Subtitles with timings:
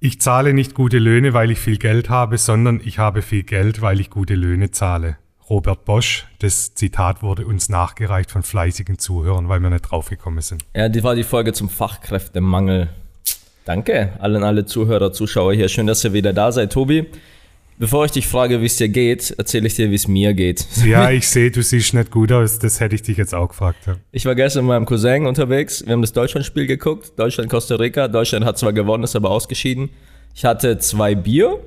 [0.00, 3.80] Ich zahle nicht gute Löhne, weil ich viel Geld habe, sondern ich habe viel Geld,
[3.80, 5.16] weil ich gute Löhne zahle.
[5.50, 10.62] Robert Bosch, das Zitat wurde uns nachgereicht von fleißigen Zuhörern, weil wir nicht draufgekommen sind.
[10.72, 12.90] Ja, die war die Folge zum Fachkräftemangel.
[13.64, 15.68] Danke allen alle Zuhörer, Zuschauer hier.
[15.68, 17.06] Schön, dass ihr wieder da seid, Tobi.
[17.78, 20.66] Bevor ich dich frage, wie es dir geht, erzähle ich dir, wie es mir geht.
[20.84, 22.58] Ja, ich sehe, du siehst nicht gut aus.
[22.58, 23.78] Das hätte ich dich jetzt auch gefragt.
[23.86, 23.96] Ja.
[24.10, 25.84] Ich war gestern mit meinem Cousin unterwegs.
[25.86, 27.12] Wir haben das Deutschlandspiel geguckt.
[27.16, 28.08] Deutschland, Costa Rica.
[28.08, 29.90] Deutschland hat zwar gewonnen, ist aber ausgeschieden.
[30.34, 31.60] Ich hatte zwei Bier.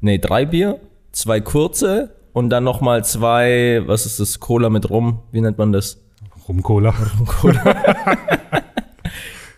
[0.00, 0.80] Nee, drei Bier.
[1.12, 2.10] Zwei kurze.
[2.32, 4.40] Und dann nochmal zwei, was ist das?
[4.40, 5.20] Cola mit Rum.
[5.30, 6.00] Wie nennt man das?
[6.48, 6.90] Rum-Cola.
[6.90, 7.76] Rum-Cola.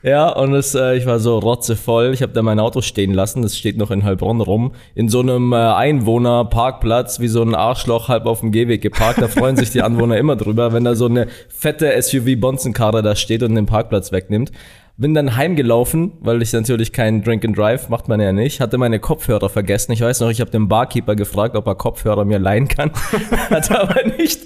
[0.02, 2.12] Ja, und es, äh, ich war so rotzevoll.
[2.12, 3.42] Ich habe da mein Auto stehen lassen.
[3.42, 4.72] Das steht noch in Heilbronn rum.
[4.94, 9.20] In so einem äh, Einwohnerparkplatz, wie so ein Arschloch halb auf dem Gehweg geparkt.
[9.20, 13.42] Da freuen sich die Anwohner immer drüber, wenn da so eine fette SUV-Bonzenkarre da steht
[13.42, 14.52] und den Parkplatz wegnimmt.
[14.98, 18.60] Bin dann heimgelaufen, weil ich natürlich keinen Drink and Drive, macht man ja nicht.
[18.60, 19.92] Hatte meine Kopfhörer vergessen.
[19.92, 22.90] Ich weiß noch, ich habe den Barkeeper gefragt, ob er Kopfhörer mir leihen kann.
[23.50, 24.40] Hat er aber nicht.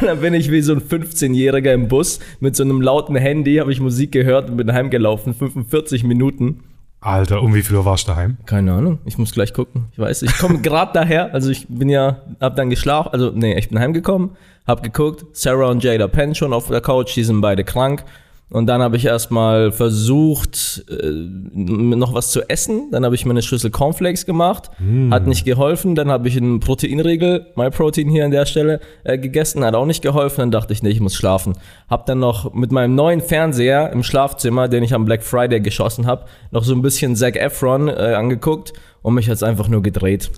[0.00, 3.56] Und dann bin ich wie so ein 15-Jähriger im Bus mit so einem lauten Handy,
[3.56, 5.34] habe ich Musik gehört und bin heimgelaufen.
[5.34, 6.62] 45 Minuten.
[7.02, 8.38] Alter, um wie viel Uhr warst du daheim?
[8.46, 9.88] Keine Ahnung, ich muss gleich gucken.
[9.92, 11.34] Ich weiß, ich komme gerade daher.
[11.34, 13.10] Also ich bin ja, hab dann geschlafen.
[13.12, 14.30] Also nee, ich bin heimgekommen,
[14.66, 15.26] hab geguckt.
[15.32, 18.04] Sarah und Jada pennen schon auf der Couch, die sind beide krank.
[18.52, 21.10] Und dann habe ich erstmal versucht, äh,
[21.54, 22.90] noch was zu essen.
[22.90, 24.70] Dann habe ich mir eine Schüssel Cornflakes gemacht.
[24.78, 25.10] Mm.
[25.10, 25.94] Hat nicht geholfen.
[25.94, 29.64] Dann habe ich einen Proteinriegel, MyProtein hier an der Stelle, äh, gegessen.
[29.64, 30.40] Hat auch nicht geholfen.
[30.40, 31.54] Dann dachte ich, nee, ich muss schlafen.
[31.88, 36.06] Hab dann noch mit meinem neuen Fernseher im Schlafzimmer, den ich am Black Friday geschossen
[36.06, 40.30] habe, noch so ein bisschen Zac Efron äh, angeguckt und mich hat's einfach nur gedreht.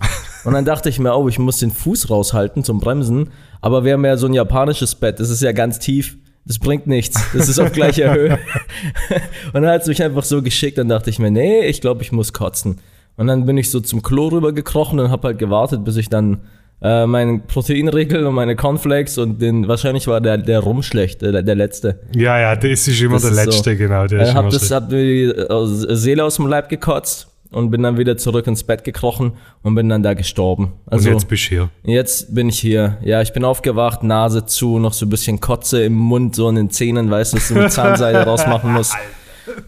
[0.45, 3.31] Und dann dachte ich mir, oh, ich muss den Fuß raushalten zum Bremsen.
[3.59, 5.19] Aber wir haben ja so ein japanisches Bett.
[5.19, 7.19] Das ist ja ganz tief das bringt nichts.
[7.33, 8.37] Das ist auf gleicher Höhe.
[9.53, 12.03] Und dann hat es mich einfach so geschickt, dann dachte ich mir, nee, ich glaube,
[12.03, 12.79] ich muss kotzen.
[13.17, 16.09] Und dann bin ich so zum Klo rüber gekrochen und habe halt gewartet, bis ich
[16.09, 16.41] dann
[16.81, 21.41] äh, meinen Proteinregel und meine Cornflakes und den, wahrscheinlich war der, der Rum schlecht, der,
[21.41, 22.01] der letzte.
[22.13, 23.77] Ja, ja, das ist immer das der ist letzte, so.
[23.77, 24.05] genau.
[24.05, 25.33] Der ich habe das, hab die
[25.95, 29.89] Seele aus dem Leib gekotzt und bin dann wieder zurück ins Bett gekrochen und bin
[29.89, 30.73] dann da gestorben.
[30.85, 31.69] Also, und jetzt bist du hier?
[31.83, 32.97] Jetzt bin ich hier.
[33.01, 36.55] Ja, ich bin aufgewacht, Nase zu, noch so ein bisschen Kotze im Mund, so in
[36.55, 38.95] den Zähnen, weißt du, dass du mit Zahnseide rausmachen musst.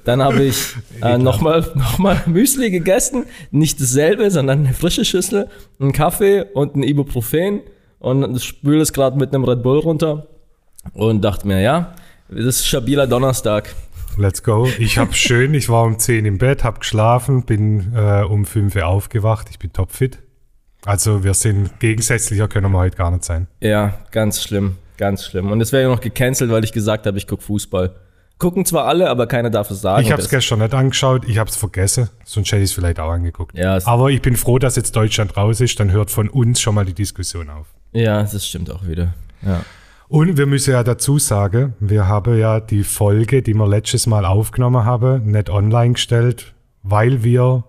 [0.04, 3.26] Dann habe ich äh, nochmal noch mal Müsli gegessen.
[3.52, 5.48] Nicht dasselbe, sondern eine frische Schüssel,
[5.80, 7.62] einen Kaffee und ein Ibuprofen.
[8.00, 10.28] Und spüle es gerade mit einem Red Bull runter.
[10.94, 11.94] Und dachte mir, ja,
[12.30, 13.74] das ist stabiler Donnerstag.
[14.18, 14.68] Let's go.
[14.80, 18.76] Ich habe schön, ich war um 10 im Bett, habe geschlafen, bin äh, um 5
[18.76, 20.20] Uhr aufgewacht, ich bin topfit.
[20.86, 23.48] Also wir sind gegensätzlicher, können wir heute gar nicht sein.
[23.62, 25.52] Ja, ganz schlimm, ganz schlimm.
[25.52, 27.96] Und es wäre ja noch gecancelt, weil ich gesagt habe, ich gucke Fußball.
[28.40, 30.04] Gucken zwar alle, aber keiner darf es sagen.
[30.04, 33.00] Ich habe es gestern nicht angeschaut, ich habe es vergessen, sonst hätte ich es vielleicht
[33.00, 33.58] auch angeguckt.
[33.58, 36.76] Ja, aber ich bin froh, dass jetzt Deutschland raus ist, dann hört von uns schon
[36.76, 37.68] mal die Diskussion auf.
[37.94, 39.14] Ja, das stimmt auch wieder.
[39.44, 39.62] Ja.
[40.09, 44.25] Und wir müssen ja dazu sagen, wir haben ja die Folge, die wir letztes Mal
[44.25, 47.66] aufgenommen haben, nicht online gestellt, weil wir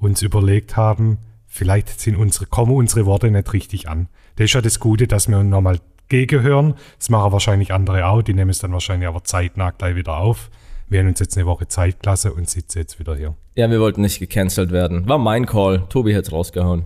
[0.00, 4.08] uns überlegt haben, vielleicht sind unsere, kommen unsere Worte nicht richtig an.
[4.34, 6.74] Das ist ja das Gute, dass wir nochmal gegenhören.
[6.98, 10.50] Das machen wahrscheinlich andere auch, die nehmen es dann wahrscheinlich aber zeitnah gleich wieder auf.
[10.88, 13.36] Wir haben uns jetzt eine Woche Zeit gelassen und sitzen jetzt wieder hier.
[13.54, 15.08] Ja, wir wollten nicht gecancelt werden.
[15.08, 15.84] War mein Call.
[15.88, 16.84] Tobi hat's rausgehauen.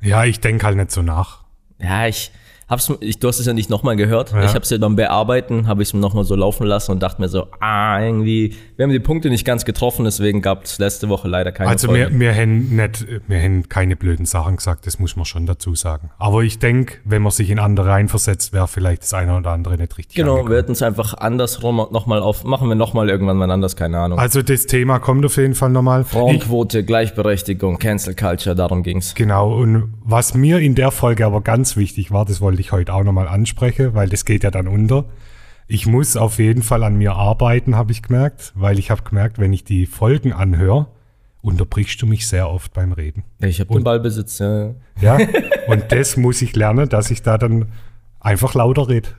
[0.00, 1.44] Ja, ich denke halt nicht so nach.
[1.78, 2.32] Ja, ich,
[2.70, 4.32] hab's, ich, du hast es ja nicht nochmal gehört.
[4.32, 4.44] Ja.
[4.44, 7.20] Ich habe es ja beim Bearbeiten, habe ich es nochmal so laufen lassen und dachte
[7.20, 11.08] mir so, ah, irgendwie, wir haben die Punkte nicht ganz getroffen, deswegen gab es letzte
[11.08, 15.24] Woche leider keine Also haben nicht, wir haben keine blöden Sachen gesagt, das muss man
[15.24, 16.10] schon dazu sagen.
[16.18, 19.76] Aber ich denke, wenn man sich in andere reinversetzt, wäre vielleicht das eine oder andere
[19.76, 20.50] nicht richtig Genau, angekommen.
[20.52, 24.18] wir hätten es einfach andersrum nochmal auf, machen wir nochmal irgendwann mal anders, keine Ahnung.
[24.18, 26.04] Also das Thema kommt auf jeden Fall nochmal.
[26.04, 29.14] Frauenquote, Gleichberechtigung, Cancel Culture, darum ging's.
[29.14, 32.94] Genau, und was mir in der Folge aber ganz wichtig war, das wollte ich heute
[32.94, 35.04] auch nochmal anspreche, weil das geht ja dann unter.
[35.66, 39.38] Ich muss auf jeden Fall an mir arbeiten, habe ich gemerkt, weil ich habe gemerkt,
[39.38, 40.88] wenn ich die Folgen anhöre,
[41.42, 43.24] unterbrichst du mich sehr oft beim Reden.
[43.38, 44.74] Ich habe den Ballbesitz, ja.
[45.00, 45.18] Ja,
[45.68, 47.66] und das muss ich lernen, dass ich da dann
[48.18, 49.10] einfach lauter rede.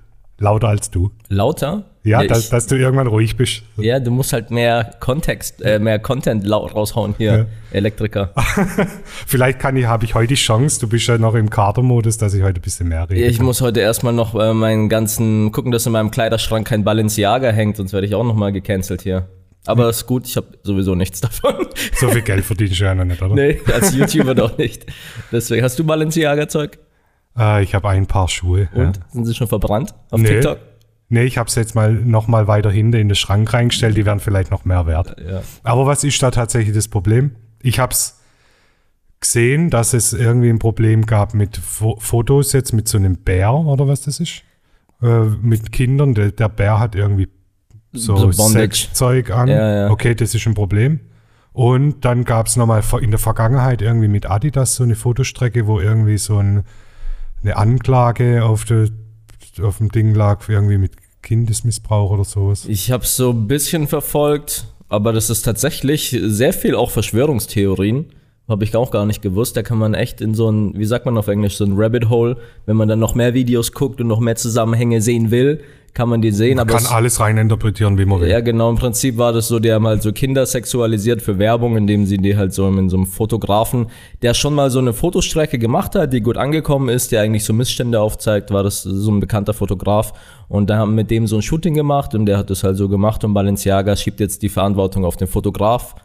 [0.42, 1.12] Lauter als du.
[1.30, 1.84] Lauter?
[2.04, 3.62] Ja, ja dass, ich, dass, du irgendwann ruhig bist.
[3.78, 7.46] Ja, du musst halt mehr Kontext, äh, mehr Content raushauen hier, ja.
[7.72, 8.34] Elektriker.
[9.28, 12.34] Vielleicht kann ich, habe ich heute die Chance, du bist ja noch im Kadermodus, dass
[12.34, 13.22] ich heute ein bisschen mehr rede.
[13.22, 13.46] Ich kann.
[13.46, 17.78] muss heute erstmal noch äh, meinen ganzen, gucken, dass in meinem Kleiderschrank kein Balenciaga hängt,
[17.78, 19.28] sonst werde ich auch nochmal gecancelt hier.
[19.68, 21.68] Aber das ist gut, ich habe sowieso nichts davon.
[22.00, 23.36] So viel Geld verdienst du ja noch nicht, oder?
[23.36, 24.88] Nee, als YouTuber doch nicht.
[25.32, 26.80] Deswegen, hast du Balenciaga-Zeug?
[27.38, 28.70] Äh, ich habe ein paar Schuhe.
[28.74, 28.98] Und?
[28.98, 29.04] Ja.
[29.12, 30.28] Sind sie schon verbrannt auf nee.
[30.28, 30.60] TikTok?
[31.10, 33.98] Nee, ich habe es jetzt mal noch mal weiter hinten in den Schrank reingestellt.
[33.98, 35.16] Die werden vielleicht noch mehr wert.
[35.20, 35.42] Ja.
[35.64, 37.32] Aber was ist da tatsächlich das Problem?
[37.64, 38.20] ich habe es
[39.20, 43.54] gesehen, dass es irgendwie ein Problem gab mit Fo Fotos jetzt mit so einem Bär
[43.54, 44.44] oder was das ist.
[45.02, 46.14] Äh, mit Kindern.
[46.14, 47.28] Der, der Bär hat irgendwie
[47.94, 48.48] so, So.
[48.48, 49.48] Sexzeug an.
[49.48, 49.90] Ja, ja.
[49.90, 51.02] Okay, das ist ein Problem.
[51.54, 55.82] Und dann gab es nochmal in der Vergangenheit irgendwie mit Adidas so eine Fotostrecke, wo
[55.82, 56.64] irgendwie so ein,
[57.44, 58.90] eine Anklage auf, der,
[59.62, 62.66] auf dem Ding lag, irgendwie mit Kindesmissbrauch oder sowas.
[62.68, 68.08] Ich habe so ein bisschen verfolgt, aber das ist tatsächlich sehr viel auch Verschwörungstheorien.
[68.48, 69.56] Habe ich auch gar nicht gewusst.
[69.56, 72.10] Da kann man echt in so ein, wie sagt man auf Englisch, so ein Rabbit
[72.10, 75.62] Hole, wenn man dann noch mehr Videos guckt und noch mehr Zusammenhänge sehen will,
[75.94, 76.58] kann man die sehen.
[76.60, 78.30] aber Kann es- alles reininterpretieren, wie man will.
[78.30, 78.70] Ja, genau.
[78.70, 82.18] Im Prinzip war das so, die haben halt so Kinder sexualisiert für Werbung, indem sie
[82.18, 83.88] die halt so in so einem Fotografen,
[84.22, 87.52] der schon mal so eine Fotostrecke gemacht hat, die gut angekommen ist, der eigentlich so
[87.54, 90.14] Missstände aufzeigt, war das so ein bekannter Fotograf.
[90.48, 92.88] Und da haben mit dem so ein Shooting gemacht und der hat das halt so
[92.88, 95.96] gemacht und Balenciaga schiebt jetzt die Verantwortung auf den Fotograf.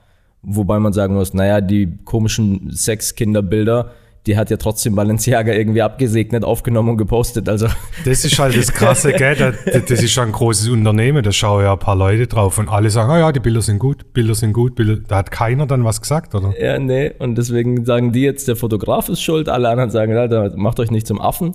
[0.43, 3.91] Wobei man sagen muss, naja, die komischen Sexkinderbilder,
[4.27, 7.49] die hat ja trotzdem Balenciaga irgendwie abgesegnet, aufgenommen und gepostet.
[7.49, 7.67] Also
[8.05, 9.37] Das ist halt das Krasse, gell?
[9.37, 12.69] Das, das ist schon ein großes Unternehmen, da schauen ja ein paar Leute drauf und
[12.69, 14.97] alle sagen, ah ja, die Bilder sind gut, Bilder sind gut, Bilder.
[15.07, 16.53] Da hat keiner dann was gesagt, oder?
[16.61, 17.13] Ja, nee.
[17.19, 19.49] Und deswegen sagen die jetzt, der Fotograf ist schuld.
[19.49, 21.55] Alle anderen sagen, Alter, macht euch nicht zum Affen.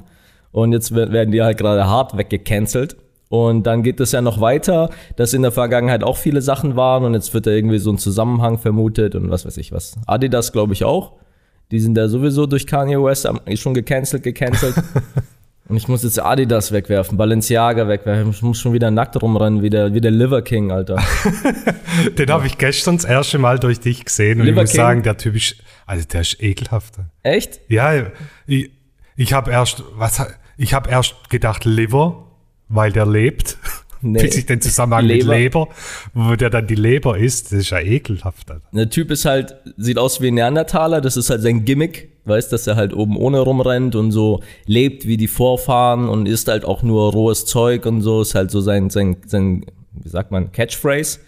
[0.51, 2.95] Und jetzt wer- werden die halt gerade hart weggecancelt.
[3.29, 7.05] Und dann geht es ja noch weiter, dass in der Vergangenheit auch viele Sachen waren
[7.05, 9.95] und jetzt wird da irgendwie so ein Zusammenhang vermutet und was weiß ich was.
[10.05, 11.13] Adidas glaube ich auch.
[11.71, 14.75] Die sind da sowieso durch Kanye West schon gecancelt, gecancelt.
[15.69, 18.29] und ich muss jetzt Adidas wegwerfen, Balenciaga wegwerfen.
[18.31, 21.01] Ich muss schon wieder nackt rumrennen, wie der, wie der Liver King, Alter.
[22.17, 24.81] Den habe ich gestern das erste Mal durch dich gesehen und Liver ich muss King?
[24.81, 26.95] sagen, der Typ ist, also der ist ekelhaft.
[27.23, 27.61] Echt?
[27.69, 27.93] Ja,
[28.47, 28.71] ich,
[29.15, 30.21] ich habe erst, was,
[30.57, 32.27] ich habe erst gedacht Liver,
[32.67, 33.57] weil der lebt.
[34.01, 34.21] Nee.
[34.21, 35.25] Bis ich den Zusammenhang Leber.
[35.25, 35.67] mit Leber,
[36.13, 38.49] wo der dann die Leber ist, das ist ja ekelhaft.
[38.49, 38.65] Alter.
[38.71, 42.51] Der Typ ist halt, sieht aus wie ein Neandertaler, das ist halt sein Gimmick, weißt,
[42.51, 46.65] dass er halt oben ohne rumrennt und so lebt wie die Vorfahren und isst halt
[46.65, 50.51] auch nur rohes Zeug und so, ist halt so sein, sein, sein wie sagt man,
[50.51, 51.19] Catchphrase.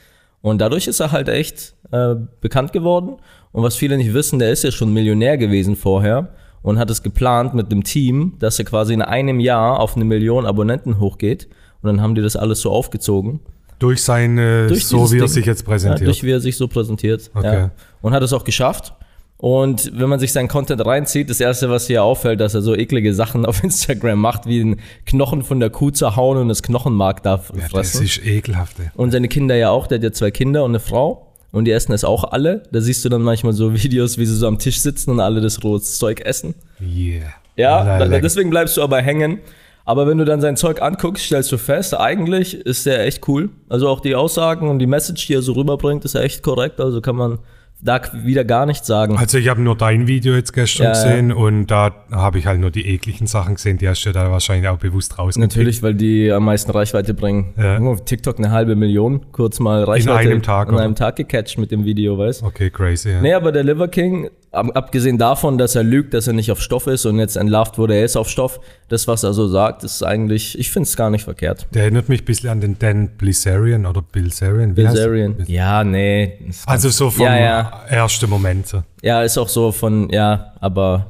[0.42, 3.18] Und dadurch ist er halt echt äh, bekannt geworden.
[3.52, 6.30] Und was viele nicht wissen, der ist ja schon Millionär gewesen vorher
[6.64, 10.06] und hat es geplant mit dem Team, dass er quasi in einem Jahr auf eine
[10.06, 11.48] Million Abonnenten hochgeht.
[11.84, 13.40] Und dann haben die das alles so aufgezogen.
[13.80, 15.28] Durch seine, Durch so wie er Ding.
[15.28, 16.08] sich jetzt Ja, präsentiert.
[16.08, 17.30] durch wie er sich so präsentiert.
[17.36, 17.54] Okay.
[17.54, 17.72] Ja.
[18.02, 18.94] Und hat es auch geschafft.
[19.38, 22.76] Und wenn man sich seinen Content reinzieht, das erste, was hier auffällt, dass er so
[22.76, 27.22] eklige Sachen auf Instagram macht, wie den Knochen von der Kuh zerhauen und das Knochenmark
[27.24, 28.06] da ja, das fressen.
[28.06, 28.80] ist ekelhaft.
[28.80, 28.90] Ey.
[28.96, 31.28] Und seine Kinder ja auch, der hat ja zwei Kinder und eine Frau.
[31.52, 32.64] Und die essen es auch alle.
[32.72, 35.42] Da siehst du dann manchmal so Videos, wie sie so am Tisch sitzen und alle
[35.42, 36.56] das rohes Zeug essen.
[36.82, 37.34] Yeah.
[37.56, 39.40] Ja, deswegen bleibst du aber hängen.
[39.86, 43.50] Aber wenn du dann sein Zeug anguckst, stellst du fest, eigentlich ist der echt cool.
[43.68, 46.80] Also auch die Aussagen und die Message, die er so rüberbringt, ist ja echt korrekt.
[46.80, 47.40] Also kann man
[47.82, 49.18] da wieder gar nichts sagen.
[49.18, 51.04] Also ich habe nur dein Video jetzt gestern Ja, ja.
[51.04, 54.32] gesehen und da habe ich halt nur die ekligen Sachen gesehen, die hast du da
[54.32, 55.52] wahrscheinlich auch bewusst rausgekriegt.
[55.54, 57.54] Natürlich, weil die am meisten Reichweite bringen.
[57.58, 57.96] Ja.
[57.96, 61.84] TikTok eine halbe Million, kurz mal Reichweite einem Tag, in einem Tag gecatcht mit dem
[61.84, 62.46] Video, weißt du?
[62.46, 63.10] Okay, crazy.
[63.10, 63.22] Ja.
[63.22, 66.88] Nee, aber der Liver King, abgesehen davon, dass er lügt, dass er nicht auf Stoff
[66.88, 70.04] ist und jetzt entlarvt wurde, er ist auf Stoff, das, was er so sagt, ist
[70.04, 71.68] eigentlich, ich finde es gar nicht verkehrt.
[71.74, 74.68] Der erinnert mich ein bisschen an den Dan Blizzarian oder er?
[74.74, 75.36] Bilzerian.
[75.48, 76.40] Ja, nee.
[76.66, 77.82] Also so vom Ja, ja.
[77.90, 78.68] ersten Moment.
[78.68, 78.84] So.
[79.02, 81.08] Ja, ist auch so von, ja, aber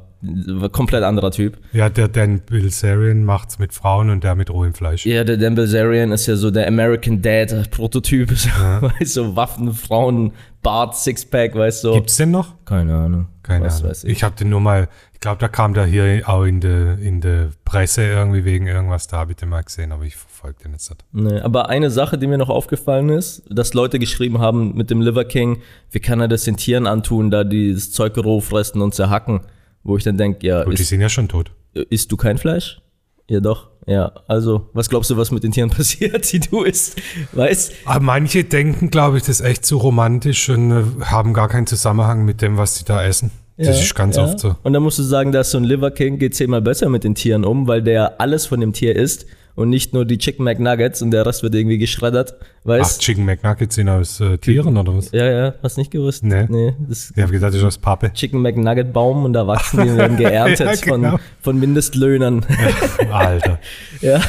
[0.72, 1.58] komplett anderer Typ.
[1.74, 5.06] Ja, der Dan Bilzerian macht's mit Frauen und der mit rohem Fleisch.
[5.06, 8.32] Ja, der Dan Bilzerian ist ja so der American Dad Prototyp.
[8.82, 11.94] Weißt du, Waffen, Frauen, Bart, Sixpack, weißt du.
[11.94, 12.53] Gibt's den noch?
[12.63, 13.27] Keine Ahnung.
[13.44, 13.90] Keine Was Ahnung.
[13.90, 14.12] weiß ich.
[14.12, 17.22] ich habe den nur mal, ich glaube, da kam der hier auch in der in
[17.22, 20.72] der Presse irgendwie wegen irgendwas, da habe ich den mal gesehen, aber ich verfolge den
[20.72, 21.04] jetzt nicht.
[21.12, 25.02] Nee, aber eine Sache, die mir noch aufgefallen ist, dass Leute geschrieben haben mit dem
[25.02, 28.82] Liver King, wie kann er das den Tieren antun, da die das Zeug roh fressen
[28.82, 29.42] und zerhacken?
[29.84, 31.52] Wo ich dann denke, ja, Gut, die isst, sind ja schon tot.
[31.74, 32.82] isst du kein Fleisch?
[33.30, 33.70] Ja, doch.
[33.86, 37.02] Ja, also, was glaubst du, was mit den Tieren passiert, die du isst?
[37.34, 37.74] Weißt?
[37.86, 41.68] Aber manche denken, glaube ich, das ist echt zu romantisch und äh, haben gar keinen
[41.68, 43.32] Zusammenhang mit dem, was sie da essen.
[43.58, 44.24] Das Ja, ist ganz ja.
[44.25, 44.56] oft so.
[44.63, 47.13] Und dann musst du sagen, dass so ein Liver King geht zehnmal besser mit den
[47.13, 51.01] Tieren um, weil der alles von dem Tier isst und nicht nur die Chicken McNuggets
[51.01, 52.36] und der Rest wird irgendwie geschreddert.
[52.39, 53.01] Ach, Weißt?
[53.01, 55.12] Chicken McNuggets sind aus äh, Tieren oder was?
[55.12, 56.24] ja, ja, hast nicht gewusst?
[56.24, 56.45] Nee.
[56.50, 58.12] Nee, das Ich habe gedacht, das ist aus Pappe.
[58.13, 61.10] Chicken McNugget Baum und da wachsen die und werden geerntet Ja, genau.
[61.12, 62.45] von, von Mindestlöhnern.
[63.12, 63.60] Alter.
[64.01, 64.22] ja.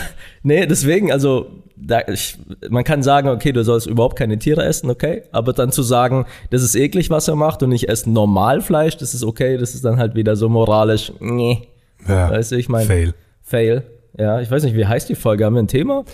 [0.42, 2.36] Nee, deswegen, also da, ich,
[2.68, 6.26] man kann sagen, okay, du sollst überhaupt keine Tiere essen, okay, aber dann zu sagen,
[6.50, 9.74] das ist eklig, was er macht und ich esse normal Fleisch, das ist okay, das
[9.74, 11.66] ist dann halt wieder so moralisch, nee,
[12.06, 12.30] Ja.
[12.30, 13.14] weißt du, ich meine, Fail.
[13.42, 13.82] Fail.
[14.18, 15.44] Ja, ich weiß nicht, wie heißt die Folge?
[15.44, 16.04] Haben wir ein Thema?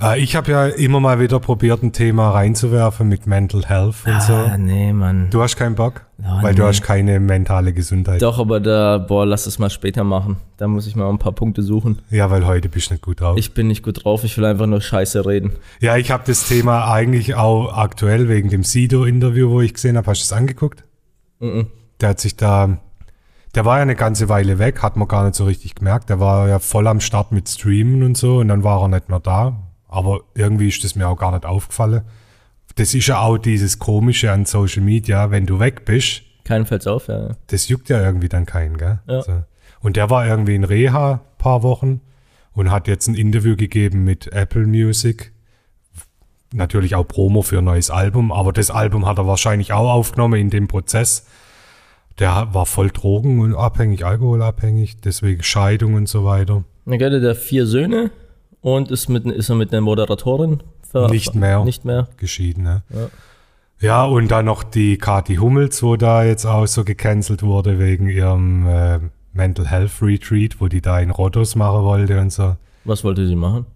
[0.00, 4.22] Äh, ich habe ja immer mal wieder probiert, ein Thema reinzuwerfen mit Mental Health und
[4.22, 4.32] so.
[4.32, 5.28] Ah, nee, Mann.
[5.30, 6.02] Du hast keinen Bock?
[6.20, 6.68] Oh, weil du nee.
[6.68, 8.22] hast keine mentale Gesundheit.
[8.22, 10.36] Doch, aber da, boah, lass es mal später machen.
[10.56, 12.00] Da muss ich mal ein paar Punkte suchen.
[12.10, 13.36] Ja, weil heute bist du nicht gut drauf.
[13.38, 15.52] Ich bin nicht gut drauf, ich will einfach nur Scheiße reden.
[15.80, 20.08] ja, ich habe das Thema eigentlich auch aktuell wegen dem Sido-Interview, wo ich gesehen habe.
[20.08, 20.84] Hast du es angeguckt?
[21.40, 21.66] Mhm.
[22.00, 22.78] Der hat sich da,
[23.54, 26.10] der war ja eine ganze Weile weg, hat man gar nicht so richtig gemerkt.
[26.10, 29.08] Der war ja voll am Start mit Streamen und so und dann war er nicht
[29.08, 29.62] mehr da.
[29.88, 32.02] Aber irgendwie ist das mir auch gar nicht aufgefallen.
[32.76, 36.86] Das ist ja auch dieses Komische an Social Media, wenn du weg bist, Keinen fällt's
[36.86, 37.36] auf, ja.
[37.48, 39.00] das juckt ja irgendwie dann keinen, gell?
[39.06, 39.20] Ja.
[39.20, 39.42] So.
[39.80, 42.00] Und der war irgendwie in Reha paar Wochen
[42.54, 45.34] und hat jetzt ein Interview gegeben mit Apple Music.
[46.54, 50.40] Natürlich auch Promo für ein neues Album, aber das Album hat er wahrscheinlich auch aufgenommen
[50.40, 51.26] in dem Prozess.
[52.18, 56.64] Der war voll drogen- und abhängig, alkoholabhängig, deswegen Scheidung und so weiter.
[56.84, 58.10] Dann hat er vier Söhne
[58.60, 60.62] und ist, mit, ist er mit einer Moderatorin.
[60.90, 61.64] ver- Nicht mehr.
[61.64, 62.08] Nicht mehr.
[62.16, 62.82] Geschieden, ne?
[62.90, 63.08] Ja.
[63.80, 68.08] Ja, und dann noch die Kathi Hummels, wo da jetzt auch so gecancelt wurde wegen
[68.08, 68.98] ihrem äh,
[69.32, 72.56] Mental Health Retreat, wo die da in Rhodos machen wollte und so.
[72.84, 73.66] Was wollte sie machen?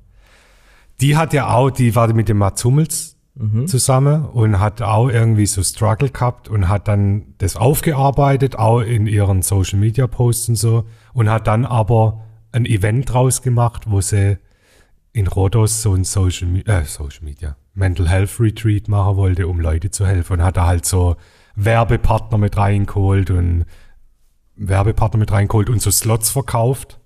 [1.01, 3.12] Die hat ja auch, die war mit dem Mats Hummels
[3.67, 9.07] zusammen und hat auch irgendwie so Struggle gehabt und hat dann das aufgearbeitet, auch in
[9.07, 10.85] ihren Social Media Posts und so
[11.15, 14.39] und hat dann aber ein Event draus gemacht, wo sie
[15.15, 19.91] in Rhodos so ein Social, äh, Social Media, Mental Health Retreat machen wollte, um Leute
[19.91, 21.17] zu helfen und hat da halt so
[21.57, 23.65] Werbepartner mit reingeholt und
[24.57, 27.01] Werbepartner mit reingeholt und so Slots verkauft,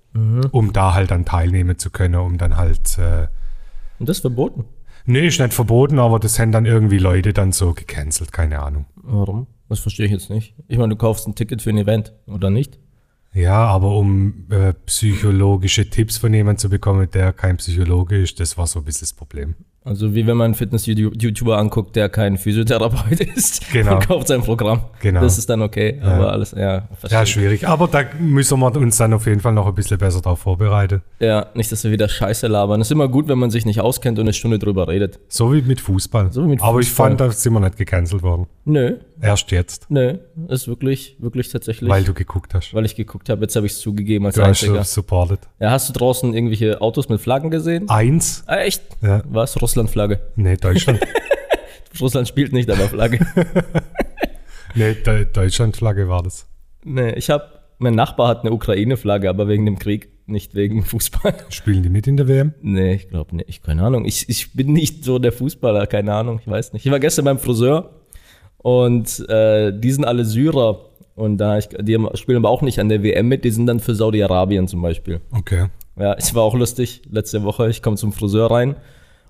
[0.51, 3.27] um da halt dann teilnehmen zu können, um dann halt äh,
[3.99, 4.65] Und das ist verboten.
[5.09, 8.85] Nee, ist nicht verboten, aber das haben dann irgendwie Leute dann so gecancelt, keine Ahnung.
[8.95, 9.47] Warum?
[9.69, 10.53] Das verstehe ich jetzt nicht.
[10.67, 12.77] Ich meine, du kaufst ein Ticket für ein Event, oder nicht?
[13.33, 18.57] Ja, aber um äh, psychologische Tipps von jemandem zu bekommen, der kein Psychologe ist, das
[18.57, 19.55] war so ein bisschen das Problem.
[19.87, 23.95] Also wie wenn man einen Fitness-YouTuber anguckt, der kein Physiotherapeut ist Genau.
[23.95, 24.81] und kauft sein Programm.
[25.01, 25.21] Genau.
[25.21, 27.67] Das ist dann okay, aber alles, ja, verstehe Ja, schwierig.
[27.67, 31.01] Aber da müssen wir uns dann auf jeden Fall noch ein bisschen besser darauf vorbereiten.
[31.19, 32.81] Ja, nicht, dass wir wieder Scheiße labern.
[32.81, 35.19] ist immer gut, wenn man sich nicht auskennt und eine Stunde drüber redet.
[35.29, 36.31] So wie mit Fußball.
[36.31, 37.09] So wie mit aber ich Fußball.
[37.09, 38.47] fand, da sind wir nicht gecancelt worden.
[38.65, 40.17] Nö, Erst jetzt, nö,
[40.49, 42.71] ist wirklich, wirklich tatsächlich, weil weil, du geguckt hast.
[42.73, 43.41] ich geguckt habe.
[43.41, 44.83] Jetzt habe ich es zugegeben als Du hast Einziger.
[44.83, 45.39] so supported.
[45.59, 47.89] Ja, hast du draußen irgendwelche Autos mit Flaggen gesehen?
[47.89, 48.43] Eins?
[48.45, 48.83] Ah, echt?
[49.01, 49.23] Ja.
[49.27, 49.55] Was?
[49.77, 50.19] Russland-Flagge.
[50.35, 50.99] Nee, Deutschland.
[52.01, 53.19] Russland spielt nicht, aber Flagge.
[54.75, 56.47] nee, De Deutschland-Flagge war das.
[56.83, 57.43] nee, ich habe,
[57.77, 61.35] mein Nachbar hat eine Ukraine-Flagge, aber wegen dem Krieg, nicht wegen Fußball.
[61.49, 62.55] Spielen die mit in der WM?
[62.61, 63.49] Nee, ich glaube nicht.
[63.49, 64.05] Ich, keine Ahnung.
[64.05, 66.39] Ich, ich bin nicht so der Fußballer, keine Ahnung.
[66.41, 66.83] Ich weiß nicht.
[66.83, 67.91] Ich war gestern beim Friseur
[68.57, 70.85] und äh, die sind alle Syrer.
[71.13, 73.79] Und da ich, die spielen aber auch nicht an der WM mit, die sind dann
[73.79, 75.21] für Saudi-Arabien zum Beispiel.
[75.31, 75.67] Okay.
[75.99, 77.03] Ja, es war auch lustig.
[77.09, 78.75] Letzte Woche, ich komme zum Friseur rein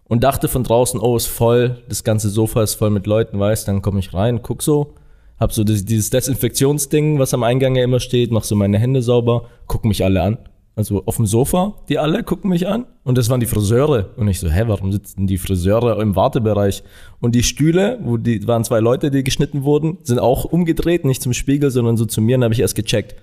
[0.07, 3.67] und dachte von draußen, oh, ist voll, das ganze Sofa ist voll mit Leuten, weißt
[3.67, 4.93] Dann komme ich rein, guck so,
[5.39, 9.45] hab so dieses Desinfektionsding, was am Eingang ja immer steht, mach so meine Hände sauber,
[9.67, 10.37] gucken mich alle an.
[10.77, 12.85] Also auf dem Sofa, die alle gucken mich an.
[13.03, 14.11] Und das waren die Friseure.
[14.15, 16.83] Und ich so, hä, warum sitzen die Friseure im Wartebereich?
[17.19, 21.23] Und die Stühle, wo die waren zwei Leute, die geschnitten wurden, sind auch umgedreht, nicht
[21.23, 22.37] zum Spiegel, sondern so zu mir.
[22.37, 23.15] Und habe ich erst gecheckt.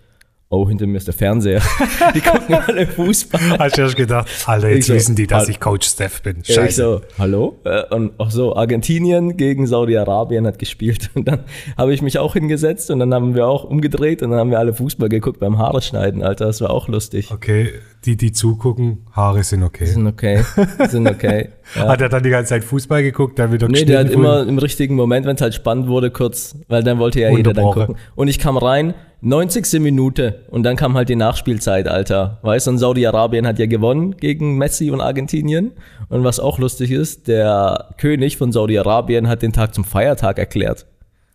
[0.54, 1.60] Oh, hinter mir ist der Fernseher.
[2.14, 3.58] Die gucken alle Fußball.
[3.58, 6.36] Hast du erst gedacht, Alter, jetzt so, wissen die, dass ich Coach Steph bin.
[6.36, 6.82] Ja, ich Scheiße.
[6.82, 7.58] so, hallo?
[7.64, 11.10] Äh, Und auch so, Argentinien gegen Saudi-Arabien hat gespielt.
[11.14, 11.40] Und dann
[11.76, 14.58] habe ich mich auch hingesetzt und dann haben wir auch umgedreht und dann haben wir
[14.58, 16.46] alle Fußball geguckt beim Haare schneiden, Alter.
[16.46, 17.30] Das war auch lustig.
[17.32, 17.72] Okay,
[18.04, 19.86] die, die zugucken, Haare sind okay.
[19.86, 20.42] Sind okay,
[20.88, 21.48] sind okay.
[21.74, 21.88] Ja.
[21.88, 24.58] Hat er dann die ganze Zeit Fußball geguckt, dann wieder Nee, der hat immer im
[24.58, 27.96] richtigen Moment, wenn es halt spannend wurde, kurz, weil dann wollte ja jeder dann gucken.
[28.14, 28.92] Und ich kam rein,
[29.22, 29.80] 90.
[29.80, 32.38] Minute und dann kam halt die Nachspielzeit, Alter.
[32.42, 35.72] Weißt du, und Saudi-Arabien hat ja gewonnen gegen Messi und Argentinien.
[36.10, 40.86] Und was auch lustig ist, der König von Saudi-Arabien hat den Tag zum Feiertag erklärt.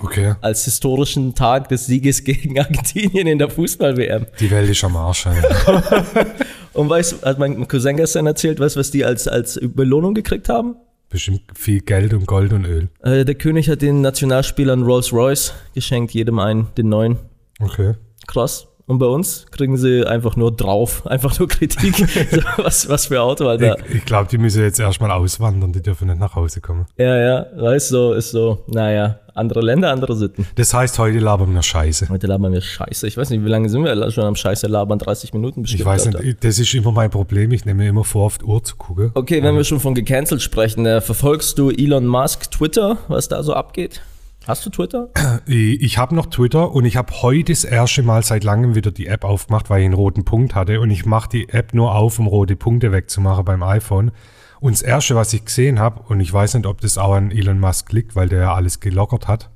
[0.01, 4.27] Okay, Als historischen Tag des Sieges gegen Argentinien in der Fußball-WM.
[4.39, 5.27] die Welt ist am Arsch.
[5.27, 6.05] Alter.
[6.73, 10.49] Und weißt du, hat mein Cousin gestern erzählt, weißt was die als, als Belohnung gekriegt
[10.49, 10.75] haben?
[11.09, 12.89] Bestimmt viel Geld und Gold und Öl.
[13.01, 17.17] Äh, der König hat den Nationalspielern Rolls-Royce geschenkt, jedem einen, den neuen.
[17.59, 17.95] Okay.
[18.27, 18.67] Krass.
[18.89, 21.95] Und bei uns kriegen sie einfach nur drauf, einfach nur Kritik.
[22.31, 23.77] so, was, was für Auto, Alter.
[23.87, 26.87] Ich, ich glaube, die müssen jetzt erstmal auswandern, die dürfen nicht nach Hause kommen.
[26.97, 30.47] Ja, ja, weißt du, so, ist so, naja, andere Länder, andere Sitten.
[30.55, 32.09] Das heißt, heute labern wir Scheiße.
[32.09, 33.05] Heute labern wir Scheiße.
[33.05, 34.97] Ich weiß nicht, wie lange sind wir schon am Scheiße labern?
[34.97, 35.81] 30 Minuten bestimmt.
[35.81, 36.23] Ich weiß Alter.
[36.23, 37.51] nicht, das ist immer mein Problem.
[37.51, 39.11] Ich nehme mir immer vor, auf die Uhr zu gucken.
[39.13, 43.43] Okay, wenn wir schon von gecancelt sprechen, äh, verfolgst du Elon Musk Twitter, was da
[43.43, 44.01] so abgeht?
[44.49, 45.09] Hast du Twitter?
[45.45, 48.89] Ich, ich habe noch Twitter und ich habe heute das erste Mal seit langem wieder
[48.89, 50.81] die App aufgemacht, weil ich einen roten Punkt hatte.
[50.81, 54.11] Und ich mache die App nur auf, um rote Punkte wegzumachen beim iPhone.
[54.59, 57.29] Und das Erste, was ich gesehen habe, und ich weiß nicht, ob das auch an
[57.29, 59.51] Elon Musk liegt, weil der ja alles gelockert hat,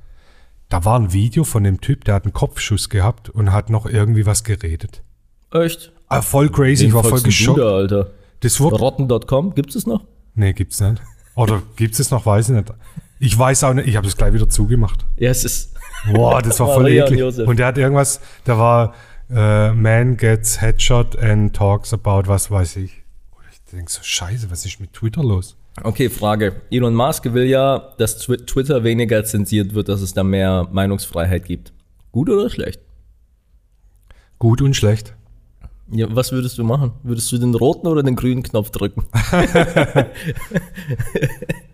[0.69, 3.87] da war ein Video von dem Typ, der hat einen Kopfschuss gehabt und hat noch
[3.87, 5.01] irgendwie was geredet.
[5.51, 5.91] Echt?
[6.07, 7.57] Ah, voll crazy, Wen ich war voll geschockt.
[7.57, 8.11] da, Alter.
[8.41, 10.03] Das wurde, Rotten.com, gibt es noch?
[10.35, 11.01] nee, gibt's nicht.
[11.33, 12.71] Oder gibt's es noch, weiß ich nicht.
[13.25, 15.05] Ich weiß auch nicht, ich habe das gleich wieder zugemacht.
[15.15, 15.75] Ja, es ist.
[16.11, 17.19] Boah, das war voll Maria und eklig.
[17.21, 17.47] Josef.
[17.47, 18.93] Und der hat irgendwas, da war
[19.29, 23.01] äh, Man gets headshot and talks about was weiß ich.
[23.31, 25.55] Und ich denke so, scheiße, was ist mit Twitter los?
[25.83, 26.57] Okay, Frage.
[26.69, 31.45] Elon Musk will ja, dass Twi- Twitter weniger zensiert wird, dass es da mehr Meinungsfreiheit
[31.45, 31.71] gibt.
[32.11, 32.81] Gut oder schlecht?
[34.37, 35.13] Gut und schlecht.
[35.89, 36.91] Ja, was würdest du machen?
[37.03, 39.05] Würdest du den roten oder den grünen Knopf drücken?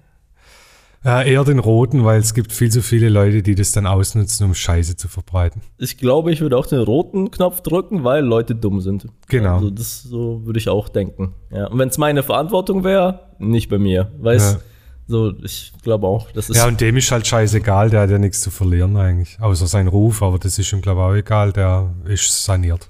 [1.05, 4.45] Äh, eher den roten, weil es gibt viel zu viele Leute, die das dann ausnutzen,
[4.45, 5.61] um Scheiße zu verbreiten.
[5.77, 9.05] Ich glaube, ich würde auch den roten Knopf drücken, weil Leute dumm sind.
[9.29, 9.55] Genau.
[9.55, 11.33] Also das so würde ich auch denken.
[11.51, 11.67] Ja.
[11.67, 14.11] Und wenn es meine Verantwortung wäre, nicht bei mir.
[14.19, 14.61] Weißt Ja.
[15.07, 16.57] so, ich glaube auch, das ist.
[16.57, 19.37] Ja, und dem ist halt scheißegal, der hat ja nichts zu verlieren eigentlich.
[19.39, 22.89] Außer sein Ruf, aber das ist ihm, glaube ich, auch egal, der ist saniert.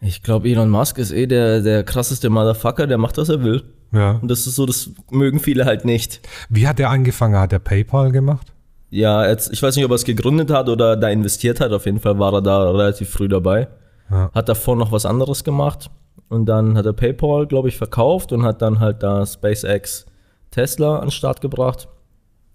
[0.00, 3.64] ich glaube, Elon Musk ist eh der, der krasseste Motherfucker, der macht, was er will.
[3.92, 4.12] Ja.
[4.22, 6.20] Und das ist so, das mögen viele halt nicht.
[6.48, 7.38] Wie hat der angefangen?
[7.38, 8.52] Hat der PayPal gemacht?
[8.90, 11.72] Ja, jetzt, ich weiß nicht, ob er es gegründet hat oder da investiert hat.
[11.72, 13.68] Auf jeden Fall war er da relativ früh dabei.
[14.10, 14.30] Ja.
[14.34, 15.90] Hat davor noch was anderes gemacht.
[16.28, 20.06] Und dann hat er PayPal, glaube ich, verkauft und hat dann halt da SpaceX
[20.50, 21.88] Tesla an den Start gebracht.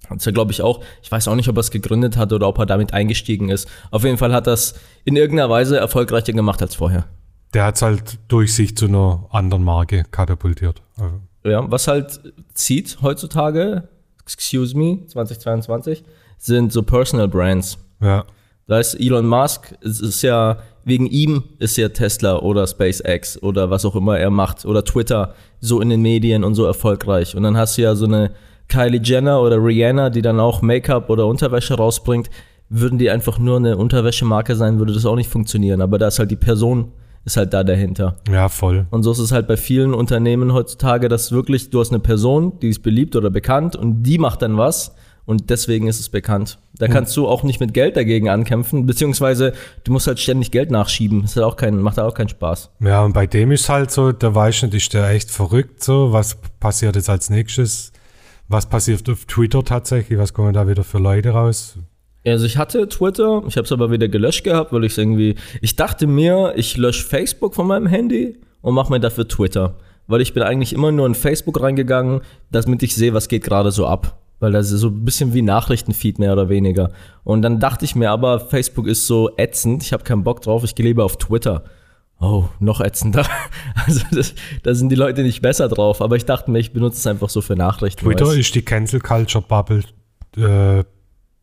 [0.09, 2.47] Hat er, glaube ich, auch, ich weiß auch nicht, ob er es gegründet hat oder
[2.47, 3.67] ob er damit eingestiegen ist.
[3.91, 7.05] Auf jeden Fall hat er es in irgendeiner Weise erfolgreicher gemacht als vorher.
[7.53, 10.81] Der hat es halt durch sich zu einer anderen Marke katapultiert.
[10.97, 12.19] Also, Ja, was halt
[12.53, 13.87] zieht heutzutage,
[14.23, 16.03] excuse me, 2022,
[16.37, 17.77] sind so Personal Brands.
[18.01, 18.25] ja.
[18.67, 23.69] Da ist Elon Musk, es ist ja, wegen ihm ist ja Tesla oder SpaceX oder
[23.69, 27.35] was auch immer er macht oder Twitter so in den Medien und so erfolgreich.
[27.35, 28.31] Und dann hast du ja so eine
[28.67, 32.31] Kylie Jenner oder Rihanna, die dann auch Make-up oder Unterwäsche rausbringt.
[32.69, 35.79] Würden die einfach nur eine Unterwäschemarke sein, würde das auch nicht funktionieren.
[35.79, 36.91] Aber da ist halt die Person,
[37.25, 38.17] ist halt da dahinter.
[38.31, 38.85] ja, voll.
[38.91, 42.59] Und so ist es halt bei vielen Unternehmen heutzutage, dass wirklich, du hast eine Person,
[42.61, 46.59] die ist beliebt oder bekannt und die macht dann was und deswegen ist es bekannt.
[46.77, 50.69] Da kannst du auch nicht mit Geld dagegen ankämpfen, beziehungsweise du musst halt ständig Geld
[50.69, 51.23] nachschieben.
[51.23, 52.69] Das hat auch keinen, macht auch keinen Spaß.
[52.81, 56.13] Ja, und bei dem ist halt so, der weiß nicht, ist der echt verrückt so?
[56.13, 57.91] Was passiert jetzt als nächstes?
[58.47, 60.19] Was passiert auf Twitter tatsächlich?
[60.19, 61.77] Was kommen da wieder für Leute raus?
[62.25, 65.35] Also ich hatte Twitter, ich habe es aber wieder gelöscht gehabt, weil ich es irgendwie,
[65.61, 69.75] ich dachte mir, ich lösche Facebook von meinem Handy und mache mir dafür Twitter.
[70.07, 73.71] Weil ich bin eigentlich immer nur in Facebook reingegangen, damit ich sehe, was geht gerade
[73.71, 74.19] so ab.
[74.39, 76.91] Weil das ist so ein bisschen wie Nachrichtenfeed mehr oder weniger.
[77.23, 80.63] Und dann dachte ich mir aber, Facebook ist so ätzend, ich habe keinen Bock drauf,
[80.63, 81.63] ich gehe lieber auf Twitter.
[82.19, 83.25] Oh, noch ätzender.
[83.87, 84.33] Also das,
[84.63, 86.01] da sind die Leute nicht besser drauf.
[86.01, 88.03] Aber ich dachte mir, ich benutze es einfach so für Nachrichten.
[88.03, 89.83] Twitter ist die Cancel Culture Bubble
[90.37, 90.83] äh,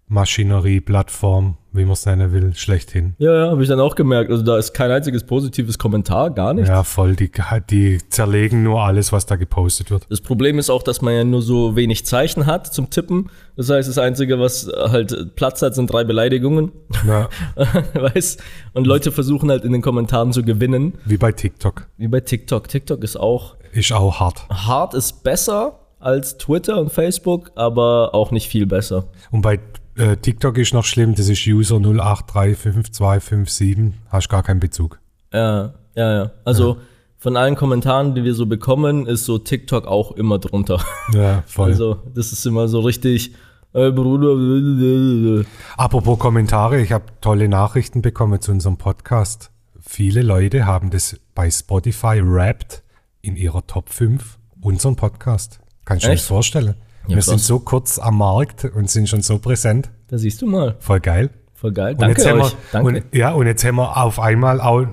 [0.09, 3.15] Maschinerie, Plattform, wie man es nennen will, schlechthin.
[3.19, 4.31] Ja, ja, habe ich dann auch gemerkt.
[4.31, 6.69] Also da ist kein einziges positives Kommentar, gar nichts.
[6.69, 7.17] Ja, voll.
[7.17, 7.31] Die,
[7.71, 10.05] die zerlegen nur alles, was da gepostet wird.
[10.11, 13.31] Das Problem ist auch, dass man ja nur so wenig Zeichen hat zum Tippen.
[13.57, 16.73] Das heißt, das Einzige, was halt Platz hat, sind drei Beleidigungen.
[17.07, 17.31] Ja,
[17.95, 18.43] weißt?
[18.75, 20.99] Und Leute versuchen halt in den Kommentaren zu gewinnen.
[21.07, 21.87] wie bei TikTok.
[21.97, 22.69] Wie bei TikTok.
[22.69, 24.47] TikTok ist auch Ist auch hart.
[24.51, 29.05] hart, ist besser als Twitter und Facebook, aber auch nicht viel besser.
[29.31, 29.59] Und bei
[29.97, 34.99] äh, TikTok ist noch schlimm, das ist User 08355257, hast gar keinen Bezug.
[35.33, 36.31] Ja, ja, ja.
[36.45, 36.79] Also
[37.19, 40.81] von allen Kommentaren, die wir so bekommen, ist so TikTok auch immer drunter.
[41.13, 41.71] Ja, voll.
[41.71, 43.35] Also das ist immer so richtig,
[43.75, 45.45] äh, Bruder.
[45.77, 49.51] Apropos Kommentare, ich habe tolle Nachrichten bekommen zu unserem Podcast.
[49.81, 52.83] Viele Leute haben das bei Spotify rappt
[53.21, 55.61] in ihrer Top 5 unseren Podcast.
[55.85, 56.75] Kannst du dir das vorstellen?
[57.09, 57.47] Ja, Wir sind krass.
[57.47, 59.91] so kurz am Markt und sind schon so präsent.
[60.09, 60.77] Da siehst du mal.
[60.79, 61.31] Voll geil.
[61.55, 61.95] Voll geil.
[61.95, 62.37] Und Danke euch.
[62.53, 62.89] wir, Danke.
[62.89, 64.85] Und, ja, und jetzt haben wir auf einmal auch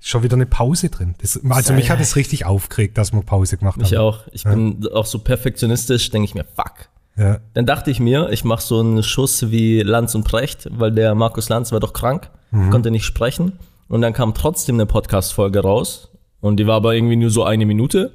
[0.00, 1.14] schon wieder eine Pause drin.
[1.20, 4.00] Das, also mich hat es richtig aufgeregt, dass wir Pause gemacht Ich haben.
[4.02, 4.20] auch.
[4.32, 6.88] Ich bin auch so perfektionistisch, denke ich mir, fuck.
[7.16, 10.92] Ja, Dann dachte ich mir, ich mache so einen Schuss wie Lanz und Precht, weil
[10.92, 12.70] der Markus Lanz war doch krank, Mhm.
[12.70, 13.58] konnte nicht sprechen.
[13.88, 16.10] Und dann kam trotzdem eine Podcast-Folge raus.
[16.40, 18.12] Und die war aber irgendwie nur so eine Minute.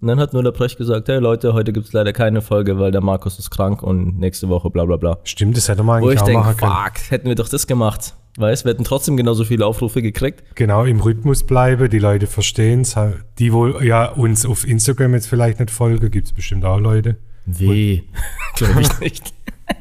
[0.00, 2.92] Und dann hat nur der Precht gesagt, hey Leute, heute gibt's leider keine Folge, weil
[2.92, 5.18] der Markus ist krank und nächste Woche bla bla bla.
[5.24, 6.72] stimmt, das hätte man Wo eigentlich ich auch denke, machen können.
[6.72, 8.14] fuck, hätten wir doch das gemacht.
[8.38, 10.44] Weißt, wir hätten trotzdem genauso viele Aufrufe gekriegt.
[10.56, 12.94] Genau, im Rhythmus bleiben, die Leute verstehen es.
[13.38, 17.16] Die, wo ja uns auf Instagram jetzt vielleicht nicht folgen, gibt es bestimmt auch Leute.
[17.46, 18.02] Weh.
[18.56, 19.32] Glaube ich nicht.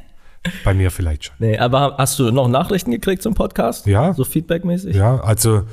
[0.63, 1.35] Bei mir vielleicht schon.
[1.39, 3.87] Nee, aber hast du noch Nachrichten gekriegt zum Podcast?
[3.87, 4.13] Ja.
[4.13, 4.95] So feedbackmäßig?
[4.95, 5.63] Ja, also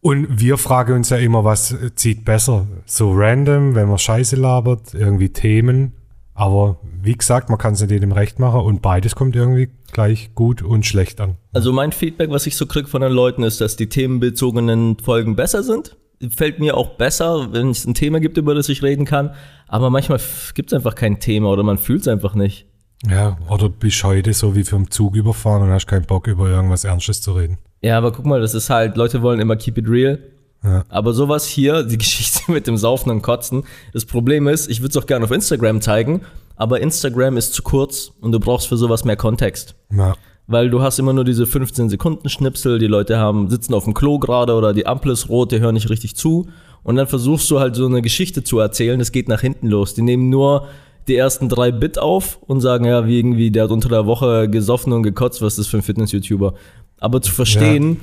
[0.00, 2.66] Und wir fragen uns ja immer, was zieht besser?
[2.86, 5.92] So random, wenn man Scheiße labert, irgendwie Themen.
[6.32, 10.34] Aber wie gesagt, man kann es nicht jedem recht machen und beides kommt irgendwie gleich
[10.34, 11.36] gut und schlecht an.
[11.52, 15.36] Also mein Feedback, was ich so kriege von den Leuten, ist, dass die themenbezogenen Folgen
[15.36, 15.98] besser sind.
[16.34, 19.34] Fällt mir auch besser, wenn es ein Thema gibt, über das ich reden kann.
[19.68, 20.20] Aber manchmal
[20.54, 22.66] gibt es einfach kein Thema oder man fühlt es einfach nicht.
[23.06, 26.84] Ja, oder bist heute so wie vom Zug überfahren und hast keinen Bock, über irgendwas
[26.84, 27.58] Ernstes zu reden.
[27.82, 30.18] Ja, aber guck mal, das ist halt, Leute wollen immer keep it real.
[30.62, 30.84] Ja.
[30.88, 34.90] Aber sowas hier, die Geschichte mit dem Saufen und Kotzen, das Problem ist, ich würde
[34.90, 36.22] es auch gerne auf Instagram zeigen,
[36.56, 39.74] aber Instagram ist zu kurz und du brauchst für sowas mehr Kontext.
[39.92, 40.14] Ja.
[40.46, 43.94] Weil du hast immer nur diese 15 Sekunden Schnipsel, die Leute haben, sitzen auf dem
[43.94, 46.48] Klo gerade oder die Ampel ist rot, die hören nicht richtig zu.
[46.82, 49.94] Und dann versuchst du halt so eine Geschichte zu erzählen, das geht nach hinten los.
[49.94, 50.66] Die nehmen nur
[51.08, 54.48] die ersten drei Bit auf und sagen, ja, wie irgendwie, der hat unter der Woche
[54.48, 56.54] gesoffen und gekotzt, was ist das für ein Fitness-YouTuber?
[57.00, 57.98] Aber zu verstehen, ja.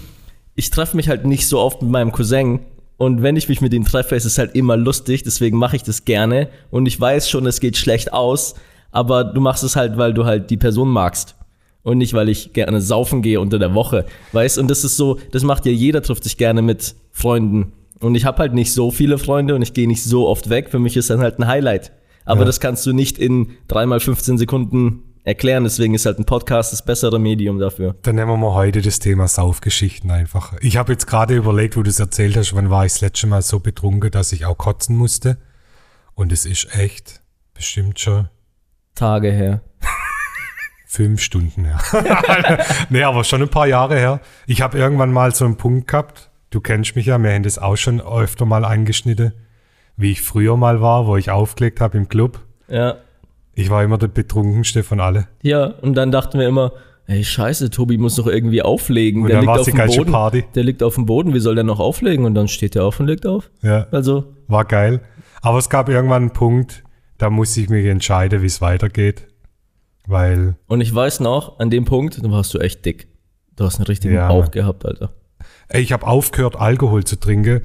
[0.55, 2.60] ich treffe mich halt nicht so oft mit meinem Cousin
[2.97, 5.83] und wenn ich mich mit ihm treffe, ist es halt immer lustig, deswegen mache ich
[5.83, 8.55] das gerne und ich weiß schon, es geht schlecht aus,
[8.91, 11.36] aber du machst es halt, weil du halt die Person magst
[11.83, 14.57] und nicht, weil ich gerne saufen gehe unter der Woche, weißt?
[14.57, 17.71] Und das ist so, das macht ja jeder, trifft sich gerne mit Freunden.
[17.99, 20.69] Und ich habe halt nicht so viele Freunde und ich gehe nicht so oft weg.
[20.69, 21.91] Für mich ist dann halt ein Highlight.
[22.25, 22.45] Aber ja.
[22.45, 25.63] das kannst du nicht in dreimal 15 Sekunden erklären.
[25.63, 27.96] Deswegen ist halt ein Podcast das bessere Medium dafür.
[28.04, 30.54] Dann nehmen wir mal heute das Thema Saufgeschichten einfach.
[30.62, 33.28] Ich habe jetzt gerade überlegt, wo du es erzählt hast, wann war ich das letzte
[33.28, 35.38] Mal so betrunken, dass ich auch kotzen musste.
[36.16, 37.22] Und es ist echt
[37.54, 38.30] bestimmt schon
[38.96, 39.62] Tage her.
[40.88, 41.80] Fünf Stunden her.
[42.90, 44.22] nee, aber schon ein paar Jahre her.
[44.48, 46.32] Ich habe irgendwann mal so einen Punkt gehabt.
[46.50, 49.34] Du kennst mich ja, wir haben das auch schon öfter mal eingeschnitten
[49.98, 52.40] wie ich früher mal war, wo ich aufgelegt habe im Club.
[52.70, 52.98] Ja.
[53.58, 55.28] Ich war immer der betrunkenste von alle.
[55.41, 56.74] Ja, und dann dachten wir immer,
[57.08, 59.24] ey, scheiße, Tobi muss doch irgendwie auflegen.
[59.24, 60.12] Und der dann liegt war auf die dem Boden.
[60.12, 60.46] Party.
[60.54, 62.26] Der liegt auf dem Boden, wie soll der noch auflegen?
[62.26, 63.50] Und dann steht der auf und legt auf.
[63.63, 63.88] Ja.
[63.89, 64.26] Also.
[64.48, 65.02] War geil.
[65.41, 66.84] Aber es gab irgendwann einen Punkt,
[67.17, 69.26] da musste ich mich entscheiden, wie es weitergeht.
[70.06, 70.56] Weil.
[70.67, 73.08] Und ich weiß noch, an dem Punkt, da warst du echt dick.
[73.56, 74.28] Du hast einen richtigen Ja.
[74.28, 75.13] Bauch gehabt, Alter.
[75.67, 77.62] Ey, ich habe aufgehört, Alkohol zu trinken.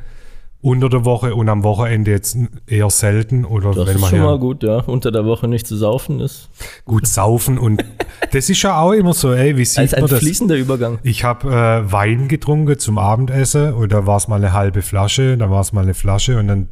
[0.64, 2.36] Unter der Woche und am Wochenende jetzt
[2.68, 3.44] eher selten.
[3.44, 4.76] Oder Das wenn ist man schon her- mal gut, ja.
[4.78, 6.48] Unter der Woche nicht zu saufen ist
[6.84, 7.58] gut saufen.
[7.58, 7.84] Und
[8.32, 10.20] das ist ja auch immer so, ey, wie sieht als ein man das?
[10.20, 10.98] fließender Übergang.
[11.02, 15.36] Ich habe äh, Wein getrunken zum Abendessen und da war es mal eine halbe Flasche,
[15.36, 16.68] dann war es mal eine Flasche und dann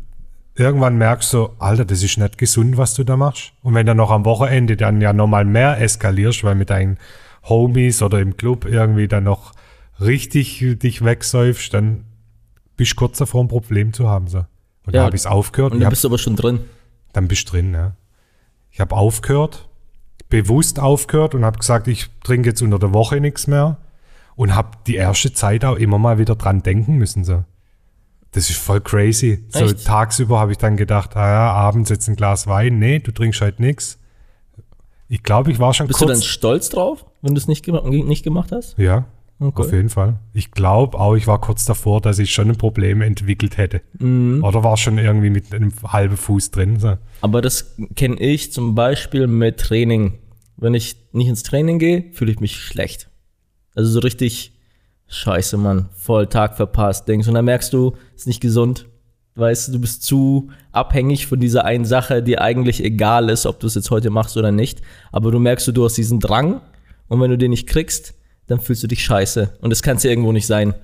[0.55, 3.53] irgendwann merkst du, Alter, das ist nicht gesund, was du da machst.
[3.63, 6.97] Und wenn du noch am Wochenende dann ja nochmal mehr eskalierst, weil mit deinen
[7.49, 9.53] Homies oder im Club irgendwie dann noch
[10.01, 12.05] richtig dich wegsäufst, dann
[12.81, 14.27] bist du kurz davor, ein Problem zu haben.
[14.27, 14.39] So.
[14.39, 14.47] Und
[14.95, 15.75] Ja, da habe ich es aufgehört.
[15.75, 16.61] Und du hab, bist aber schon drin.
[17.13, 17.93] dann bist du drin, ja.
[18.71, 19.69] Ich habe aufgehört,
[20.31, 23.77] bewusst aufgehört und habe gesagt, ich trinke jetzt unter der Woche nichts mehr
[24.35, 27.23] und habe die erste Zeit auch immer mal wieder dran denken müssen.
[27.23, 27.45] So.
[28.33, 29.45] Das ist voll crazy.
[29.51, 29.85] So Echt?
[29.85, 32.79] tagsüber habe ich dann gedacht, ah ja, abends jetzt ein Glas Wein.
[32.79, 33.99] Nee, du trinkst halt nichts.
[35.09, 36.25] Ich glaube, ich war schon Bist du dann kurz.
[36.25, 38.79] stolz drauf, wenn du es nicht, gema nicht gemacht hast?
[38.79, 39.05] ja,
[39.43, 39.63] Okay.
[39.63, 40.19] auf jeden Fall.
[40.35, 43.81] Ich glaube auch, ich war kurz davor, dass ich schon ein Problem entwickelt hätte.
[43.99, 44.45] Mhm.
[44.45, 46.79] Oder war schon irgendwie mit einem halben Fuß drin.
[46.79, 46.99] So.
[47.23, 50.19] Aber das kenne ich zum Beispiel mit Training.
[50.59, 53.09] Wenn ich nicht ins Training gehe, fühle ich mich schlecht.
[53.75, 54.53] Also so richtig
[55.07, 55.89] scheiße, Mann.
[55.97, 57.27] Voll Tag verpasst, denkst.
[57.27, 58.91] Und dann merkst du, ist nicht gesund.
[59.37, 63.59] Weißt du, du bist zu abhängig von dieser einen Sache, die eigentlich egal ist, ob
[63.59, 64.83] du es jetzt heute machst oder nicht.
[65.13, 66.61] Aber du merkst, du hast diesen Drang.
[67.09, 68.15] Und wenn du den nicht kriegst,
[68.51, 69.55] dann fühlst du dich scheiße.
[69.61, 70.75] Und das kann es ja irgendwo nicht sein.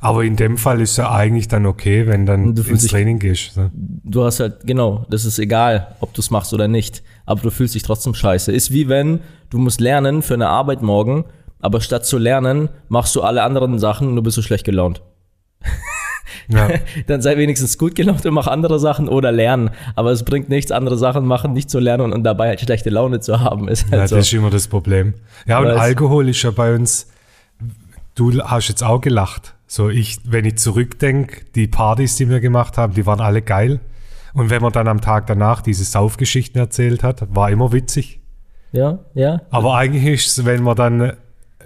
[0.00, 3.18] Aber in dem Fall ist ja eigentlich dann okay, wenn dann du ins dich- Training
[3.18, 3.54] gehst.
[3.54, 3.70] So.
[3.72, 7.50] du hast halt, genau, das ist egal, ob du es machst oder nicht, aber du
[7.50, 8.52] fühlst dich trotzdem scheiße.
[8.52, 11.24] Ist wie wenn du musst lernen für eine Arbeit morgen,
[11.60, 15.02] aber statt zu lernen, machst du alle anderen Sachen und du bist so schlecht gelaunt.
[16.48, 16.70] Ja.
[17.06, 19.70] Dann sei wenigstens gut gelaunt und mach andere Sachen oder lernen.
[19.94, 23.20] Aber es bringt nichts, andere Sachen machen, nicht zu lernen und dabei halt schlechte Laune
[23.20, 23.68] zu haben.
[23.68, 24.16] Ist ja, halt so.
[24.16, 25.14] das ist immer das Problem.
[25.46, 25.78] Ja, und Weiß.
[25.78, 27.08] Alkohol ist ja bei uns,
[28.14, 29.54] du hast jetzt auch gelacht.
[29.66, 33.80] So, ich, wenn ich zurückdenke, die Partys, die wir gemacht haben, die waren alle geil.
[34.32, 38.20] Und wenn man dann am Tag danach diese Saufgeschichten erzählt hat, war immer witzig.
[38.72, 39.42] Ja, ja.
[39.50, 41.12] Aber eigentlich ist es, wenn man dann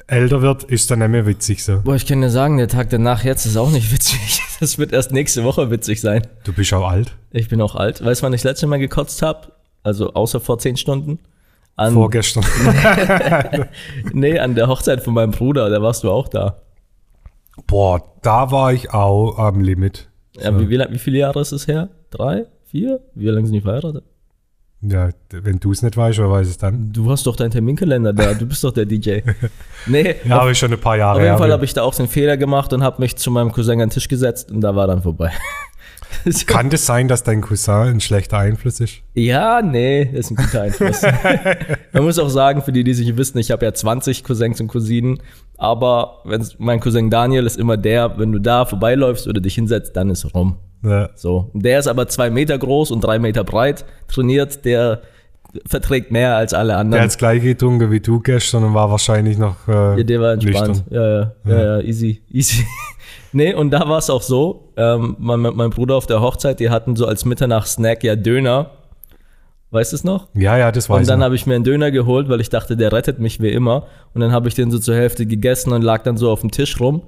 [0.06, 1.80] älter wird, ist dann nicht mehr witzig so.
[1.82, 4.40] Boah, ich kann dir sagen, der Tag danach jetzt ist auch nicht witzig.
[4.60, 6.26] Das wird erst nächste Woche witzig sein.
[6.44, 7.12] Du bist auch alt.
[7.30, 8.04] Ich bin auch alt.
[8.04, 9.52] Weißt du, wann ich das letzte Mal gekotzt habe?
[9.82, 11.18] Also außer vor zehn Stunden?
[11.76, 12.44] An, Vorgestern.
[14.12, 16.60] nee, an der Hochzeit von meinem Bruder, da warst du auch da.
[17.66, 20.08] Boah, da war ich auch am Limit.
[20.38, 21.88] Ja, wie, wie, wie viele Jahre ist es her?
[22.10, 22.46] Drei?
[22.66, 23.00] Vier?
[23.14, 24.04] Wie lange sind die verheiratet?
[24.84, 26.92] Ja, wenn du es nicht weißt, wer weiß es dann?
[26.92, 29.20] Du hast doch deinen Terminkalender da, du bist doch der DJ.
[29.86, 31.38] Nee, Ja, aber ist schon ein paar Jahre auf jeden her.
[31.38, 33.88] Fall habe ich da auch den Fehler gemacht und habe mich zu meinem Cousin an
[33.88, 35.32] den Tisch gesetzt und da war dann vorbei.
[36.46, 39.02] Kann das sein, dass dein Cousin ein schlechter Einfluss ist?
[39.14, 41.02] Ja, nee, ist ein guter Einfluss.
[41.92, 44.68] Man muss auch sagen, für die, die sich wissen, ich habe ja 20 Cousins und
[44.68, 45.18] Cousinen,
[45.58, 49.96] aber wenn's, mein Cousin Daniel ist immer der, wenn du da vorbeiläufst oder dich hinsetzt,
[49.96, 50.56] dann ist rum.
[50.82, 51.10] Ja.
[51.14, 51.50] So.
[51.54, 55.02] Der ist aber zwei Meter groß und drei Meter breit, trainiert, der
[55.66, 57.02] verträgt mehr als alle Der anderen.
[57.02, 60.32] hat das gleiche getrunken wie du gestern und war wahrscheinlich noch äh, Ja, der war
[60.32, 60.68] entspannt.
[60.68, 60.84] nüchtern.
[60.90, 62.64] Ja, ja, ja, ja, easy, easy.
[63.32, 66.70] nee, und da war es auch so, ähm, mein, mein Bruder auf der Hochzeit, die
[66.70, 68.70] hatten so als Mitternachtssnack ja Döner.
[69.72, 70.28] Weißt du es noch?
[70.34, 71.24] Ja, ja, das weiß Und dann ich.
[71.24, 73.84] habe ich mir einen Döner geholt, weil ich dachte, der rettet mich wie immer.
[74.14, 76.50] Und dann habe ich den so zur Hälfte gegessen und lag dann so auf dem
[76.50, 77.02] Tisch rum.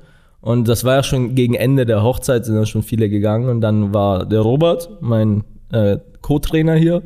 [0.45, 3.49] Und das war ja schon gegen Ende der Hochzeit, sind dann schon viele gegangen.
[3.49, 7.03] Und dann war der Robert, mein äh, Co-Trainer hier.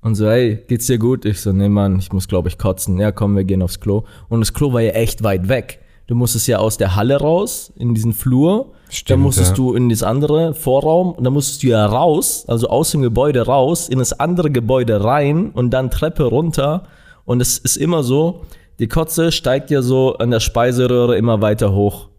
[0.00, 1.24] Und so, hey, geht's dir gut?
[1.24, 3.00] Ich so, nee, Mann, ich muss, glaube ich, kotzen.
[3.00, 4.04] Ja, komm, wir gehen aufs Klo.
[4.28, 5.80] Und das Klo war ja echt weit weg.
[6.06, 8.70] Du musstest ja aus der Halle raus, in diesen Flur.
[8.88, 9.56] Stimmt, dann musstest ja.
[9.56, 13.44] du in das andere Vorraum und dann musstest du ja raus, also aus dem Gebäude
[13.44, 16.84] raus, in das andere Gebäude rein und dann Treppe runter.
[17.24, 18.42] Und es ist immer so,
[18.78, 22.11] die Kotze steigt ja so an der Speiseröhre immer weiter hoch.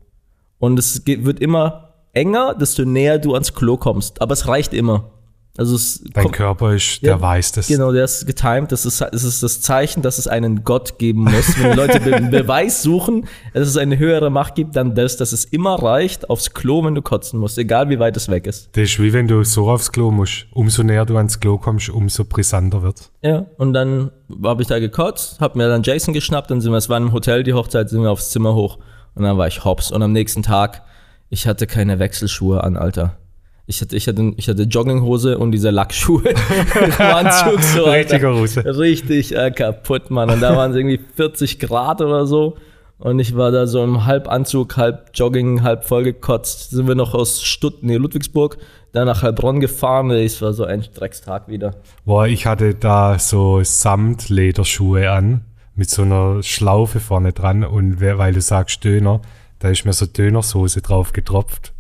[0.64, 4.22] Und es wird immer enger, desto näher du ans Klo kommst.
[4.22, 5.12] Aber es reicht immer.
[5.58, 7.68] Also es Dein kommt, Körper ist, Ja, der weiß das.
[7.68, 8.72] Genau, der ist getimed.
[8.72, 11.60] Das ist, das ist das Zeichen, dass es einen Gott geben muss.
[11.60, 15.34] Wenn die Leute einen Beweis suchen, dass es eine höhere Macht gibt, dann das, dass
[15.34, 18.70] es immer reicht aufs Klo, wenn du kotzen musst, egal wie weit es weg ist.
[18.72, 20.46] Das ist wie wenn du so aufs Klo musst.
[20.54, 24.80] Umso näher du ans Klo kommst, umso brisanter wird Ja, und dann habe ich da
[24.80, 27.90] gekotzt, habe mir dann Jason geschnappt, dann sind wir, es war im Hotel die Hochzeit,
[27.90, 28.78] sind wir aufs Zimmer hoch
[29.16, 29.92] und dann war ich hops.
[29.92, 30.84] Und am nächsten Tag,
[31.30, 33.18] ich hatte keine Wechselschuhe an, Alter.
[33.66, 36.34] Ich hatte, ich hatte, ich hatte Jogginghose und diese Lackschuhe
[36.98, 38.66] Anzug so, Russe.
[38.66, 40.30] Richtig äh, kaputt, Mann.
[40.30, 42.58] Und da waren es irgendwie 40 Grad oder so.
[43.00, 46.72] Und ich war da so im Halbanzug, halb Jogging, halb vollgekotzt.
[46.72, 48.58] Sind wir noch aus Stutt, nee, Ludwigsburg,
[48.92, 50.12] dann nach Heilbronn gefahren.
[50.12, 51.76] Es war so ein Dreckstag wieder.
[52.06, 58.18] Boah, ich hatte da so Samtlederschuhe an, mit so einer Schlaufe vorne dran und wer-
[58.18, 59.22] weil du sagst Döner,
[59.60, 61.74] da ist mir so Dönersoße drauf getropft.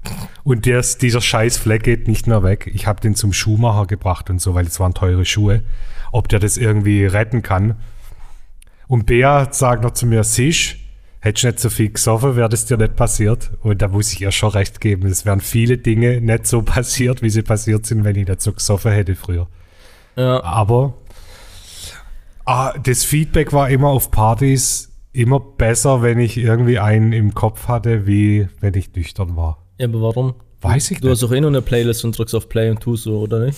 [0.43, 2.71] Und der, dieser scheiß Fleck geht nicht mehr weg.
[2.73, 5.63] Ich habe den zum Schuhmacher gebracht und so, weil es waren teure Schuhe.
[6.13, 7.75] Ob der das irgendwie retten kann.
[8.87, 10.75] Und Bea sagt noch zu mir, siehst,
[11.19, 13.51] hättest du nicht so viel gesoffen, wäre das dir nicht passiert.
[13.61, 15.07] Und da muss ich ihr schon recht geben.
[15.07, 18.53] Es wären viele Dinge nicht so passiert, wie sie passiert sind, wenn ich nicht so
[18.53, 19.47] gesoffen hätte früher.
[20.15, 20.41] Ja.
[20.43, 20.93] Aber
[22.45, 27.67] ah, das Feedback war immer auf Partys immer besser, wenn ich irgendwie einen im Kopf
[27.67, 29.63] hatte, wie wenn ich nüchtern war.
[29.77, 30.33] Ja, aber warum?
[30.61, 31.13] Weiß ich Du nicht.
[31.13, 33.57] hast doch eh nur eine Playlist und drückst auf Play und tust so, oder nicht?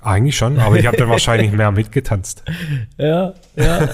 [0.00, 2.42] Eigentlich schon, aber ich habe dann wahrscheinlich mehr mitgetanzt.
[2.98, 3.88] Ja, ja.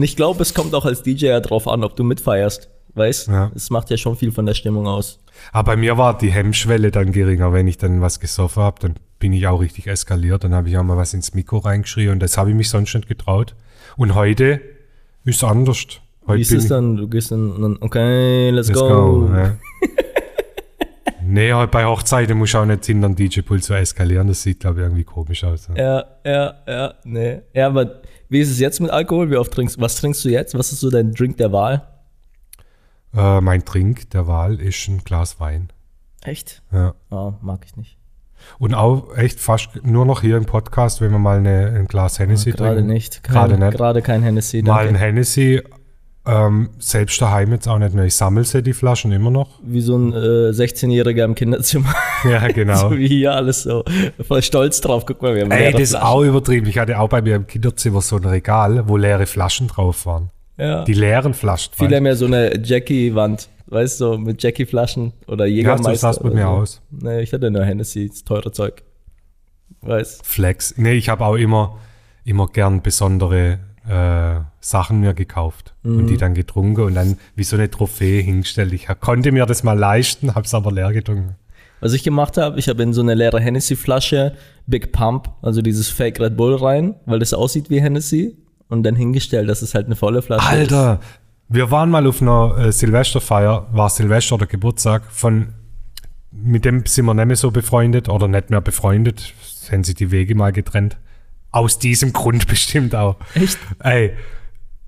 [0.00, 2.70] Ich glaube, es kommt auch als DJ ja drauf an, ob du mitfeierst.
[2.94, 3.28] Weißt?
[3.28, 3.50] Ja.
[3.54, 5.18] Es macht ja schon viel von der Stimmung aus.
[5.52, 7.52] Aber bei mir war die Hemmschwelle dann geringer.
[7.52, 10.44] Wenn ich dann was gesoffen habe, dann bin ich auch richtig eskaliert.
[10.44, 12.94] Dann habe ich auch mal was ins Mikro reingeschrien und das habe ich mich sonst
[12.94, 13.54] nicht getraut.
[13.96, 14.60] Und heute
[15.24, 15.86] ist es anders.
[16.26, 16.96] Heute Wie ist es dann?
[16.96, 18.88] Du gehst dann, dann okay, let's, Let's go.
[18.88, 19.34] go.
[19.34, 19.56] ja.
[21.22, 24.28] nee, bei Hochzeiten muss ich auch nicht hinter den DJ-Pool so eskalieren.
[24.28, 25.68] Das sieht, glaube ich, irgendwie komisch aus.
[25.68, 25.76] Ja.
[25.76, 27.40] Ja, ja, ja, nee.
[27.54, 29.30] Ja, aber wie ist es jetzt mit Alkohol?
[29.30, 30.56] Wie oft trinkst Was trinkst du jetzt?
[30.58, 31.86] Was ist so dein Drink der Wahl?
[33.14, 35.72] Äh, mein Trink der Wahl ist ein Glas Wein.
[36.22, 36.62] Echt?
[36.72, 36.94] Ja.
[37.10, 37.95] Ah, mag ich nicht.
[38.58, 42.18] Und auch echt fast nur noch hier im Podcast, wenn wir mal eine, ein Glas
[42.18, 42.92] Hennessy Gerade trinken.
[42.92, 43.22] nicht.
[43.22, 43.76] Gerade Kein, nicht.
[43.76, 44.62] Gerade kein Hennessy.
[44.62, 44.94] Mal ein.
[44.94, 45.62] Hennessy.
[46.28, 48.04] Ähm, selbst daheim jetzt auch nicht mehr.
[48.04, 49.60] Ich sammle sie, die Flaschen immer noch.
[49.62, 51.94] Wie so ein äh, 16-Jähriger im Kinderzimmer.
[52.24, 52.76] Ja, genau.
[52.90, 53.84] so wie hier alles so.
[54.26, 55.04] Voll stolz drauf.
[55.06, 56.66] Guck mal, wir haben Ey, das ist auch übertrieben.
[56.66, 60.30] Ich hatte auch bei mir im Kinderzimmer so ein Regal, wo leere Flaschen drauf waren.
[60.58, 60.82] Ja.
[60.84, 61.72] Die leeren Flaschen.
[61.76, 63.48] Viele haben ja so eine Jackie-Wand.
[63.68, 65.50] Weißt du, so mit Jackie-Flaschen oder du?
[65.50, 65.94] Ja, Jägermeister.
[65.94, 66.48] so sah es bei oder mir so.
[66.48, 66.82] aus.
[66.90, 68.82] Nee, ich hatte nur Hennessy, das teure Zeug.
[69.82, 70.20] Weiß.
[70.22, 70.74] Flex.
[70.76, 71.78] Nee, ich habe auch immer,
[72.24, 76.06] immer gern besondere äh, Sachen mir gekauft und Mhm.
[76.08, 78.72] die dann getrunken und dann wie so eine Trophäe hingestellt.
[78.72, 81.36] Ich konnte mir das mal leisten, habe es aber leer getrunken.
[81.80, 84.32] Was ich gemacht habe, ich habe in so eine leere Hennessy-Flasche
[84.66, 88.36] Big Pump, also dieses Fake Red Bull rein, weil das aussieht wie Hennessy
[88.68, 90.72] und dann hingestellt, dass es halt eine volle Flasche ist.
[90.72, 91.00] Alter,
[91.48, 95.54] wir waren mal auf einer äh, Silvesterfeier, war Silvester oder Geburtstag, von
[96.32, 99.32] mit dem sind wir nicht mehr so befreundet oder nicht mehr befreundet,
[99.70, 100.98] haben sich die Wege mal getrennt.
[101.50, 103.16] Aus diesem Grund bestimmt auch.
[103.34, 103.58] Echt?
[103.78, 104.12] Ey,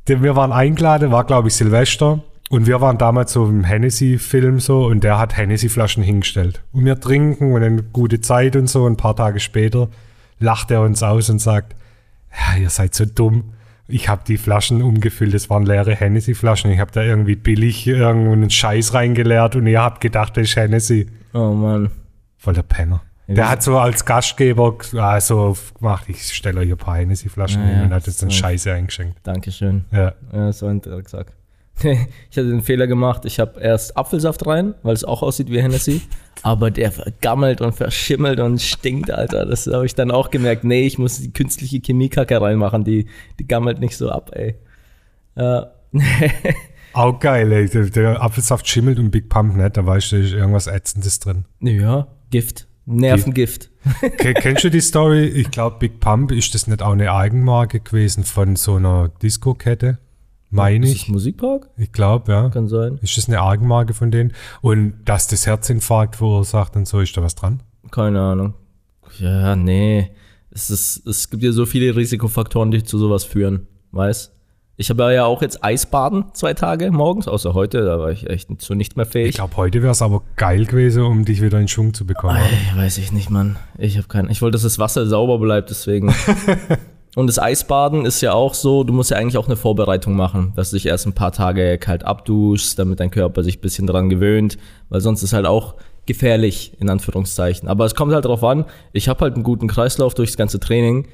[0.09, 4.59] denn wir waren eingeladen, war glaube ich Silvester und wir waren damals so im Hennessy-Film
[4.59, 6.63] so und der hat Hennessy-Flaschen hingestellt.
[6.73, 8.85] Und wir trinken und eine gute Zeit und so.
[8.85, 9.89] Und ein paar Tage später
[10.39, 11.77] lacht er uns aus und sagt,
[12.33, 13.53] ja, ihr seid so dumm.
[13.91, 16.71] Ich habe die Flaschen umgefüllt, das waren leere Hennessy-Flaschen.
[16.71, 21.07] Ich habe da irgendwie billig irgendeinen Scheiß reingeleert und ihr habt gedacht, das ist Hennessy.
[21.33, 21.91] Oh Mann.
[22.37, 23.03] Voll der Penner.
[23.27, 27.69] Ja, Der hat so als Gastgeber also gemacht, ich stelle euch ein paar Hennessy-Flaschen Ja,
[27.69, 28.31] hin und hat dann so.
[28.31, 29.19] Scheiße eingeschenkt.
[29.23, 29.85] Dankeschön.
[29.91, 30.13] Ja.
[30.33, 31.33] Ja, so er gesagt.
[32.31, 35.61] ich hatte den Fehler gemacht, ich habe erst Apfelsaft rein, weil es auch aussieht wie
[35.63, 36.03] Hennessy.
[36.43, 39.45] Aber der vergammelt und verschimmelt und stinkt, Alter.
[39.47, 40.63] Das habe ich dann auch gemerkt.
[40.65, 43.07] Nee, ich muss die künstliche Chemiekacke reinmachen, die,
[43.41, 44.55] die gammelt nicht so ab, ey.
[45.37, 45.73] Ja.
[46.95, 47.69] Auch geil, ey.
[47.69, 51.19] Der, der Apfelsaft schimmelt und Big Pump nicht, da weißt du, da ist irgendwas Ätzendes
[51.21, 51.45] drin.
[51.61, 52.67] ja, Gift.
[52.87, 53.69] Nervengift.
[54.17, 55.27] Ke- Kennst du die Story?
[55.27, 59.99] Ich glaube, Big Pump, ist das nicht auch eine Eigenmarke gewesen von so einer Disco-Kette?
[60.51, 61.09] Meine Ist das ich.
[61.09, 61.69] Musikpark?
[61.77, 62.49] Ich glaube, ja.
[62.49, 62.99] Kann sein.
[63.03, 64.33] Ist das eine Eigenmarke von denen?
[64.63, 67.63] Und dass das Herzinfarkt verursacht und so, ist da was dran?
[67.91, 68.55] Keine Ahnung.
[69.19, 70.11] Ja, nee.
[70.51, 73.67] Es, ist, es gibt ja so viele Risikofaktoren, die zu sowas führen.
[73.93, 74.33] Weiß?
[74.81, 78.49] Ich habe ja auch jetzt Eisbaden zwei Tage morgens, außer heute, da war ich echt
[78.63, 79.35] zu nicht mehr Ich fähig.
[79.35, 82.37] glaube, heute wäre es aber geil gewesen, um dich wieder in Schwung zu bekommen.
[82.37, 83.57] Ey, weiß ich nicht, Mann.
[83.77, 84.31] Ich habe keinen.
[84.31, 86.15] Ich wollte, dass das Wasser sauber bleibt, deswegen.
[87.19, 90.53] Und das Eisbaden ist ja auch so, du musst ja eigentlich auch eine Vorbereitung machen,
[90.55, 93.89] dass du dich erst ein paar Tage kalt abduschst, damit dein Körper sich ein bisschen
[93.89, 94.57] dran gewöhnt,
[94.89, 95.75] weil sonst ist halt auch
[96.07, 97.69] gefährlich, in Anführungszeichen.
[97.69, 101.09] Aber es kommt halt drauf an, ich habe halt einen guten Kreislauf durchs ganze Training,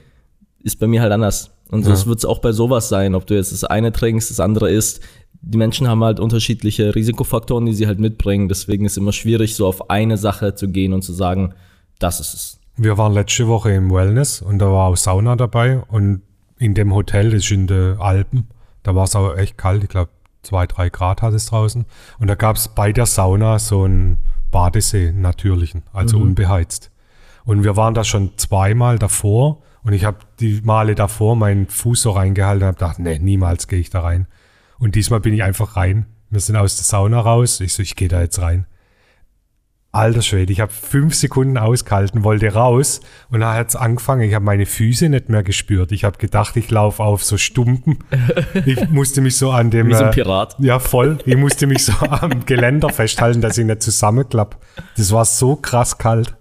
[0.63, 1.53] ist bei mir halt anders.
[1.71, 4.41] Und das wird es auch bei sowas sein, ob du jetzt das eine trinkst, das
[4.41, 5.01] andere isst.
[5.41, 8.51] Die Menschen haben halt unterschiedliche Risikofaktoren, die sie halt mitbringen.
[8.51, 11.55] Deswegen ist es immer schwierig, so auf eine Sache zu gehen und zu sagen,
[11.99, 12.64] das ist es.
[12.77, 16.23] Wir waren letzte Woche im Wellness und da war auch Sauna dabei und
[16.59, 18.49] in dem Hotel, das ist in den Alpen,
[18.83, 20.11] da war es auch echt kalt, ich glaube
[20.43, 21.85] zwei, drei Grad hat es draußen
[22.19, 24.19] und da gab es bei der Sauna so einen
[24.51, 26.91] Badesee, einen natürlichen, also unbeheizt.
[27.45, 32.03] Und wir waren da schon zweimal davor und ich habe die Male davor meinen Fuß
[32.03, 34.27] so reingehalten und habe gedacht, nee, niemals gehe ich da rein.
[34.79, 36.07] Und diesmal bin ich einfach rein.
[36.31, 37.61] Wir sind aus der Sauna raus.
[37.61, 38.67] Ich so, ich gehe da jetzt rein.
[39.95, 44.23] Alter Schwede, ich habe fünf Sekunden ausgehalten, wollte raus und dann hat es angefangen.
[44.23, 45.93] Ich habe meine Füße nicht mehr gespürt.
[45.93, 47.99] Ich habe gedacht, ich laufe auf so Stumpen.
[48.67, 49.89] Ich musste mich so an dem.
[49.89, 50.57] Wie so ein äh, Pirat.
[50.59, 51.19] ja, voll.
[51.27, 54.57] Ich musste mich so am Geländer festhalten, dass ich nicht zusammenklapp.
[54.97, 56.35] Das war so krass kalt.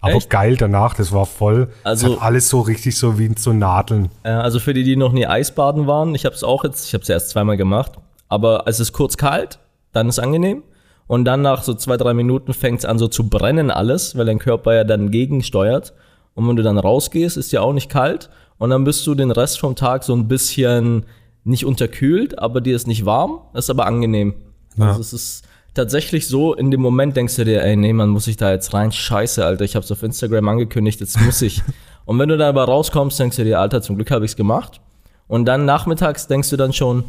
[0.00, 0.30] Aber Echt?
[0.30, 1.68] geil danach, das war voll.
[1.84, 4.10] Also- alles so richtig so wie so Nadeln.
[4.22, 6.94] Äh, Also für die, die noch nie Eisbaden waren, ich habe es auch jetzt, ich
[6.94, 7.92] habe es erst zweimal gemacht,
[8.28, 9.58] aber es ist kurz kalt,
[9.92, 10.62] dann ist angenehm
[11.06, 14.26] und dann nach so zwei, drei Minuten fängt es an so zu brennen alles, weil
[14.26, 15.92] dein Körper ja dann gegensteuert
[16.34, 19.30] und wenn du dann rausgehst, ist ja auch nicht kalt und dann bist du den
[19.30, 21.06] Rest vom Tag so ein bisschen
[21.44, 24.34] nicht unterkühlt, aber dir ist nicht warm, ist aber angenehm.
[24.76, 24.88] Ja.
[24.88, 28.26] Also es ist tatsächlich so, in dem Moment denkst du dir, ey, nee, man muss
[28.26, 31.62] ich da jetzt rein, scheiße, Alter, ich hab's auf Instagram angekündigt, jetzt muss ich.
[32.04, 34.80] Und wenn du dann aber rauskommst, denkst du dir, Alter, zum Glück habe ich's gemacht.
[35.28, 37.04] Und dann nachmittags denkst du dann schon,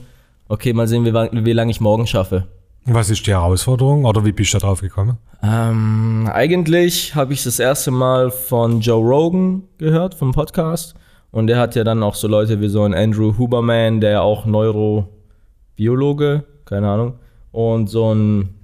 [0.50, 2.48] okay, mal sehen, wie, wie lange ich morgen schaffe.
[2.86, 5.18] Was ist die Herausforderung oder wie bist du da drauf gekommen?
[5.44, 10.96] Ähm, eigentlich habe ich das erste Mal von Joe Rogan gehört, vom Podcast.
[11.32, 14.22] Und der hat ja dann auch so Leute wie so ein Andrew Huberman, der ja
[14.22, 17.20] auch Neurobiologe, keine Ahnung,
[17.52, 18.56] und so ein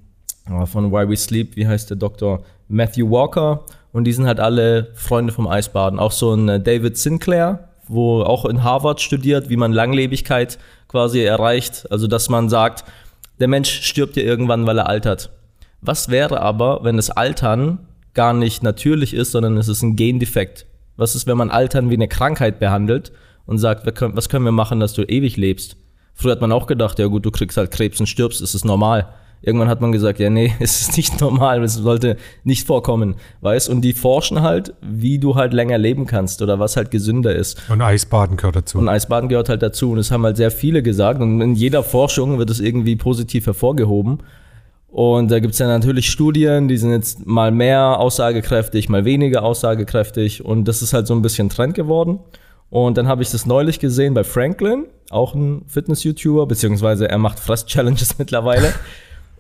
[0.49, 2.41] äh, von Why We Sleep, wie heißt der Doktor?
[2.67, 3.65] Matthew Walker.
[3.91, 5.99] Und die sind halt alle Freunde vom Eisbaden.
[5.99, 11.21] Auch so ein äh, David Sinclair, wo auch in Harvard studiert, wie man Langlebigkeit quasi
[11.21, 11.86] erreicht.
[11.91, 12.86] Also, dass man sagt,
[13.39, 15.32] der Mensch stirbt ja irgendwann, weil er altert.
[15.82, 17.80] Was wäre aber, wenn das Altern
[18.13, 20.65] gar nicht natürlich ist, sondern es ist ein Gendefekt?
[20.96, 23.12] Was ist, wenn man Altern wie eine Krankheit behandelt
[23.46, 25.78] und sagt, was können wir machen, dass du ewig lebst?
[26.13, 28.63] Früher hat man auch gedacht, ja gut, du kriegst halt Krebs und stirbst, ist es
[28.63, 29.10] normal.
[29.45, 33.69] Irgendwann hat man gesagt, ja nee, es ist nicht normal, es sollte nicht vorkommen, weißt?
[33.69, 37.62] Und die forschen halt, wie du halt länger leben kannst oder was halt gesünder ist.
[37.69, 38.77] Und Eisbaden gehört dazu.
[38.77, 39.91] Und Eisbaden gehört halt dazu.
[39.91, 41.21] Und das haben halt sehr viele gesagt.
[41.21, 44.19] Und in jeder Forschung wird es irgendwie positiv hervorgehoben.
[44.88, 50.45] Und da gibt's ja natürlich Studien, die sind jetzt mal mehr aussagekräftig, mal weniger aussagekräftig.
[50.45, 52.19] Und das ist halt so ein bisschen Trend geworden.
[52.69, 57.39] Und dann habe ich das neulich gesehen bei Franklin, auch ein Fitness-YouTuber, beziehungsweise er macht
[57.39, 58.73] Fress-Challenges mittlerweile.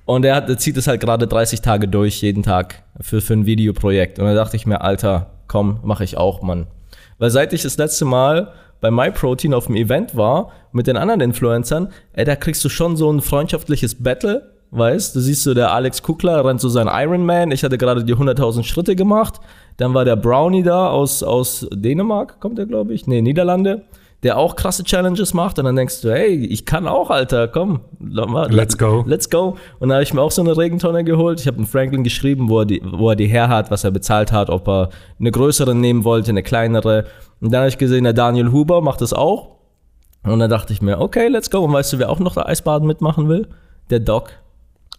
[0.05, 3.33] Und er, hat, er zieht es halt gerade 30 Tage durch, jeden Tag, für, für
[3.33, 4.19] ein Videoprojekt.
[4.19, 6.67] Und da dachte ich mir, Alter, komm, mache ich auch, Mann.
[7.19, 11.21] Weil seit ich das letzte Mal bei MyProtein auf dem Event war, mit den anderen
[11.21, 15.15] Influencern, ey, da kriegst du schon so ein freundschaftliches Battle, weißt?
[15.15, 18.63] Du siehst so, der Alex Kukler rennt so sein Ironman, ich hatte gerade die 100.000
[18.63, 19.39] Schritte gemacht,
[19.77, 23.85] dann war der Brownie da aus, aus Dänemark, kommt der, glaube ich, nee, Niederlande,
[24.23, 25.59] der auch krasse Challenges macht.
[25.59, 29.03] Und dann denkst du, hey, ich kann auch, Alter, komm, let's go.
[29.05, 29.57] Let's go.
[29.79, 31.41] Und da habe ich mir auch so eine Regentonne geholt.
[31.41, 33.91] Ich habe einen Franklin geschrieben, wo er, die, wo er die her hat, was er
[33.91, 37.05] bezahlt hat, ob er eine größere nehmen wollte, eine kleinere.
[37.41, 39.57] Und dann habe ich gesehen, der Daniel Huber macht das auch.
[40.23, 41.59] Und dann dachte ich mir, okay, let's go.
[41.59, 43.49] Und weißt du, wer auch noch Eisbaden mitmachen will?
[43.89, 44.29] Der Doc.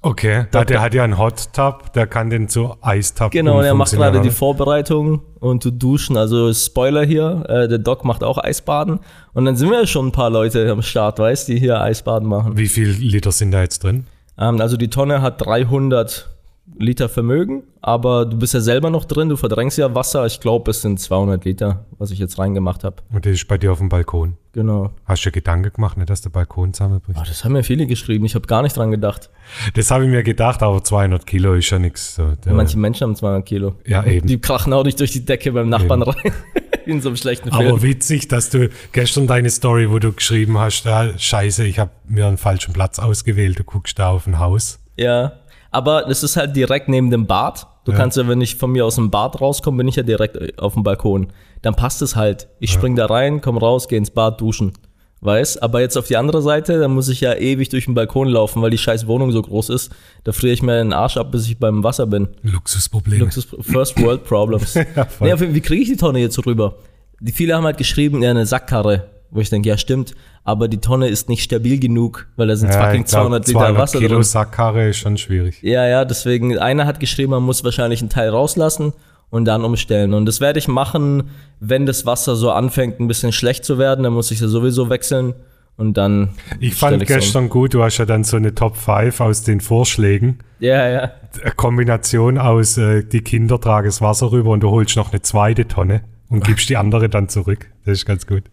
[0.04, 3.64] Okay, da, der hat ja einen Hot Tub, der kann den zu Eistub Genau, und
[3.64, 6.18] er macht gerade die Vorbereitung und zu duschen.
[6.18, 9.00] Also Spoiler hier, äh, der Doc macht auch Eisbaden.
[9.32, 12.58] Und dann sind wir schon ein paar Leute am Start, weißt die hier Eisbaden machen.
[12.58, 14.06] Wie viel Liter sind da jetzt drin?
[14.38, 16.33] Ähm, also die Tonne hat 300
[16.78, 20.26] Liter Vermögen, aber du bist ja selber noch drin, du verdrängst ja Wasser.
[20.26, 22.96] Ich glaube, es sind 200 Liter, was ich jetzt reingemacht habe.
[23.12, 24.36] Und das ist bei dir auf dem Balkon?
[24.52, 24.90] Genau.
[25.04, 27.18] Hast du dir Gedanken gemacht, nicht, dass der Balkon zusammenbricht?
[27.20, 29.30] Oh, das haben mir viele geschrieben, ich habe gar nicht dran gedacht.
[29.74, 32.16] Das habe ich mir gedacht, aber 200 Kilo ist ja nichts.
[32.16, 33.74] So, Manche Menschen haben 200 Kilo.
[33.86, 34.26] Ja, eben.
[34.26, 36.10] Die krachen auch nicht durch die Decke beim Nachbarn eben.
[36.10, 36.32] rein.
[36.86, 37.68] In so einem schlechten Film.
[37.68, 41.90] Aber witzig, dass du gestern deine Story, wo du geschrieben hast, ah, scheiße, ich habe
[42.06, 44.80] mir einen falschen Platz ausgewählt, du guckst da auf ein Haus.
[44.96, 45.32] Ja,
[45.74, 47.66] aber das ist halt direkt neben dem Bad.
[47.84, 47.98] Du ja.
[47.98, 50.52] kannst ja, wenn ich von mir aus dem Bad rauskomme, bin ich ja direkt äh,
[50.56, 51.28] auf dem Balkon.
[51.62, 52.48] Dann passt es halt.
[52.60, 52.78] Ich ja.
[52.78, 54.72] spring da rein, komm raus, geh ins Bad duschen.
[55.20, 55.62] Weißt?
[55.62, 58.60] Aber jetzt auf die andere Seite, da muss ich ja ewig durch den Balkon laufen,
[58.60, 59.90] weil die scheiß Wohnung so groß ist.
[60.22, 62.28] Da friere ich mir den Arsch ab, bis ich beim Wasser bin.
[62.42, 63.20] Luxusproblem.
[63.20, 64.74] Luxus First World Problems.
[64.94, 66.76] ja, nee, wie kriege ich die Tonne jetzt rüber?
[67.20, 69.13] Die viele haben halt geschrieben, ja, eine Sackkarre.
[69.34, 70.14] Wo ich denke, ja, stimmt,
[70.44, 73.82] aber die Tonne ist nicht stabil genug, weil da sind ja, fucking 200 Liter 200
[73.82, 74.22] Wasser Kilo drin.
[74.22, 75.60] Sackkarre ist schon schwierig.
[75.60, 78.92] Ja, ja, deswegen, einer hat geschrieben, man muss wahrscheinlich einen Teil rauslassen
[79.30, 80.14] und dann umstellen.
[80.14, 84.04] Und das werde ich machen, wenn das Wasser so anfängt, ein bisschen schlecht zu werden,
[84.04, 85.34] dann muss ich ja sowieso wechseln.
[85.76, 86.28] Und dann.
[86.60, 87.50] Ich fand ich gestern um.
[87.50, 90.38] gut, du hast ja dann so eine Top 5 aus den Vorschlägen.
[90.60, 91.10] Ja, ja.
[91.42, 95.22] Eine Kombination aus, äh, die Kinder tragen das Wasser rüber und du holst noch eine
[95.22, 97.70] zweite Tonne und gibst die andere dann zurück.
[97.84, 98.44] Das ist ganz gut.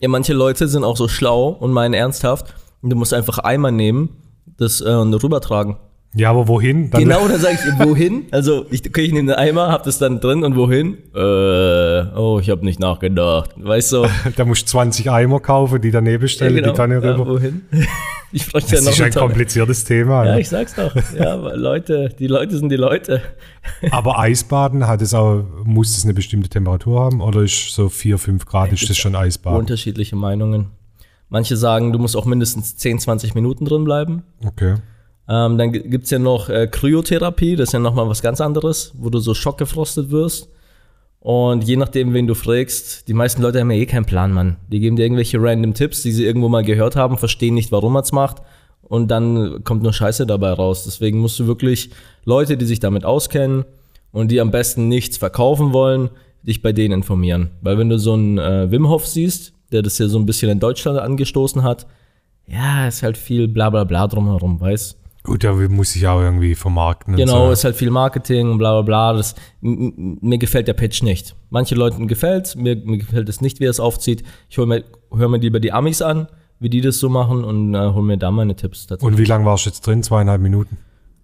[0.00, 4.16] Ja, manche Leute sind auch so schlau und meinen ernsthaft, du musst einfach Eimer nehmen
[4.56, 5.76] das, äh, und rübertragen.
[6.12, 6.90] Ja, aber wohin?
[6.90, 8.26] Dann genau, dann sage ich, wohin?
[8.32, 10.98] Also ich, okay, ich nehme den Eimer, hab das dann drin und wohin?
[11.14, 13.50] Äh, oh, ich habe nicht nachgedacht.
[13.56, 14.06] Weißt du?
[14.36, 16.72] da musst du 20 Eimer kaufen, die daneben stellen, ja, genau.
[16.72, 17.10] die Tonne rüber.
[17.20, 17.62] Ja, wohin?
[18.32, 19.26] Ich bräuchte ja noch Das ist ein Tonne.
[19.26, 20.24] kompliziertes Thema.
[20.24, 20.92] Ja, ja, ich sag's doch.
[21.16, 23.22] Ja, aber Leute, die Leute sind die Leute.
[23.92, 28.18] aber Eisbaden hat es auch, muss es eine bestimmte Temperatur haben oder ist so 4,
[28.18, 29.60] 5 Grad, ist das schon Eisbaden?
[29.60, 30.70] Unterschiedliche Meinungen.
[31.28, 34.24] Manche sagen, du musst auch mindestens 10, 20 Minuten drin bleiben.
[34.44, 34.74] Okay.
[35.28, 39.10] Ähm, dann gibt's ja noch äh, Kryotherapie, das ist ja nochmal was ganz anderes, wo
[39.10, 40.48] du so schockgefrostet wirst.
[41.20, 44.56] Und je nachdem, wen du fragst, die meisten Leute haben ja eh keinen Plan, Mann.
[44.68, 47.92] Die geben dir irgendwelche random Tipps, die sie irgendwo mal gehört haben, verstehen nicht, warum
[47.92, 48.38] man es macht.
[48.82, 50.84] Und dann kommt nur Scheiße dabei raus.
[50.84, 51.90] Deswegen musst du wirklich
[52.24, 53.66] Leute, die sich damit auskennen
[54.12, 56.08] und die am besten nichts verkaufen wollen,
[56.42, 57.50] dich bei denen informieren.
[57.60, 60.50] Weil wenn du so einen äh, Wim Hof siehst, der das ja so ein bisschen
[60.50, 61.86] in Deutschland angestoßen hat,
[62.46, 66.54] ja, ist halt viel bla bla bla drumherum, weißt Gut, ja, muss ich auch irgendwie
[66.54, 67.14] vermarkten.
[67.16, 67.52] Genau, so.
[67.52, 69.12] ist halt viel Marketing und bla bla bla.
[69.12, 71.36] Das, mir gefällt der Pitch nicht.
[71.50, 74.22] Manche Leuten gefällt mir, mir gefällt es nicht, wie er es aufzieht.
[74.48, 77.74] Ich höre mir, hör mir lieber die Amis an, wie die das so machen und
[77.74, 79.04] äh, hol mir da meine Tipps dazu.
[79.04, 80.02] Und wie lange warst du jetzt drin?
[80.02, 80.78] Zweieinhalb Minuten?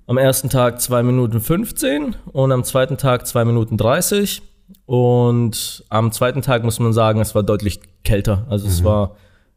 [0.07, 4.43] Am ersten Tag zwei Minuten 15 und am zweiten Tag zwei Minuten 30.
[4.85, 8.47] Und am zweiten Tag muss man sagen, es war deutlich kälter.
[8.49, 8.73] Also mhm.
[8.73, 9.17] es war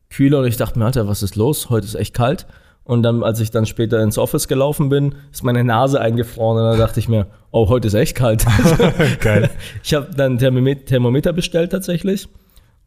[0.09, 1.69] kühler und ich dachte mir, Alter, was ist los?
[1.69, 2.47] Heute ist echt kalt.
[2.89, 6.71] Und dann, als ich dann später ins Office gelaufen bin, ist meine Nase eingefroren und
[6.71, 8.47] dann dachte ich mir, oh, heute ist echt kalt.
[9.21, 9.51] Geil.
[9.83, 12.27] Ich habe dann Thermometer, Thermometer bestellt tatsächlich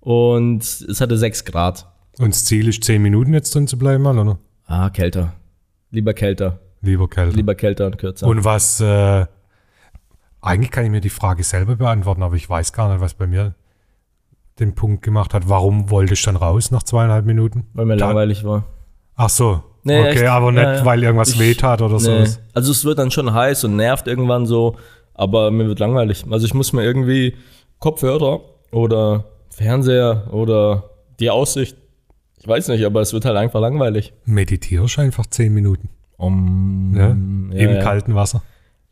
[0.00, 1.86] und es hatte 6 Grad.
[2.18, 4.40] Und das Ziel ist 10 Minuten jetzt drin zu bleiben, oder?
[4.66, 5.34] Ah, kälter.
[5.92, 6.58] Lieber kälter.
[6.80, 7.36] Lieber kälter.
[7.36, 8.26] Lieber kälter und kürzer.
[8.26, 9.26] Und was, äh,
[10.40, 13.28] eigentlich kann ich mir die Frage selber beantworten, aber ich weiß gar nicht, was bei
[13.28, 13.54] mir
[14.58, 15.48] den Punkt gemacht hat.
[15.48, 17.68] Warum wollte ich dann raus nach zweieinhalb Minuten?
[17.72, 18.64] Weil mir da, langweilig war.
[19.14, 22.24] Ach so, Nee, okay, echt, aber nicht, ja, weil irgendwas ich, weht hat oder nee.
[22.24, 22.38] so.
[22.54, 24.76] Also es wird dann schon heiß und nervt irgendwann so,
[25.14, 26.24] aber mir wird langweilig.
[26.30, 27.34] Also ich muss mir irgendwie
[27.78, 31.76] Kopfhörer oder Fernseher oder die Aussicht,
[32.38, 34.12] ich weiß nicht, aber es wird halt einfach langweilig.
[34.24, 35.88] Meditierst einfach zehn Minuten.
[36.16, 37.82] Um, ja, Im ja.
[37.82, 38.42] kalten Wasser.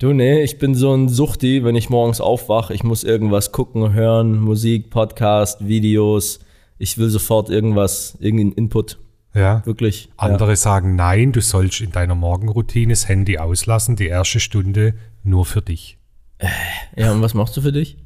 [0.01, 3.93] Du, nee, ich bin so ein Suchti, wenn ich morgens aufwache, ich muss irgendwas gucken,
[3.93, 6.41] hören, Musik, Podcast, Videos.
[6.78, 8.99] Ich will sofort irgendwas, irgendeinen Input.
[9.35, 9.64] Ja.
[9.64, 10.11] Wirklich.
[10.16, 10.57] Andere ja.
[10.57, 15.62] sagen, nein, du sollst in deiner Morgenroutine das Handy auslassen, die erste Stunde nur für
[15.62, 15.99] dich.
[16.39, 16.49] Äh,
[16.97, 17.97] ja, und was machst du für dich?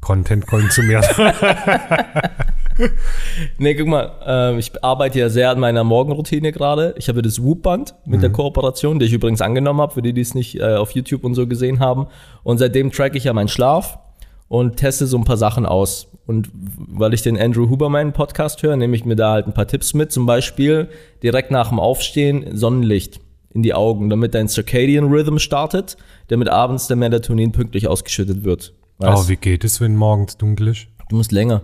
[0.00, 1.04] Content konsumieren.
[3.58, 6.94] nee, guck mal, äh, ich arbeite ja sehr an meiner Morgenroutine gerade.
[6.98, 8.22] Ich habe das Whoop-Band mit mhm.
[8.22, 11.24] der Kooperation, die ich übrigens angenommen habe, für die, die es nicht äh, auf YouTube
[11.24, 12.08] und so gesehen haben.
[12.42, 13.98] Und seitdem track ich ja meinen Schlaf
[14.48, 16.08] und teste so ein paar Sachen aus.
[16.26, 19.66] Und weil ich den Andrew Huberman Podcast höre, nehme ich mir da halt ein paar
[19.66, 20.12] Tipps mit.
[20.12, 20.88] Zum Beispiel
[21.22, 23.20] direkt nach dem Aufstehen Sonnenlicht
[23.50, 25.96] in die Augen, damit dein Circadian Rhythm startet,
[26.28, 28.72] damit abends der Melatonin pünktlich ausgeschüttet wird.
[28.98, 30.86] Aber oh, wie geht es, wenn morgens dunkel ist?
[31.08, 31.62] Du musst länger.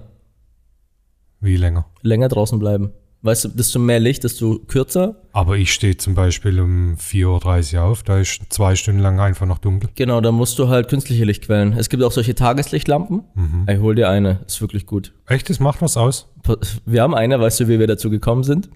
[1.40, 1.86] Wie länger?
[2.02, 2.92] Länger draußen bleiben.
[3.20, 5.16] Weißt du, desto mehr Licht, desto kürzer.
[5.32, 9.44] Aber ich stehe zum Beispiel um 4.30 Uhr auf, da ist zwei Stunden lang einfach
[9.44, 9.90] noch dunkel.
[9.96, 11.72] Genau, da musst du halt künstliche Lichtquellen.
[11.72, 13.24] Es gibt auch solche Tageslichtlampen.
[13.34, 13.66] Mhm.
[13.68, 15.12] Ich hol dir eine, ist wirklich gut.
[15.26, 16.28] Echt, das macht was aus?
[16.86, 18.70] Wir haben eine, weißt du, wie wir dazu gekommen sind?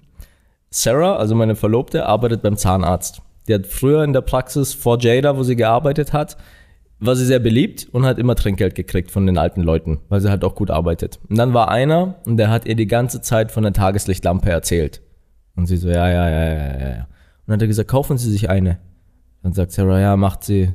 [0.69, 3.21] Sarah, also meine Verlobte, arbeitet beim Zahnarzt.
[3.47, 6.35] Die hat früher in der Praxis vor Jada, wo sie gearbeitet hat,
[7.05, 10.29] war sie sehr beliebt und hat immer Trinkgeld gekriegt von den alten Leuten, weil sie
[10.29, 11.19] halt auch gut arbeitet.
[11.29, 15.01] Und dann war einer und der hat ihr die ganze Zeit von der Tageslichtlampe erzählt.
[15.55, 17.01] Und sie so, ja, ja, ja, ja, ja.
[17.01, 18.79] Und dann hat er gesagt, kaufen Sie sich eine.
[19.43, 20.71] Dann sagt Sarah, ja, macht sie,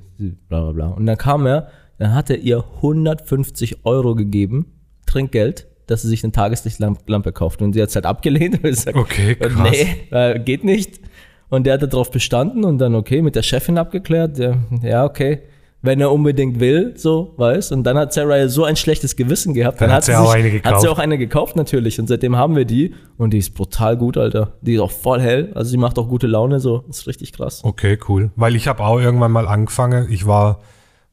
[0.49, 0.87] bla bla bla.
[0.89, 1.69] Und dann kam er,
[1.99, 4.67] dann hat er ihr 150 Euro gegeben,
[5.07, 7.63] Trinkgeld, dass sie sich eine Tageslichtlampe kauft.
[7.63, 9.71] Und sie hat es halt abgelehnt und gesagt, okay, krass.
[9.71, 11.01] nee, äh, geht nicht.
[11.49, 15.41] Und der hat darauf bestanden und dann, okay, mit der Chefin abgeklärt, der, ja, okay
[15.81, 17.71] wenn er unbedingt will, so, weißt.
[17.73, 19.81] Und dann hat Sarah so ein schlechtes Gewissen gehabt.
[19.81, 20.75] Dann, dann hat, sie, auch sich, eine gekauft.
[20.75, 22.01] hat sie auch eine gekauft natürlich.
[22.01, 22.95] Und seitdem haben wir die.
[23.17, 24.55] Und die ist brutal gut, Alter.
[24.61, 25.53] Die ist auch voll hell.
[25.55, 26.85] Also sie macht auch gute Laune, so.
[26.89, 27.63] Das ist richtig krass.
[27.63, 28.33] Okay, cool.
[28.35, 30.09] Weil ich habe auch irgendwann mal angefangen.
[30.11, 30.61] Ich war,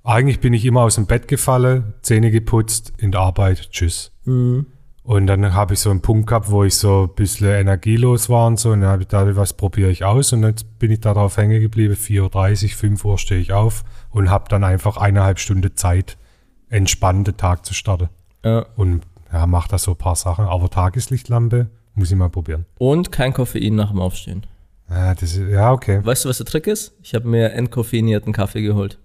[0.04, 4.12] eigentlich bin ich immer aus dem Bett gefallen, Zähne geputzt, in der Arbeit, tschüss.
[4.24, 4.66] Mhm.
[5.04, 8.48] Und dann habe ich so einen Punkt gehabt, wo ich so ein bisschen energielos war
[8.48, 8.72] und so.
[8.72, 10.34] Und dann habe ich da, was probiere ich aus?
[10.34, 11.94] Und jetzt bin ich darauf hängen geblieben.
[11.94, 13.84] 4.30 Uhr, 5 Uhr stehe ich auf
[14.16, 16.18] und habe dann einfach eineinhalb Stunden Zeit,
[16.70, 18.08] entspannt den Tag zu starten.
[18.46, 18.66] Ja.
[18.78, 19.02] Und
[19.32, 20.46] ja, mache da so ein paar Sachen.
[20.46, 22.66] Aber Tageslichtlampe muss ich mal probieren.
[22.78, 24.46] Und kein Koffein nach dem Aufstehen.
[24.90, 26.00] Ja, das ist, ja okay.
[26.02, 26.94] Weißt du, was der Trick ist?
[27.04, 29.00] Ich habe mir entkoffeinierten Kaffee geholt.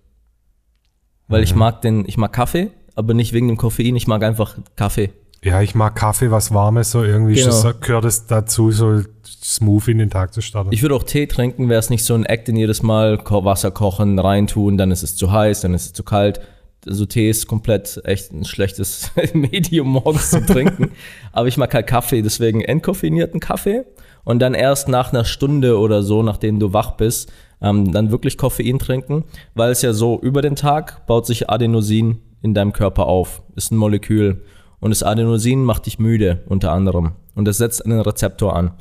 [1.26, 1.44] Weil mhm.
[1.44, 5.11] ich mag den, ich mag Kaffee, aber nicht wegen dem Koffein, ich mag einfach Kaffee.
[5.43, 7.47] Ja, ich mag Kaffee, was Warmes, so irgendwie genau.
[7.47, 10.70] das, gehört es dazu, so smooth in den Tag zu starten.
[10.72, 13.70] Ich würde auch Tee trinken, wäre es nicht so ein Act in jedes Mal Wasser
[13.70, 16.41] kochen, reintun, dann ist es zu heiß, dann ist es zu kalt.
[16.86, 20.91] Also Tee ist komplett echt ein schlechtes Medium morgens zu trinken.
[21.32, 23.84] Aber ich mag halt Kaffee, deswegen entkoffinierten Kaffee.
[24.24, 27.32] Und dann erst nach einer Stunde oder so, nachdem du wach bist,
[27.62, 29.24] ähm, dann wirklich Koffein trinken,
[29.55, 33.43] weil es ja so über den Tag baut sich Adenosin in deinem Körper auf.
[33.57, 34.43] Ist ein Molekül.
[34.80, 37.12] Und das Adenosin macht dich müde, unter anderem.
[37.34, 38.72] Und das setzt einen Rezeptor an.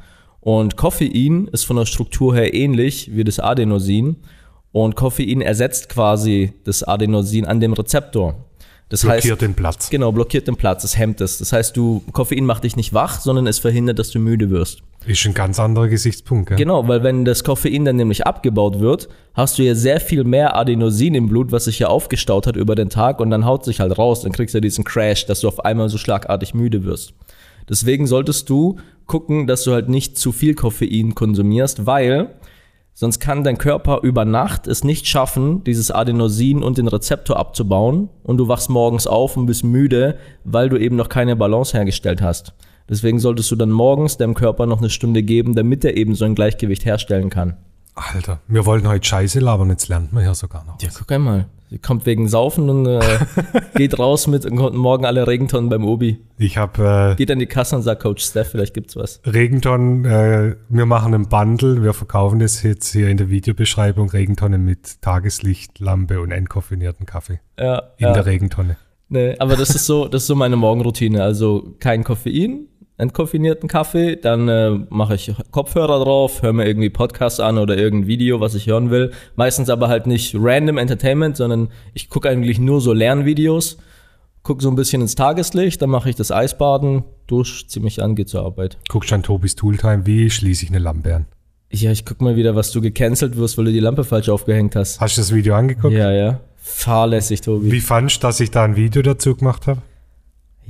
[0.41, 4.17] Und Koffein ist von der Struktur her ähnlich wie das Adenosin.
[4.71, 8.45] Und Koffein ersetzt quasi das Adenosin an dem Rezeptor.
[8.89, 9.89] Das blockiert heißt, den Platz.
[9.91, 11.37] Genau, blockiert den Platz, es hemmt es.
[11.37, 14.81] Das heißt, du, Koffein macht dich nicht wach, sondern es verhindert, dass du müde wirst.
[15.05, 16.49] Ist ein ganz anderer Gesichtspunkt.
[16.49, 16.57] Gell?
[16.57, 20.55] Genau, weil wenn das Koffein dann nämlich abgebaut wird, hast du ja sehr viel mehr
[20.57, 23.79] Adenosin im Blut, was sich ja aufgestaut hat über den Tag und dann haut sich
[23.79, 24.23] halt raus.
[24.23, 27.13] Dann kriegst du ja diesen Crash, dass du auf einmal so schlagartig müde wirst.
[27.69, 32.31] Deswegen solltest du gucken, dass du halt nicht zu viel Koffein konsumierst, weil
[32.99, 38.09] sonst kann dein Körper über Nacht es nicht schaffen, dieses Adenosin und den Rezeptor abzubauen
[38.23, 42.21] und du wachst morgens auf und bist müde, weil du eben noch keine Balance hergestellt
[42.21, 42.53] hast.
[42.89, 46.25] Deswegen solltest du dann morgens deinem Körper noch eine Stunde geben, damit er eben so
[46.25, 47.55] ein Gleichgewicht herstellen kann.
[47.95, 50.81] Alter, wir wollten heute Scheiße labern, jetzt lernt man ja sogar noch.
[50.81, 51.45] Ja, guck einmal.
[51.69, 52.99] Sie kommt wegen Saufen und äh,
[53.75, 56.19] geht raus mit und kommt morgen alle Regentonnen beim Obi.
[56.39, 57.11] Ich habe.
[57.11, 59.21] Äh, geht an die Kasse und sagt Coach Steph, vielleicht gibt's was.
[59.23, 64.65] Regentonnen, äh, wir machen einen Bundle, wir verkaufen das jetzt hier in der Videobeschreibung, Regentonnen
[64.65, 67.39] mit Tageslichtlampe und entkoffinierten Kaffee.
[67.59, 67.83] Ja.
[67.97, 68.13] In ja.
[68.13, 68.77] der Regentonne.
[69.09, 71.23] Nee, aber das ist so, das ist so meine Morgenroutine.
[71.23, 72.67] Also kein Koffein,
[72.99, 78.07] entkoffinierten Kaffee, dann äh, mache ich Kopfhörer drauf, höre mir irgendwie Podcast an oder irgendein
[78.07, 79.11] Video, was ich hören will.
[79.35, 83.77] Meistens aber halt nicht random Entertainment, sondern ich gucke eigentlich nur so Lernvideos,
[84.43, 88.15] gucke so ein bisschen ins Tageslicht, dann mache ich das Eisbaden, dusch, zieh mich an,
[88.15, 88.77] geh zur Arbeit.
[88.89, 91.25] Guckst an Tobis Tooltime, wie schließe ich eine Lampe an?
[91.71, 94.75] Ja, ich guck mal wieder, was du gecancelt wirst, weil du die Lampe falsch aufgehängt
[94.75, 94.99] hast.
[94.99, 95.93] Hast du das Video angeguckt?
[95.93, 96.39] Ja, ja.
[96.57, 97.71] Fahrlässig, Tobi.
[97.71, 99.81] Wie fandest du, dass ich da ein Video dazu gemacht habe?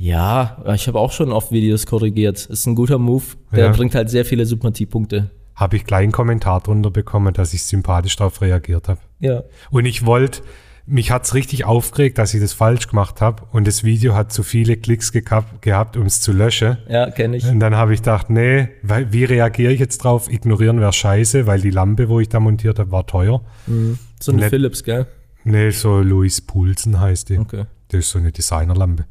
[0.01, 2.45] Ja, ich habe auch schon oft Videos korrigiert.
[2.45, 3.25] Ist ein guter Move.
[3.51, 3.71] Der ja.
[3.73, 5.29] bringt halt sehr viele Sympathiepunkte.
[5.55, 9.01] Habe ich gleich einen Kommentar drunter bekommen, dass ich sympathisch darauf reagiert habe.
[9.19, 9.43] Ja.
[9.71, 10.39] Und ich wollte,
[10.85, 13.43] mich hat es richtig aufgeregt, dass ich das falsch gemacht habe.
[13.51, 16.77] Und das Video hat zu viele Klicks gehabt, um es zu löschen.
[16.87, 17.45] Ja, kenne ich.
[17.45, 20.31] Und dann habe ich gedacht, nee, wie reagiere ich jetzt drauf?
[20.31, 23.41] Ignorieren wäre scheiße, weil die Lampe, wo ich da montiert habe, war teuer.
[23.67, 23.99] Mhm.
[24.21, 25.07] So eine Philips, gell?
[25.43, 27.37] Nee, so Louis Poulsen heißt die.
[27.37, 27.65] Okay.
[27.89, 29.03] Das ist so eine Designerlampe.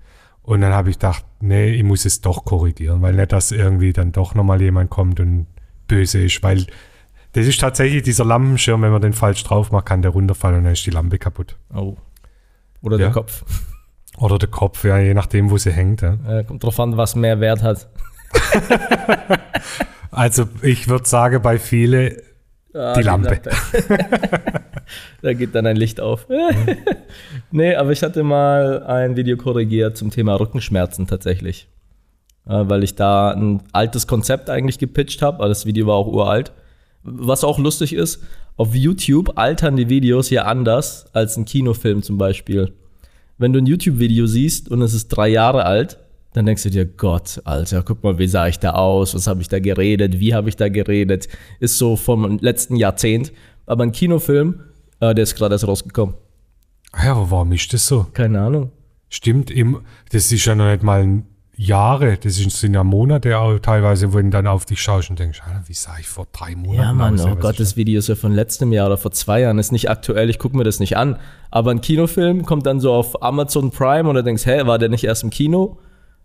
[0.48, 3.92] Und dann habe ich gedacht, nee, ich muss es doch korrigieren, weil nicht, dass irgendwie
[3.92, 5.46] dann doch nochmal jemand kommt und
[5.88, 6.64] böse ist, weil
[7.32, 10.64] das ist tatsächlich dieser Lampenschirm, wenn man den falsch drauf macht, kann der runterfallen und
[10.64, 11.56] dann ist die Lampe kaputt.
[11.74, 11.96] Oh.
[12.80, 13.06] Oder ja.
[13.06, 13.44] der Kopf.
[14.16, 16.00] Oder der Kopf, ja, je nachdem, wo sie hängt.
[16.00, 16.16] Ja.
[16.26, 17.88] Äh, kommt drauf an, was mehr Wert hat.
[20.10, 22.22] Also ich würde sagen, bei viele
[22.74, 23.40] Ah, Die Lampe.
[25.22, 26.26] da geht dann ein Licht auf.
[27.50, 31.68] nee, aber ich hatte mal ein Video korrigiert zum Thema Rückenschmerzen tatsächlich.
[32.46, 36.06] Äh, weil ich da ein altes Konzept eigentlich gepitcht habe, aber das Video war auch
[36.06, 36.52] uralt.
[37.02, 38.22] Was auch lustig ist,
[38.56, 42.72] auf YouTube altern die Videos hier anders als ein Kinofilm zum Beispiel.
[43.36, 45.98] Wenn du ein YouTube-Video siehst und es ist drei Jahre alt,
[46.32, 49.40] dann denkst du dir, Gott, Alter, guck mal, wie sah ich da aus, was habe
[49.40, 51.28] ich da geredet, wie habe ich da geredet,
[51.60, 53.32] ist so vom letzten Jahrzehnt.
[53.66, 54.60] Aber ein Kinofilm,
[55.00, 56.14] äh, der ist gerade erst rausgekommen.
[57.02, 58.06] Ja, aber warum ist das so?
[58.12, 58.70] Keine Ahnung.
[59.08, 59.80] Stimmt, im,
[60.10, 61.22] das ist ja noch nicht mal
[61.60, 65.42] Jahre, das sind ja Monate auch teilweise, wo du dann auf dich schaust und denkst,
[65.66, 67.26] wie sah ich vor drei Monaten Ja, Mann, aus?
[67.26, 69.90] oh Gott, das Video ist ja von letztem Jahr oder vor zwei Jahren, ist nicht
[69.90, 71.16] aktuell, ich gucke mir das nicht an.
[71.50, 74.88] Aber ein Kinofilm kommt dann so auf Amazon Prime und du denkst, hä, war der
[74.88, 75.78] nicht erst im Kino?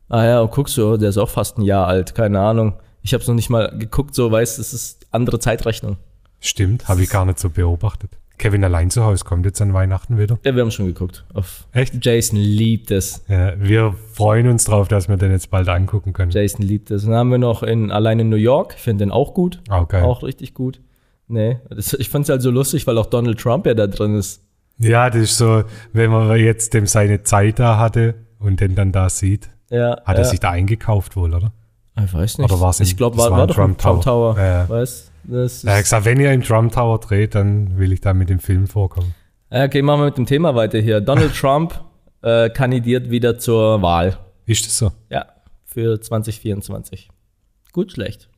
[0.08, 2.76] Ah ja, und guckst du, oh, der ist auch fast ein Jahr alt, keine Ahnung.
[3.02, 5.98] Ich habe es noch nicht mal geguckt, so weißt, das ist andere Zeitrechnung.
[6.42, 8.12] Stimmt, habe ich gar nicht so beobachtet.
[8.44, 10.38] Kevin allein zu Hause kommt jetzt an Weihnachten wieder.
[10.44, 11.24] Ja, wir haben schon geguckt.
[11.34, 12.04] Auf Echt?
[12.06, 13.24] Jason liebt es.
[13.30, 16.30] Ja, wir freuen uns drauf, dass wir den jetzt bald angucken können.
[16.32, 17.06] Jason liebt es.
[17.06, 19.62] Dann haben wir noch in allein in New York, ich finde den auch gut.
[19.70, 20.04] Auch geil.
[20.04, 20.82] Auch richtig gut.
[21.30, 24.16] Nee, das, ich fand es halt so lustig, weil auch Donald Trump ja da drin
[24.18, 24.44] ist.
[24.78, 25.64] Ja, das ist so,
[25.94, 30.18] wenn man jetzt dem seine Zeit da hatte und den dann da sieht, Ja, hat
[30.18, 30.24] ja.
[30.24, 31.54] er sich da eingekauft wohl, oder?
[32.04, 32.52] Ich weiß nicht.
[32.52, 34.36] Oder war's ein- ich glaube, war, war war doch Trump Trump Tower.
[34.36, 34.44] Tower.
[34.44, 34.68] Ja.
[34.68, 38.02] Weißt das Er hat ist, gesagt, wenn ihr im Trump Tower dreht, dann will ich
[38.02, 39.14] da mit dem Film vorkommen.
[39.52, 41.02] ja, Okay, machen wir mit dem Thema weiter hier.
[41.02, 41.80] Donald Trump
[42.22, 44.18] äh, kandidiert wieder zur Wahl.
[44.46, 44.92] Ist das so?
[45.10, 45.26] Ja,
[45.66, 47.10] für 2024.
[47.72, 48.30] Gut, schlecht.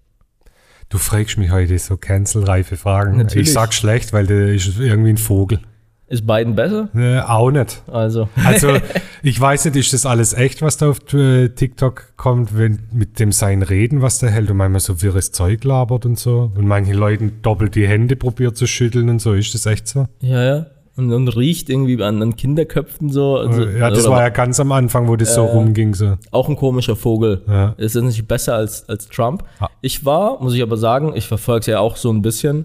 [0.90, 3.18] Du fragst mich heute so cancelreife Fragen.
[3.18, 3.48] Natürlich.
[3.48, 5.60] Ich sag schlecht, weil der ist irgendwie ein Vogel.
[6.08, 6.90] Ist Biden besser?
[6.96, 7.82] Äh, auch nicht.
[7.92, 8.78] Also, Also,
[9.24, 13.20] ich weiß nicht, ist das alles echt, was da auf äh, TikTok kommt, wenn mit
[13.20, 16.68] dem sein Reden, was der hält und manchmal so wirres Zeug labert und so und
[16.68, 19.34] manchen Leuten doppelt die Hände probiert zu schütteln und so.
[19.34, 20.08] Ist das echt so?
[20.22, 20.66] ja, ja.
[20.98, 23.36] Und, und riecht irgendwie an, an Kinderköpfen so.
[23.36, 25.94] Also, ja, das oder war ja ganz am Anfang, wo das so rumging.
[25.94, 26.16] So.
[26.32, 27.42] auch ein komischer Vogel.
[27.48, 27.76] Ja.
[27.78, 29.44] Ist das nicht besser als, als Trump?
[29.60, 29.68] Ah.
[29.82, 32.64] Ich war, muss ich aber sagen, ich verfolge es ja auch so ein bisschen,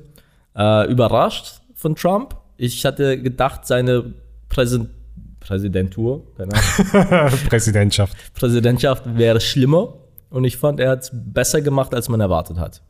[0.57, 2.37] äh, überrascht von Trump.
[2.63, 4.13] Ich hatte gedacht, seine
[4.51, 4.91] Präsen
[5.41, 6.27] Präsidentur,
[7.49, 8.15] Präsidentschaft.
[8.35, 9.95] Präsidentschaft wäre schlimmer.
[10.29, 12.83] Und ich fand, er hat es besser gemacht, als man erwartet hat.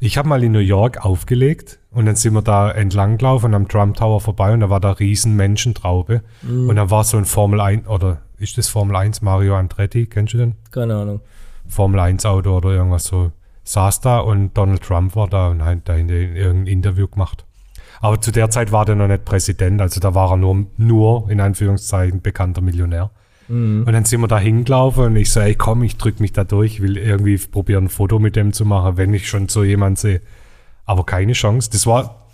[0.00, 3.68] Ich habe mal in New York aufgelegt und dann sind wir da entlang gelaufen am
[3.68, 7.60] Trump Tower vorbei und da war da riesen Menschentraube und dann war so ein Formel
[7.60, 10.54] 1 oder ist das Formel 1 Mario Andretti, kennst du den?
[10.70, 11.20] Keine Ahnung.
[11.66, 13.32] Formel 1 Auto oder irgendwas so,
[13.64, 17.44] saß da und Donald Trump war da und hat da in irgendein Interview gemacht.
[18.04, 21.30] Aber zu der Zeit war der noch nicht Präsident, also da war er nur, nur
[21.30, 23.10] in Anführungszeichen bekannter Millionär.
[23.48, 26.44] Und dann sind wir da hingelaufen und ich so, ey komm, ich drück mich da
[26.44, 29.98] durch, will irgendwie probieren, ein Foto mit dem zu machen, wenn ich schon so jemand
[29.98, 30.20] sehe.
[30.84, 31.70] Aber keine Chance.
[31.72, 32.26] Das war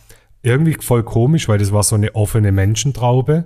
[0.42, 3.44] irgendwie voll komisch, weil das war so eine offene Menschentraube.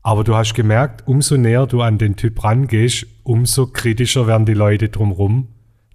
[0.00, 4.54] Aber du hast gemerkt, umso näher du an den Typ rangehst, umso kritischer werden die
[4.54, 5.48] Leute drumrum,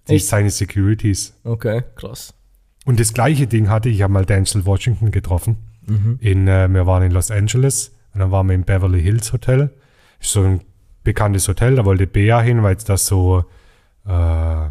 [0.08, 0.28] die Echt?
[0.28, 1.34] seine Securities.
[1.44, 2.36] Okay, krass.
[2.86, 5.58] Und das gleiche Ding hatte ich, habe mal Denzel Washington getroffen.
[6.20, 9.72] In, äh, wir waren in Los Angeles und dann waren wir im Beverly Hills Hotel.
[10.20, 10.62] Ist so ein
[11.04, 13.46] bekanntes Hotel, da wollte Bea hin, weil es da so,
[14.06, 14.70] äh,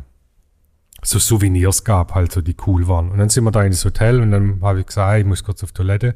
[1.03, 3.11] so Souvenirs gab, halt so, die cool waren.
[3.11, 5.27] Und dann sind wir da in das Hotel und dann habe ich gesagt, hey, ich
[5.27, 6.15] muss kurz auf Toilette.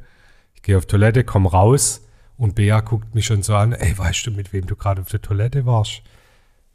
[0.55, 4.27] Ich gehe auf Toilette, komme raus und Bea guckt mich schon so an, ey, weißt
[4.27, 6.03] du, mit wem du gerade auf der Toilette warst?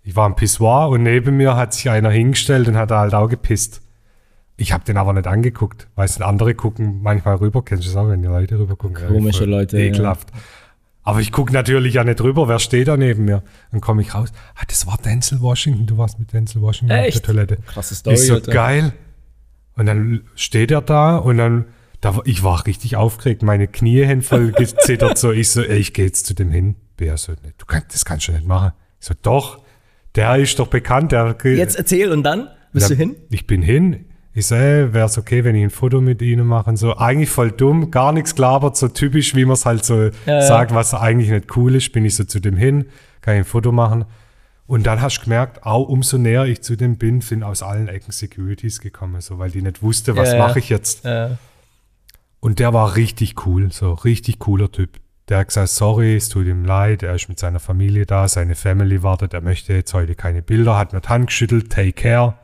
[0.03, 3.13] Ich war im Pissoir und neben mir hat sich einer hingestellt und hat da halt
[3.13, 3.81] auch gepisst.
[4.57, 5.87] Ich habe den aber nicht angeguckt.
[5.95, 7.63] Weißt du, andere gucken manchmal rüber.
[7.63, 9.07] Kennst du das auch, wenn die Leute rüber gucken?
[9.07, 9.85] Komische voll Leute, ja.
[9.85, 10.29] Ekelhaft.
[11.03, 12.49] Aber ich gucke natürlich ja nicht rüber.
[12.49, 13.43] Wer steht da neben mir?
[13.71, 14.29] Dann komme ich raus.
[14.55, 15.85] Ah, das war Denzel Washington.
[15.85, 17.17] Du warst mit Denzel Washington auf Echt?
[17.17, 17.57] der Toilette.
[17.67, 18.15] Krasse Story.
[18.15, 18.51] Ich so, Alter.
[18.51, 18.93] geil.
[19.75, 21.65] Und dann steht er da und dann,
[22.01, 23.43] da, ich war richtig aufgeregt.
[23.43, 25.19] Meine Knie hängen voll gezittert.
[25.19, 26.75] So, ich so, ey, ich gehe jetzt zu dem hin.
[26.97, 28.71] Bea so, du kannst, das kannst du nicht machen.
[28.99, 29.59] Ich so, doch.
[30.15, 31.11] Der ist doch bekannt.
[31.11, 32.49] Der, Jetzt erzähl und dann?
[32.73, 33.15] Bist ja, du hin?
[33.29, 34.07] Ich bin hin.
[34.37, 36.69] Ich so, ey, wäre es okay, wenn ich ein Foto mit Ihnen mache?
[36.69, 40.11] Und So, eigentlich voll dumm, gar nichts gelabert, so typisch, wie man es halt so
[40.27, 40.43] ja.
[40.43, 41.91] sagt, was eigentlich nicht cool ist.
[41.91, 42.85] Bin ich so zu dem hin,
[43.21, 44.05] kann ich ein Foto machen.
[44.67, 47.87] Und dann hast du gemerkt, auch umso näher ich zu dem bin, sind aus allen
[47.87, 50.47] Ecken Securities gekommen, so, weil die nicht wusste, was Ja, ja.
[50.47, 51.03] mache ich jetzt.
[51.03, 51.29] Äh,
[52.39, 54.99] Und der war richtig cool, so richtig cooler Typ.
[55.29, 58.53] Der hat gesagt, sorry, es tut ihm leid, er ist mit seiner Familie da, seine
[58.53, 62.35] Family wartet, er möchte jetzt heute keine Bilder, hat mir die Hand geschüttelt, take care.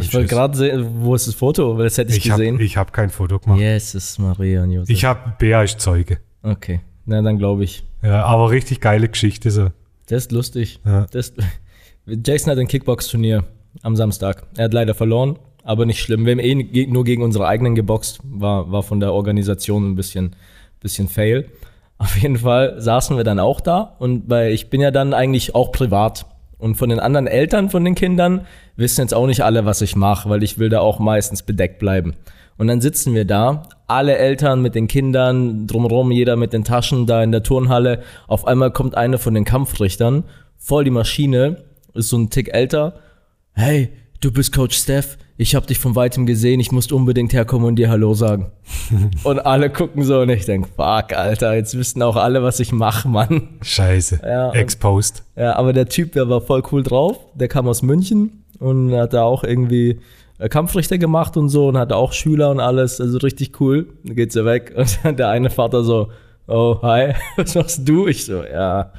[0.00, 1.76] Ich wollte gerade sehen, wo ist das Foto?
[1.78, 2.60] Weil das hätte ich, Ich habe gesehen.
[2.60, 3.58] ich hab kein Foto gemacht.
[3.60, 4.90] Jesus, Maria und Josef.
[4.90, 6.18] Ich habe, Bea ist Zeuge.
[6.42, 7.84] okay, na dann glaube ich.
[8.02, 9.68] Ja, aber richtig geile Geschichte so.
[10.06, 10.80] Das ist lustig.
[10.84, 11.06] Ja.
[11.10, 11.32] Das,
[12.06, 13.44] Jason hat ein Kickbox-Turnier
[13.82, 14.44] am Samstag.
[14.56, 16.26] Er hat leider verloren, aber nicht schlimm.
[16.26, 18.20] Wir haben eh nur gegen unsere eigenen geboxt.
[18.24, 20.36] War, war von der Organisation ein bisschen,
[20.80, 21.48] bisschen fail.
[21.96, 25.54] Auf jeden Fall saßen wir dann auch da und weil ich bin ja dann eigentlich
[25.54, 26.26] auch privat.
[26.58, 28.46] Und von den anderen Eltern von den Kindern
[28.76, 31.78] wissen jetzt auch nicht alle, was ich mache, weil ich will da auch meistens bedeckt
[31.78, 32.14] bleiben.
[32.56, 37.06] Und dann sitzen wir da, alle Eltern mit den Kindern, drumherum jeder mit den Taschen
[37.06, 38.02] da in der Turnhalle.
[38.28, 40.24] Auf einmal kommt eine von den Kampfrichtern,
[40.56, 42.94] voll die Maschine, ist so ein Tick älter.
[43.52, 43.90] Hey,
[44.24, 47.76] du bist Coach Steph, ich hab dich von weitem gesehen, ich musste unbedingt herkommen und
[47.76, 48.52] dir Hallo sagen.
[49.24, 52.72] und alle gucken so und ich denk, fuck, Alter, jetzt wissen auch alle, was ich
[52.72, 53.48] mache, Mann.
[53.62, 54.20] Scheiße.
[54.24, 55.24] Ja, und- Exposed.
[55.36, 57.18] Ja, aber der Typ, der war voll cool drauf.
[57.34, 60.00] Der kam aus München und hat da auch irgendwie
[60.38, 63.00] äh, Kampfrichter gemacht und so und hatte auch Schüler und alles.
[63.00, 63.88] Also richtig cool.
[64.04, 66.08] Dann geht's ja weg und der eine Vater so,
[66.46, 68.06] oh, hi, was machst du?
[68.06, 68.92] Ich so, ja,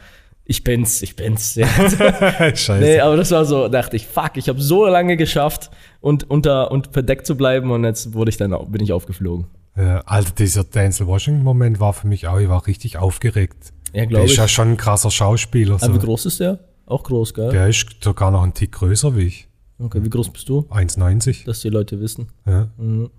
[0.45, 1.55] ich bin's, ich bin's.
[1.55, 1.67] Ja.
[2.55, 2.73] Scheiße.
[2.79, 5.71] nee, aber das war so, dachte ich, fuck, ich habe so lange geschafft
[6.01, 9.47] und unter und verdeckt zu bleiben und jetzt wurde ich dann, au- bin ich aufgeflogen.
[9.75, 13.73] Ja, also dieser Denzel Washington-Moment war für mich auch, ich war richtig aufgeregt.
[13.87, 14.37] Ja, Der glaube ist ich.
[14.37, 15.75] ja schon ein krasser Schauspieler.
[15.81, 16.05] Aber wie So.
[16.05, 16.59] groß ist der?
[16.85, 17.49] Auch groß, gell?
[17.51, 19.47] Der ist sogar noch ein Tick größer wie ich.
[19.79, 20.59] Okay, wie groß bist du?
[20.71, 21.45] 1,90.
[21.45, 22.29] Dass die Leute wissen.
[22.45, 22.67] Ja.
[22.77, 23.09] Mhm.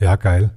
[0.00, 0.50] ja, geil.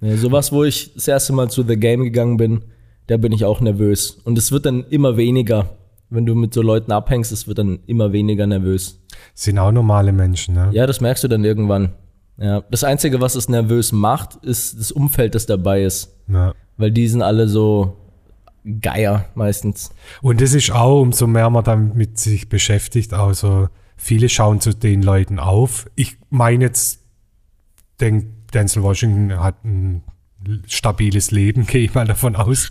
[0.00, 2.62] Nee, sowas, wo ich das erste Mal zu The Game gegangen bin,
[3.06, 4.10] da bin ich auch nervös.
[4.24, 5.70] Und es wird dann immer weniger.
[6.10, 9.00] Wenn du mit so Leuten abhängst, es wird dann immer weniger nervös.
[9.34, 10.70] Sind auch normale Menschen, ne?
[10.72, 11.94] Ja, das merkst du dann irgendwann.
[12.36, 16.20] Ja, das Einzige, was es nervös macht, ist das Umfeld, das dabei ist.
[16.28, 16.52] Ja.
[16.76, 17.96] Weil die sind alle so
[18.80, 19.90] Geier meistens.
[20.22, 25.02] Und es ist auch, umso mehr man damit sich beschäftigt, also viele schauen zu den
[25.02, 25.86] Leuten auf.
[25.96, 27.00] Ich meine jetzt,
[28.00, 30.02] denk, Denzel Washington hat ein
[30.66, 32.70] stabiles Leben, gehe ich mal davon aus.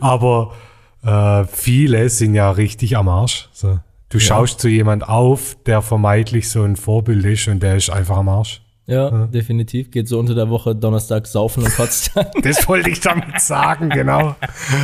[0.00, 0.54] Aber
[1.02, 3.48] äh, viele sind ja richtig am Arsch.
[3.52, 3.78] So.
[4.10, 8.16] Du schaust zu jemand auf, der vermeintlich so ein Vorbild ist und der ist einfach
[8.16, 8.62] am Arsch.
[8.86, 9.90] Ja, definitiv.
[9.90, 12.12] Geht so unter der Woche Donnerstag saufen und kotzt.
[12.42, 14.34] Das wollte ich damit sagen, genau.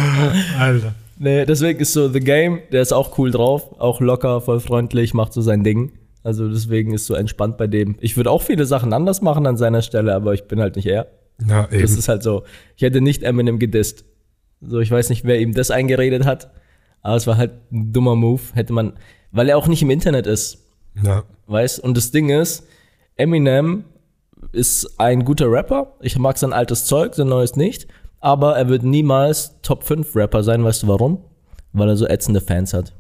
[0.59, 0.95] Alter.
[1.19, 5.15] nee, deswegen ist so The Game, der ist auch cool drauf, auch locker, voll freundlich,
[5.15, 5.93] macht so sein Ding.
[6.23, 7.97] Also deswegen ist so entspannt bei dem.
[8.01, 10.87] Ich würde auch viele Sachen anders machen an seiner Stelle, aber ich bin halt nicht
[10.87, 11.07] er.
[11.47, 11.85] Ja, Das eben.
[11.99, 12.45] ist halt so.
[12.77, 14.05] Ich hätte nicht Eminem gedisst.
[14.61, 16.51] So, ich weiß nicht, wer ihm das eingeredet hat,
[17.03, 18.41] aber es war halt ein dummer Move.
[18.55, 18.95] Hätte man,
[19.33, 20.59] weil er auch nicht im Internet ist,
[21.03, 21.25] Ja.
[21.47, 21.81] weißt?
[21.81, 22.67] Und das Ding ist,
[23.17, 23.85] Eminem
[24.53, 25.95] ist ein guter Rapper.
[26.01, 27.89] Ich mag sein altes Zeug, sein neues nicht.
[28.21, 30.65] Aber er wird niemals Top 5 Rapper sein.
[30.65, 31.19] Weißt du warum?
[31.73, 32.93] Weil er so ätzende Fans hat.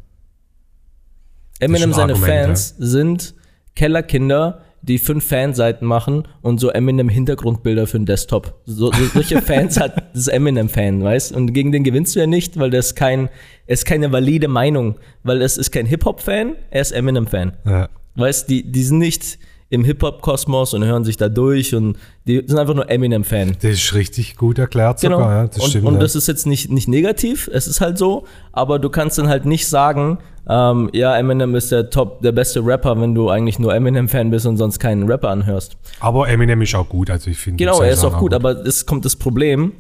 [1.61, 3.35] Eminem, ein seine Fans sind
[3.75, 8.61] Kellerkinder, die fünf Fanseiten machen und so Eminem-Hintergrundbilder für den Desktop.
[8.67, 11.33] So, so, solche Fans hat das Eminem-Fan, weißt?
[11.33, 13.31] Und gegen den gewinnst du ja nicht, weil das kein,
[13.67, 17.53] ist keine valide Meinung, weil es ist kein Hip-Hop-Fan, er ist Eminem-Fan.
[17.65, 17.89] Ja.
[18.17, 19.39] Weißt, die, die sind nicht
[19.71, 23.57] im Hip-Hop-Kosmos und hören sich da durch und die sind einfach nur Eminem-Fan.
[23.63, 25.17] Das ist richtig gut erklärt Genau.
[25.19, 25.33] sogar.
[25.33, 25.87] Ja, das und stimmt.
[25.87, 26.01] und ja.
[26.01, 29.47] das ist jetzt nicht, nicht negativ, es ist halt so, aber du kannst dann halt
[29.47, 30.19] nicht sagen,
[30.49, 34.47] ähm, ja, Eminem ist der Top, der beste Rapper, wenn du eigentlich nur Eminem-Fan bist
[34.47, 35.77] und sonst keinen Rapper anhörst.
[36.01, 37.65] Aber Eminem ist auch gut, also ich finde.
[37.65, 39.73] Genau, er ist auch Sachen gut, aber es kommt das Problem,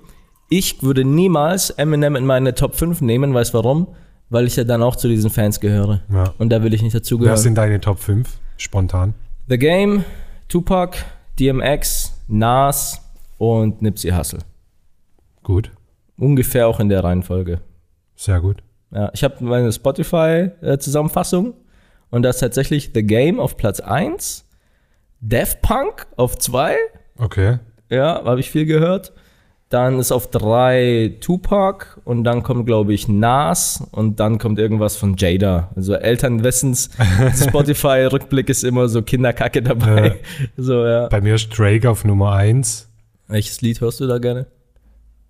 [0.49, 3.89] ich würde niemals Eminem in meine Top 5 nehmen, weißt warum?
[4.31, 6.01] Weil ich ja dann auch zu diesen Fans gehöre.
[6.13, 6.33] Ja.
[6.39, 7.37] Und da will ich nicht dazugehören.
[7.37, 8.29] sind deine Top 5?
[8.57, 9.15] Spontan.
[9.49, 10.05] The Game,
[10.49, 10.97] Tupac,
[11.39, 13.01] DMX, Nas
[13.39, 14.41] und Nipsey Hussle.
[15.43, 15.71] Gut.
[16.17, 17.61] Ungefähr auch in der Reihenfolge.
[18.17, 18.63] Sehr gut.
[18.95, 21.55] Ja, ich habe meine Spotify-Zusammenfassung
[22.11, 24.47] und da ist tatsächlich The Game auf Platz 1,
[25.21, 26.77] Daft Punk auf 2,
[27.19, 27.59] Okay.
[27.91, 29.13] ja, habe ich viel gehört.
[29.71, 34.97] Dann ist auf 3 Tupac und dann kommt, glaube ich, Nas und dann kommt irgendwas
[34.97, 35.71] von Jada.
[35.75, 36.91] Also Elternwissens,
[37.49, 40.21] Spotify-Rückblick ist immer so Kinderkacke dabei.
[40.57, 41.09] So, ja.
[41.09, 42.89] Bei mir ist Drake auf Nummer 1.
[43.27, 44.47] Welches Lied hörst du da gerne?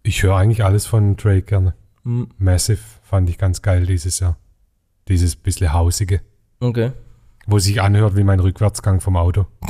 [0.03, 1.73] Ich höre eigentlich alles von Drake gerne.
[2.03, 2.29] Hm.
[2.37, 2.81] Massive
[3.15, 4.37] fand ich ganz geil dieses Jahr.
[5.07, 6.21] Dieses bisschen hausige,
[6.59, 6.91] Okay.
[7.47, 9.47] wo sich anhört wie mein Rückwärtsgang vom Auto.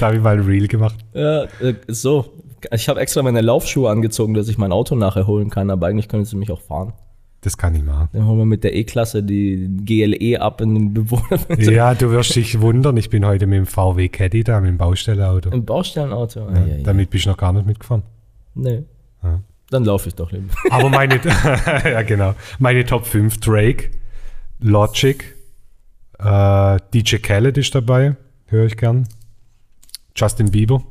[0.00, 0.96] da habe ich mal ein Reel gemacht.
[1.14, 2.32] Ja, äh, so.
[2.72, 6.08] Ich habe extra meine Laufschuhe angezogen, dass ich mein Auto nachher holen kann, aber eigentlich
[6.08, 6.94] können sie mich auch fahren.
[7.42, 8.08] Das kann ich machen.
[8.12, 11.38] Dann holen wir mit der E-Klasse die GLE ab in den Bewohner.
[11.58, 14.78] Ja, du wirst dich wundern, ich bin heute mit dem VW Caddy da, mit dem
[14.78, 15.50] Baustellenauto.
[15.50, 16.40] Im Baustellenauto?
[16.40, 16.82] Ja, Ja, ja, ja.
[16.82, 18.02] damit bist du noch gar nicht mitgefahren.
[18.56, 18.82] Nee.
[19.22, 19.40] Ja.
[19.70, 20.54] Dann laufe ich doch lieber.
[20.70, 21.20] Aber meine,
[21.84, 23.90] ja genau, meine Top 5, Drake,
[24.60, 25.34] Logic,
[26.18, 29.08] äh, DJ Khaled ist dabei, höre ich gern.
[30.14, 30.82] Justin Bieber.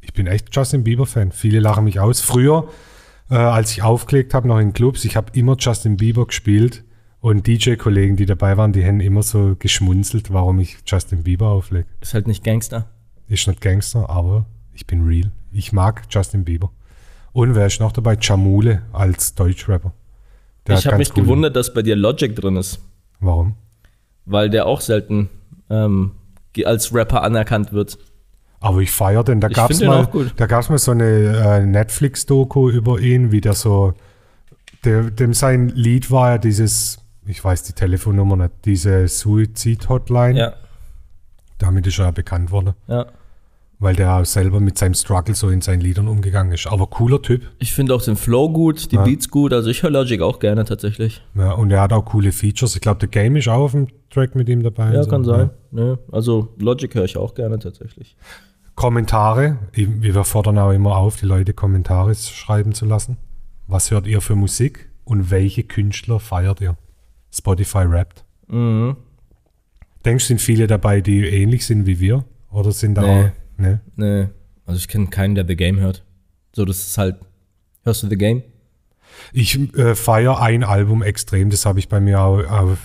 [0.00, 1.30] Ich bin echt Justin Bieber-Fan.
[1.30, 2.20] Viele lachen mich aus.
[2.20, 2.68] Früher
[3.30, 6.84] äh, als ich aufgelegt habe, noch in Clubs, ich habe immer Justin Bieber gespielt
[7.20, 11.86] und DJ-Kollegen, die dabei waren, die haben immer so geschmunzelt, warum ich Justin Bieber auflege.
[12.00, 12.88] Ist halt nicht Gangster.
[13.28, 15.30] Ist nicht Gangster, aber ich bin real.
[15.52, 16.70] Ich mag Justin Bieber.
[17.32, 18.16] Und wer ist noch dabei?
[18.20, 19.92] Jamule als Deutschrapper.
[20.66, 22.80] Der ich habe mich coole- gewundert, dass bei dir Logic drin ist,
[23.20, 23.54] Warum?
[24.26, 25.28] weil der auch selten
[25.70, 26.12] ähm,
[26.64, 27.98] als Rapper anerkannt wird.
[28.60, 29.40] Aber ich feiere den.
[29.40, 30.34] Da gab es mal, auch gut.
[30.36, 33.94] da gab's mal so eine äh, Netflix-Doku über ihn, wie der so,
[34.84, 40.38] der, dem sein Lied war ja dieses, ich weiß die Telefonnummer nicht, diese Suizid-Hotline.
[40.38, 40.52] Ja,
[41.58, 43.06] Damit ist er ja bekannt worden, ja.
[43.80, 46.66] Weil der auch selber mit seinem Struggle so in seinen Liedern umgegangen ist.
[46.68, 47.50] Aber cooler Typ.
[47.58, 49.02] Ich finde auch den Flow gut, die Ja.
[49.04, 49.52] Beats gut.
[49.52, 51.22] Also ich höre Logic auch gerne tatsächlich.
[51.34, 52.74] Ja, und er hat auch coole Features.
[52.76, 54.92] Ich glaube, The Game ist auch auf dem Track mit ihm dabei.
[54.92, 55.10] Ja, so.
[55.10, 55.50] kann sein.
[55.70, 55.98] Ne?
[56.12, 58.16] Also Logic höre ich auch gerne tatsächlich.
[58.74, 59.58] Kommentare.
[59.72, 63.16] Wir fordern auch immer auf, die Leute Kommentare schreiben zu lassen.
[63.66, 66.76] Was hört ihr für Musik und welche Künstler feiert ihr?
[67.32, 68.24] Spotify rappt.
[68.48, 68.96] Mhm.
[70.04, 72.24] Denkst du, sind viele dabei, die ähnlich sind wie wir?
[72.50, 73.24] Oder sind da Nee.
[73.26, 73.30] auch.
[73.60, 73.80] Ne?
[73.96, 74.28] Nee,
[74.66, 76.02] also ich kenne keinen, der The Game hört.
[76.54, 77.16] So, das ist halt.
[77.82, 78.42] Hörst du The Game?
[79.32, 82.42] Ich äh, feiere ein Album extrem, das habe ich bei mir auch.
[82.44, 82.76] auch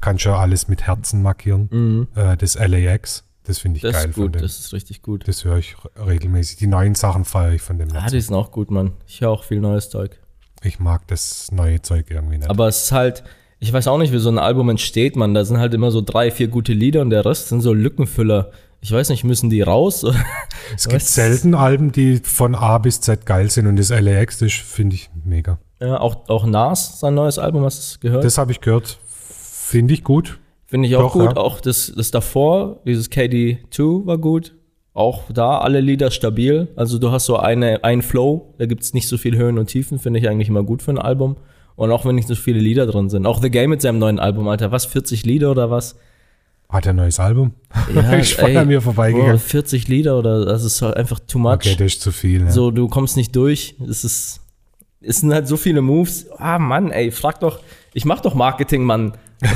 [0.00, 2.06] kannst ja alles mit Herzen markieren.
[2.14, 3.24] Äh, das LAX.
[3.44, 3.86] Das finde ich Mhm.
[3.88, 5.26] Das geil ist gut, das ist richtig gut.
[5.26, 6.56] Das höre ich re- regelmäßig.
[6.58, 7.88] Die neuen Sachen feiere ich von dem.
[7.94, 8.92] Ah, die sind auch gut, Mann.
[9.06, 10.18] Ich höre auch viel neues Zeug.
[10.62, 12.50] ich mag das neue Zeug irgendwie nicht.
[12.50, 13.24] Aber es ist halt,
[13.58, 15.32] ich weiß auch nicht, wie so ein Album entsteht, man.
[15.34, 18.50] Da sind halt immer so drei, vier gute Lieder und der Rest sind so Lückenfüller.
[18.80, 20.04] Ich weiß nicht, müssen die raus?
[20.74, 21.14] Es gibt Was?
[21.14, 25.08] selten Alben, die von A bis Z geil sind und das LAX, das finde ich
[25.24, 25.58] mega.
[25.80, 28.22] ja, auch, auch Nas, sein neues Album, hast du gehört?
[28.22, 30.38] Das habe ich gehört, finde ich gut.
[30.66, 31.24] Finde ich auch Doch, gut.
[31.24, 31.36] ja.
[31.38, 34.54] Auch das, das davor, dieses KD2 war gut.
[34.92, 36.68] Auch da alle Lieder stabil.
[36.76, 39.68] Also du hast so eine, ein Flow, da gibt es nicht so viel Höhen und
[39.68, 41.36] Tiefen, finde ich eigentlich immer gut für ein Album.
[41.76, 43.24] Und auch wenn nicht so viele Lieder drin sind.
[43.24, 44.70] Auch The Game mit seinem neuen Album, Alter.
[44.70, 45.96] Was, 40 Lieder oder was?
[46.70, 47.52] Hat er ein neues Album?
[47.94, 49.32] Ja, ich ey, an mir vorbeigegangen.
[49.32, 51.54] Boah, 40 Lieder oder das ist halt einfach too much.
[51.54, 52.42] Okay, das ist zu viel.
[52.42, 52.50] Ja.
[52.50, 53.76] So, du kommst nicht durch.
[53.88, 54.40] Es ist,
[55.00, 56.26] es sind halt so viele Moves.
[56.36, 57.60] Ah, Mann, ey, frag doch.
[57.94, 59.12] Ich mach doch Marketing, Mann.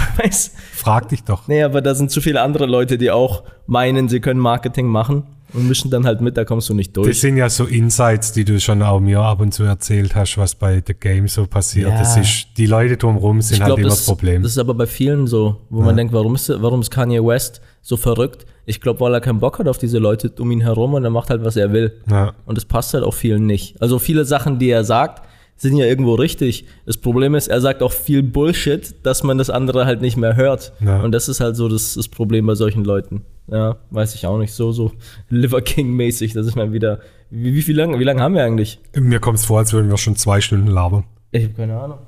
[0.74, 1.48] Frag dich doch.
[1.48, 5.24] Nee, aber da sind zu viele andere Leute, die auch meinen, sie können Marketing machen
[5.54, 7.20] und mischen dann halt mit, da kommst du nicht Das durch.
[7.20, 10.54] sind ja so Insights, die du schon auch mir ab und zu erzählt hast, was
[10.54, 11.90] bei The Game so passiert.
[11.90, 11.98] Ja.
[11.98, 14.42] Das ist, die Leute drumherum sind Ich halt glaube, immer das, das Problem.
[14.42, 17.60] das ist aber bei vielen so, wo man denkt, warum ist, warum ist Kanye West
[17.82, 18.46] so verrückt?
[18.64, 21.10] Ich glaube, weil er keinen Bock hat auf diese Leute um ihn herum und er
[21.10, 21.92] macht halt, was er will.
[22.08, 22.32] ja.
[22.46, 23.80] Und das passt halt auch vielen nicht.
[23.82, 25.22] Also viele Sachen, die er sagt,
[25.62, 26.66] sind ja irgendwo richtig.
[26.86, 30.36] Das Problem ist, er sagt auch viel Bullshit, dass man das andere halt nicht mehr
[30.36, 30.72] hört.
[30.80, 31.00] Ja.
[31.02, 33.24] Und das ist halt so das, das Problem bei solchen Leuten.
[33.46, 34.52] Ja, weiß ich auch nicht.
[34.52, 34.92] So, so
[35.30, 37.00] Liver King-mäßig, dass ich mal wieder.
[37.30, 38.78] Wie, wie viel lang, wie lange haben wir eigentlich?
[38.94, 41.04] Mir kommt es vor, als würden wir schon zwei Stunden labern.
[41.30, 41.98] Ich habe keine Ahnung.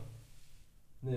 [1.02, 1.12] Nee.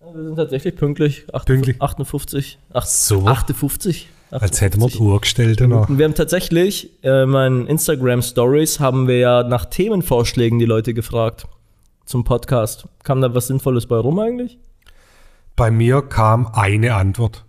[0.00, 1.26] Ja, wir sind tatsächlich pünktlich.
[1.32, 1.80] Acht- Pünktlich?
[1.80, 2.58] 58.
[2.72, 3.26] Ach, So.
[3.26, 4.08] 58.
[4.30, 5.00] Als hätten wir die 58.
[5.00, 5.60] Uhr gestellt.
[5.60, 10.66] Und wir haben tatsächlich, äh, in meinen Instagram Stories haben wir ja nach Themenvorschlägen die
[10.66, 11.46] Leute gefragt
[12.04, 12.86] zum Podcast.
[13.02, 14.58] Kam da was Sinnvolles bei rum eigentlich?
[15.56, 17.44] Bei mir kam eine Antwort.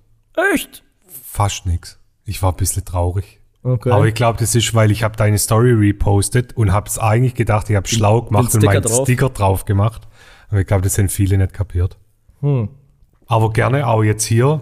[0.53, 0.83] Echt?
[1.23, 1.99] Fast nichts.
[2.25, 3.39] Ich war ein bisschen traurig.
[3.63, 3.91] Okay.
[3.91, 7.35] Aber ich glaube, das ist, weil ich habe deine Story repostet und habe es eigentlich
[7.35, 9.05] gedacht, ich habe schlau gemacht und meinen drauf.
[9.05, 10.07] Sticker drauf gemacht.
[10.49, 11.97] Aber ich glaube, das sind viele nicht kapiert.
[12.41, 12.69] Hm.
[13.27, 14.61] Aber gerne auch jetzt hier.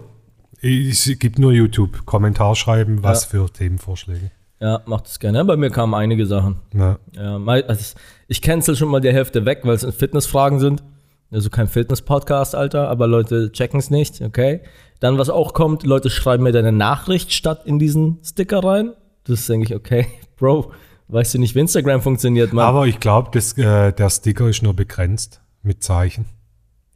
[0.62, 2.05] Es gibt nur YouTube.
[2.05, 4.32] Kommentar schreiben, was für Themenvorschläge.
[4.60, 5.38] Ja, macht es gerne.
[5.38, 6.57] Ja, bei mir kamen einige Sachen.
[6.74, 6.99] Ja.
[7.14, 7.95] Ja, also
[8.28, 10.84] ich cancel schon mal die Hälfte weg, weil es Fitnessfragen sind.
[11.32, 14.62] Also kein Fitness-Podcast, Alter, aber Leute checken es nicht, okay?
[14.99, 18.93] Dann, was auch kommt, Leute schreiben mir deine Nachricht statt in diesen Sticker rein.
[19.26, 20.07] Das denke ich, okay,
[20.38, 20.72] Bro,
[21.07, 22.66] weißt du nicht, wie Instagram funktioniert, Mann?
[22.66, 26.26] Aber ich glaube, äh, der Sticker ist nur begrenzt mit Zeichen.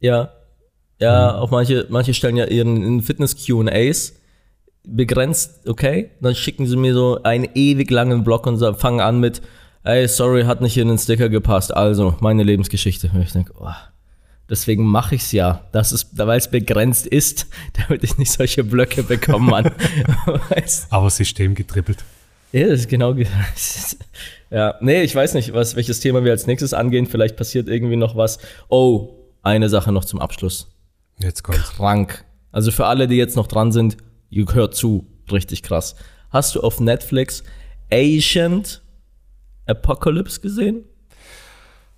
[0.00, 0.32] Ja.
[1.00, 4.14] Ja, auch manche, manche stellen ja ihren Fitness-QAs
[4.86, 6.10] begrenzt, okay?
[6.20, 9.42] Dann schicken sie mir so einen ewig langen Block und fangen an mit,
[9.82, 11.74] ey, sorry, hat nicht in den Sticker gepasst.
[11.74, 13.10] Also, meine Lebensgeschichte.
[13.12, 13.68] Und ich denke, oh,
[14.48, 15.62] deswegen mache ich's ja.
[15.72, 17.46] Das ist, weil es begrenzt ist,
[17.88, 19.70] damit ich nicht solche Blöcke bekomme, Mann.
[20.90, 22.04] Aber System getrippelt.
[22.52, 23.14] ja, das ist genau.
[23.14, 23.26] ge-
[24.50, 27.06] ja, nee, ich weiß nicht, was, welches Thema wir als nächstes angehen.
[27.06, 28.38] Vielleicht passiert irgendwie noch was.
[28.68, 30.68] Oh, eine Sache noch zum Abschluss.
[31.18, 31.74] Jetzt kommt's.
[31.74, 32.24] Krank.
[32.52, 33.96] Also für alle, die jetzt noch dran sind,
[34.30, 35.06] ihr hört zu.
[35.30, 35.96] Richtig krass.
[36.30, 37.42] Hast du auf Netflix
[37.92, 38.82] Ancient
[39.66, 40.84] Apocalypse gesehen?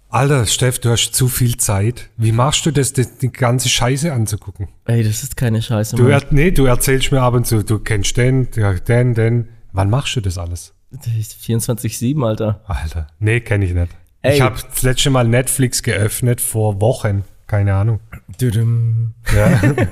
[0.08, 2.10] Alter, Steff, du hast zu viel Zeit.
[2.16, 4.68] Wie machst du das, das die ganze Scheiße anzugucken?
[4.84, 5.96] Ey, das ist keine Scheiße.
[5.96, 9.48] Du, er, nee, du erzählst mir ab und zu, du kennst den, den, den.
[9.72, 10.74] Wann machst du das alles?
[10.90, 12.62] Das ist 24-7, Alter.
[12.66, 13.92] Alter, nee, kenne ich nicht.
[14.22, 14.36] Ey.
[14.36, 17.24] Ich habe das letzte Mal Netflix geöffnet vor Wochen.
[17.46, 18.00] Keine Ahnung.
[18.40, 19.14] Düdüm.
[19.34, 19.60] Ja.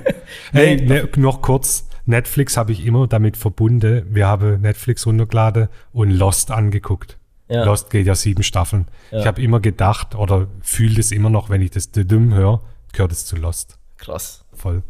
[0.52, 1.88] Hey, ne, noch kurz.
[2.06, 4.04] Netflix habe ich immer damit verbunden.
[4.10, 7.18] Wir haben Netflix runtergeladen und Lost angeguckt.
[7.48, 7.64] Ja.
[7.64, 8.86] Lost geht ja sieben Staffeln.
[9.10, 12.60] Ich habe immer gedacht oder fühle es immer noch, wenn ich das Düdüm höre,
[12.92, 13.78] gehört es zu Lost.
[13.96, 14.44] Krass.
[14.52, 14.82] Voll.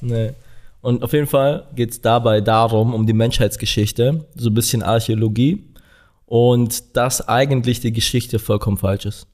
[0.00, 0.32] Nee.
[0.80, 5.64] Und auf jeden Fall geht es dabei darum, um die Menschheitsgeschichte, so ein bisschen Archäologie
[6.26, 9.26] und dass eigentlich die Geschichte vollkommen falsch ist.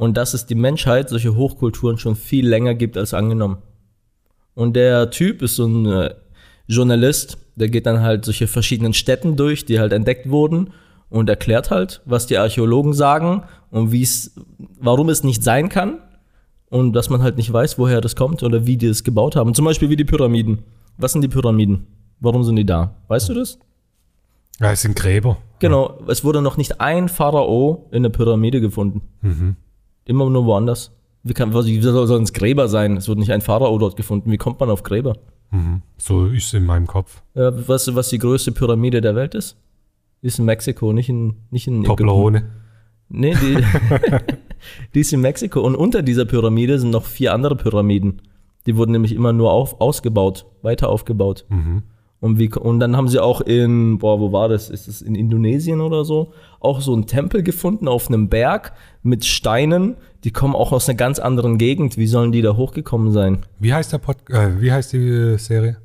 [0.00, 3.58] Und dass es die Menschheit, solche Hochkulturen schon viel länger gibt als angenommen.
[4.54, 6.14] Und der Typ ist so ein äh,
[6.66, 10.70] Journalist, der geht dann halt solche verschiedenen Städten durch, die halt entdeckt wurden
[11.10, 14.34] und erklärt halt, was die Archäologen sagen und wie es,
[14.80, 15.98] warum es nicht sein kann
[16.70, 19.52] und dass man halt nicht weiß, woher das kommt oder wie die es gebaut haben.
[19.52, 20.60] Zum Beispiel wie die Pyramiden.
[20.96, 21.86] Was sind die Pyramiden?
[22.20, 22.94] Warum sind die da?
[23.08, 23.58] Weißt du das?
[24.60, 25.36] Ja, es sind Gräber.
[25.58, 29.02] Genau, es wurde noch nicht ein Pharao in der Pyramide gefunden.
[30.10, 30.90] Immer nur woanders.
[31.22, 32.96] Wie, kann, was, wie soll es Gräber sein?
[32.96, 34.32] Es wurde nicht ein Pharao dort gefunden.
[34.32, 35.16] Wie kommt man auf Gräber?
[35.98, 37.22] So ist es in meinem Kopf.
[37.34, 39.56] Ja, weißt du, was die größte Pyramide der Welt ist?
[40.20, 41.84] Die ist in Mexiko, nicht in, nicht in.
[41.84, 42.50] Toblerone.
[43.08, 43.58] Nee, die,
[44.94, 45.60] die ist in Mexiko.
[45.60, 48.22] Und unter dieser Pyramide sind noch vier andere Pyramiden.
[48.66, 51.46] Die wurden nämlich immer nur auf, ausgebaut, weiter aufgebaut.
[52.20, 54.68] Und, wie, und dann haben sie auch in, boah, wo war das?
[54.68, 56.32] Ist das in Indonesien oder so?
[56.60, 59.96] Auch so einen Tempel gefunden auf einem Berg mit Steinen.
[60.24, 61.96] Die kommen auch aus einer ganz anderen Gegend.
[61.96, 63.38] Wie sollen die da hochgekommen sein?
[63.58, 65.78] Wie heißt der Pod äh, wie heißt die Serie?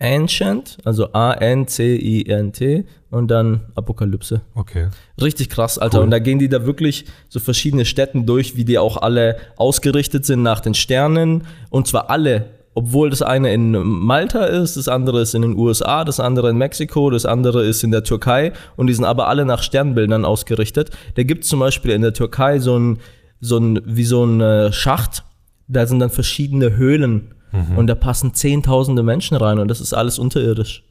[0.00, 4.42] Ancient, also A-N-C-I-N-T und dann Apokalypse.
[4.54, 4.88] Okay.
[5.20, 5.98] Richtig krass, Alter.
[5.98, 6.04] Cool.
[6.04, 10.24] Und da gehen die da wirklich so verschiedene Städten durch, wie die auch alle ausgerichtet
[10.24, 11.44] sind nach den Sternen.
[11.70, 12.57] Und zwar alle.
[12.78, 16.58] Obwohl das eine in Malta ist, das andere ist in den USA, das andere in
[16.58, 18.52] Mexiko, das andere ist in der Türkei.
[18.76, 20.90] Und die sind aber alle nach Sternbildern ausgerichtet.
[21.16, 22.98] Da gibt es zum Beispiel in der Türkei so ein,
[23.40, 25.24] so ein, wie so ein äh, Schacht.
[25.66, 27.34] Da sind dann verschiedene Höhlen.
[27.76, 30.84] Und da passen zehntausende Menschen rein und das ist alles unterirdisch.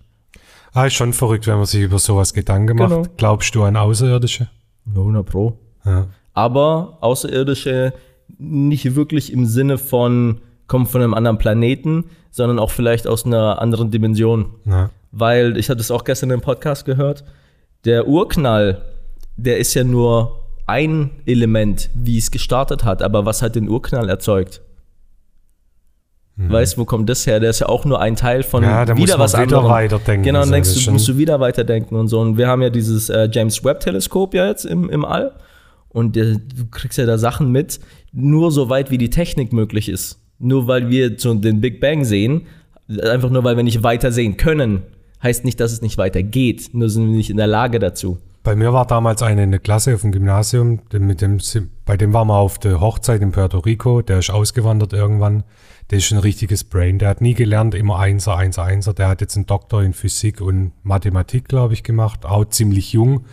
[0.73, 2.89] Ah, ist schon verrückt, wenn man sich über sowas Gedanken macht.
[2.89, 3.07] Genau.
[3.15, 4.49] Glaubst du an Außerirdische?
[4.88, 5.59] 100 Pro.
[5.85, 6.07] Ja.
[6.33, 7.93] aber Außerirdische
[8.39, 13.61] nicht wirklich im Sinne von kommen von einem anderen Planeten, sondern auch vielleicht aus einer
[13.61, 14.53] anderen Dimension.
[14.65, 14.89] Ja.
[15.11, 17.24] Weil ich hatte es auch gestern im Podcast gehört,
[17.86, 18.82] der Urknall,
[19.38, 24.09] der ist ja nur ein Element, wie es gestartet hat, aber was hat den Urknall
[24.09, 24.61] erzeugt?
[26.39, 27.39] Weißt, wo kommt das her?
[27.39, 28.70] Der ist ja auch nur ein Teil von Mhm.
[28.70, 29.70] Ja, da muss wieder man was wieder anderem.
[29.70, 30.24] weiterdenken.
[30.24, 32.20] Genau, dann denkst du, musst du wieder weiterdenken und so.
[32.20, 35.34] Und wir haben ja dieses äh, James Webb Teleskop ja jetzt im, im All.
[35.89, 37.80] Und äh, du kriegst ja da Sachen mit,
[38.11, 40.20] nur so weit wie die Technik möglich ist.
[40.39, 42.43] Nur weil wir so den Big Bang sehen,
[42.88, 44.83] einfach nur weil wir nicht weiter sehen können,
[45.23, 46.69] heißt nicht, dass es nicht weitergeht.
[46.73, 48.19] Nur sind wir nicht in der Lage dazu.
[48.43, 51.39] Bei mir war damals einer in der Klasse auf dem Gymnasium, mit dem,
[51.83, 55.43] bei dem waren wir auf der Hochzeit in Puerto Rico, der ist ausgewandert irgendwann.
[55.89, 56.99] Der ist ein richtiges Brain.
[56.99, 58.93] Der hat nie gelernt, immer Einser, Einser, Einser.
[58.93, 63.25] Der hat jetzt einen Doktor in Physik und Mathematik, glaube ich, gemacht, auch ziemlich jung.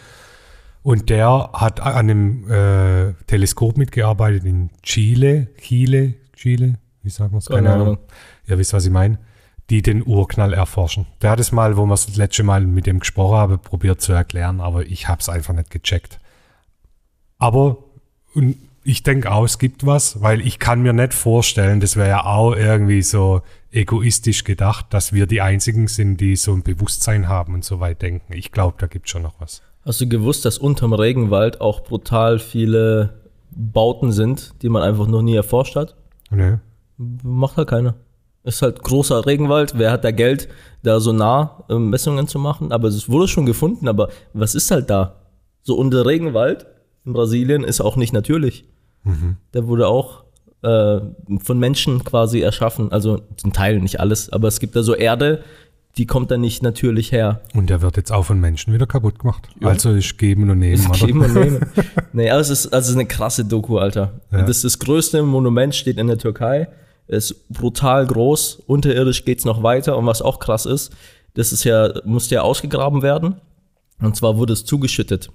[0.83, 6.75] Und der hat an einem äh, Teleskop mitgearbeitet in Chile, Chile, Chile,
[7.05, 7.47] wie sagt man es?
[7.47, 7.99] Keine Ahnung.
[8.47, 9.19] Ihr wisst, was ich meine.
[9.71, 11.07] Die den Urknall erforschen.
[11.23, 14.13] Der hat es mal, wo wir das letzte Mal mit dem gesprochen haben, probiert zu
[14.13, 16.19] erklären, aber ich habe es einfach nicht gecheckt.
[17.39, 17.79] Aber
[18.85, 22.25] ich denke auch, es gibt was, weil ich kann mir nicht vorstellen, das wäre ja
[22.27, 23.41] auch irgendwie so
[23.71, 28.03] egoistisch gedacht, dass wir die Einzigen sind, die so ein Bewusstsein haben und so weit
[28.03, 28.35] denken.
[28.35, 29.63] Ich glaube, da gibt es schon noch was.
[29.85, 35.23] Hast du gewusst, dass unterm Regenwald auch brutal viele Bauten sind, die man einfach noch
[35.23, 35.95] nie erforscht hat?
[36.31, 36.61] Ne?
[36.97, 37.95] Macht halt keiner.
[38.45, 39.79] Ist halt großer Regenwald.
[39.79, 40.49] Wer hat da Geld,
[40.83, 42.73] da so nah ähm, Messungen zu machen?
[42.73, 43.89] Aber es wurde schon gefunden.
[43.89, 45.17] Aber was ist halt da?
[45.63, 46.67] So unter Regenwald
[47.07, 48.67] in Brasilien ist auch nicht natürlich.
[49.53, 50.25] Der wurde auch
[50.63, 51.01] äh,
[51.39, 52.91] von Menschen quasi erschaffen.
[52.91, 55.43] Also zum Teil nicht alles, aber es gibt da so Erde,
[55.97, 57.43] die kommt da nicht natürlich her.
[57.55, 59.49] Und der wird jetzt auch von Menschen wieder kaputt gemacht.
[59.61, 59.69] Ja.
[59.69, 61.07] Also ist geben und nehmen, oder?
[61.07, 61.67] Geben und nehmen.
[62.13, 64.21] nee, aber es ist, also es ist eine krasse Doku, Alter.
[64.33, 64.43] Ja.
[64.43, 66.69] Das das größte Monument, steht in der Türkei.
[67.07, 68.63] Ist brutal groß.
[68.67, 69.97] Unterirdisch geht's noch weiter.
[69.97, 70.93] Und was auch krass ist,
[71.35, 73.41] das ist ja, musste ja ausgegraben werden.
[74.01, 75.31] Und zwar wurde es zugeschüttet.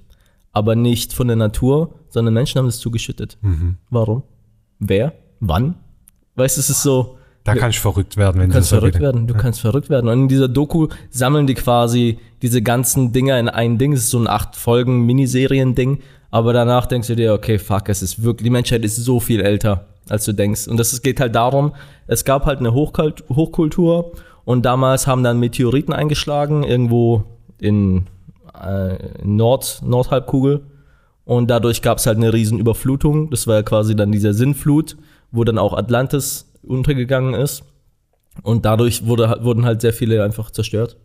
[0.52, 3.38] Aber nicht von der Natur, sondern Menschen haben es zugeschüttet.
[3.42, 3.78] Mhm.
[3.90, 4.24] Warum?
[4.80, 5.14] Wer?
[5.40, 5.76] Wann?
[6.36, 7.18] Weißt du, es ist so.
[7.44, 10.10] Da kannst du verrückt werden, wenn Du kannst verrückt werden, du kannst verrückt werden.
[10.10, 13.94] Und in dieser Doku sammeln die quasi diese ganzen Dinger in ein Ding.
[13.94, 16.00] Es ist so ein acht Folgen Miniserien-Ding.
[16.32, 19.42] Aber danach denkst du dir, okay, fuck, es ist wirklich, die Menschheit ist so viel
[19.42, 20.68] älter, als du denkst.
[20.68, 21.74] Und das geht halt darum,
[22.08, 24.12] es gab halt eine Hochkult Hochkultur
[24.46, 27.24] und damals haben dann Meteoriten eingeschlagen, irgendwo
[27.60, 28.08] in,
[28.60, 30.62] äh, Nord, Nordhalbkugel.
[31.26, 33.30] Und dadurch gab es halt eine riesen Überflutung.
[33.30, 34.98] Das war ja quasi dann dieser Sinnflut,
[35.32, 37.64] wo dann auch Atlantis untergegangen ist.
[38.42, 40.98] Und dadurch wurde, wurden halt sehr viele einfach zerstört.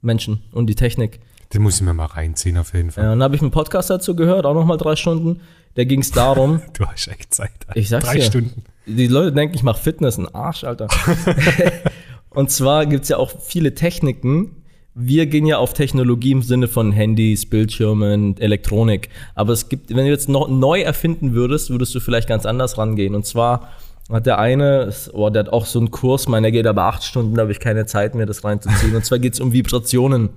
[0.00, 1.20] Menschen und die Technik.
[1.54, 3.04] Den muss ich mir mal reinziehen, auf jeden Fall.
[3.04, 5.40] Ja, dann habe ich einen Podcast dazu gehört, auch nochmal drei Stunden.
[5.74, 6.60] Da ging es darum.
[6.72, 7.50] Du hast echt Zeit.
[7.68, 7.78] Alter.
[7.78, 8.22] Ich sag's Drei dir.
[8.22, 8.64] Stunden.
[8.86, 10.88] Die Leute denken, ich mache Fitness, ein Arsch, Alter.
[12.30, 14.62] und zwar gibt's ja auch viele Techniken.
[14.96, 19.08] Wir gehen ja auf Technologie im Sinne von Handys, Bildschirmen, Elektronik.
[19.34, 22.78] Aber es gibt, wenn du jetzt noch neu erfinden würdest, würdest du vielleicht ganz anders
[22.78, 23.14] rangehen.
[23.14, 23.70] Und zwar
[24.10, 27.34] hat der eine, oh, der hat auch so einen Kurs, meiner geht aber acht Stunden,
[27.34, 28.94] da habe ich keine Zeit mehr, das reinzuziehen.
[28.94, 30.30] Und zwar geht's um Vibrationen.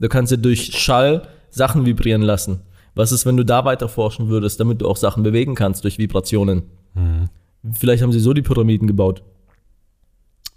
[0.00, 2.60] Du kannst dir durch Schall Sachen vibrieren lassen.
[2.94, 5.98] Was ist, wenn du da weiter forschen würdest, damit du auch Sachen bewegen kannst durch
[5.98, 6.62] Vibrationen?
[7.72, 9.22] Vielleicht haben sie so die Pyramiden gebaut.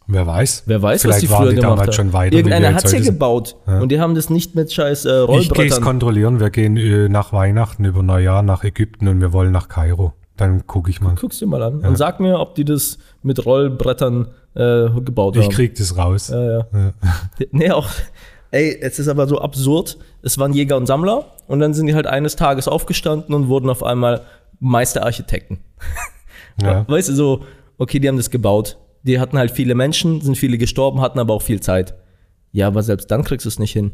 [0.07, 0.63] Wer weiß.
[0.67, 1.91] Wer weiß, Vielleicht was die früher die gemacht haben.
[1.93, 3.79] schon weiter, Irgendeiner hat sie gebaut Ja.
[3.79, 5.83] und die haben das nicht mit scheiß äh, Ich gehe es Rollbrettern.
[5.83, 6.39] kontrollieren.
[6.39, 10.13] Wir gehen äh, nach Weihnachten über Neujahr nach Ägypten und wir wollen nach Kairo.
[10.37, 11.15] Dann gucke ich mal.
[11.19, 15.43] Guck's dir mal an und sag mir, ob die das mit Rollbrettern äh, gebaut Ich
[15.45, 15.51] haben.
[15.53, 16.27] krieg das raus.
[16.27, 16.67] Ja, ja.
[16.73, 16.93] Ja.
[17.51, 17.87] Nee, auch.
[18.55, 19.97] Ey, es ist aber so absurd.
[20.21, 23.69] Es waren Jäger und Sammler und dann sind die halt eines Tages aufgestanden und wurden
[23.69, 24.21] auf einmal
[24.59, 25.59] Meisterarchitekten.
[26.61, 26.85] Ja.
[26.87, 27.43] Weißt du, so,
[27.77, 28.77] okay, die haben das gebaut.
[29.03, 31.95] Die hatten halt viele Menschen, sind viele gestorben, hatten aber auch viel Zeit.
[32.53, 33.91] Ja, aber selbst dann kriegst du es nicht hin.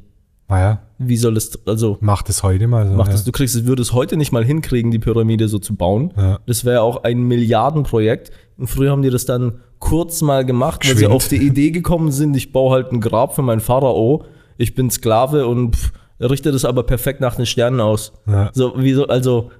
[0.48, 2.94] Naja, Wie soll es, also, mach das heute mal so.
[2.94, 3.14] mach ja.
[3.14, 6.14] das, du kriegst es, würdest heute nicht mal hinkriegen, die Pyramide so zu bauen.
[6.16, 6.38] Ja.
[6.46, 8.30] Das wäre auch ein Milliardenprojekt.
[8.60, 11.16] Und früher haben die das dann kurz mal gemacht, weil sie Geschwind.
[11.16, 14.26] auf die Idee gekommen sind, ich baue halt ein Grab für meinen Pharao,
[14.58, 18.14] ich bin Sklave und pff, richte das aber perfekt nach den Sternen aus.
[18.28, 18.52] Ja.
[18.54, 19.52] So, wieso, also,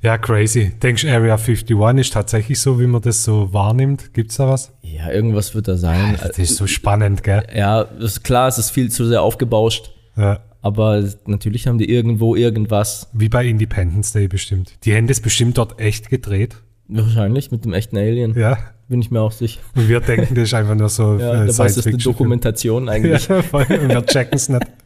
[0.00, 0.72] ja, crazy.
[0.80, 4.14] Denkst du, Area 51 ist tatsächlich so, wie man das so wahrnimmt?
[4.14, 4.72] Gibt's da was?
[4.82, 6.16] ja, irgendwas wird da sein.
[6.20, 7.42] Das ist so spannend, gell?
[7.54, 9.92] Ja, ist klar, es ist viel zu sehr aufgebauscht.
[10.16, 10.40] Ja.
[10.60, 13.08] Aber natürlich haben die irgendwo irgendwas.
[13.12, 14.74] Wie bei Independence Day bestimmt.
[14.84, 16.56] Die haben das bestimmt dort echt gedreht.
[16.88, 18.34] Wahrscheinlich mit dem echten Alien.
[18.38, 18.58] Ja.
[18.88, 19.60] Bin ich mir auch sicher.
[19.76, 21.98] Und wir denken, das ist einfach nur so Ja, äh, dabei ist das eine.
[21.98, 23.28] Dokumentation eigentlich.
[23.28, 23.66] Ja, voll.
[23.68, 24.66] Und wir checken es nicht.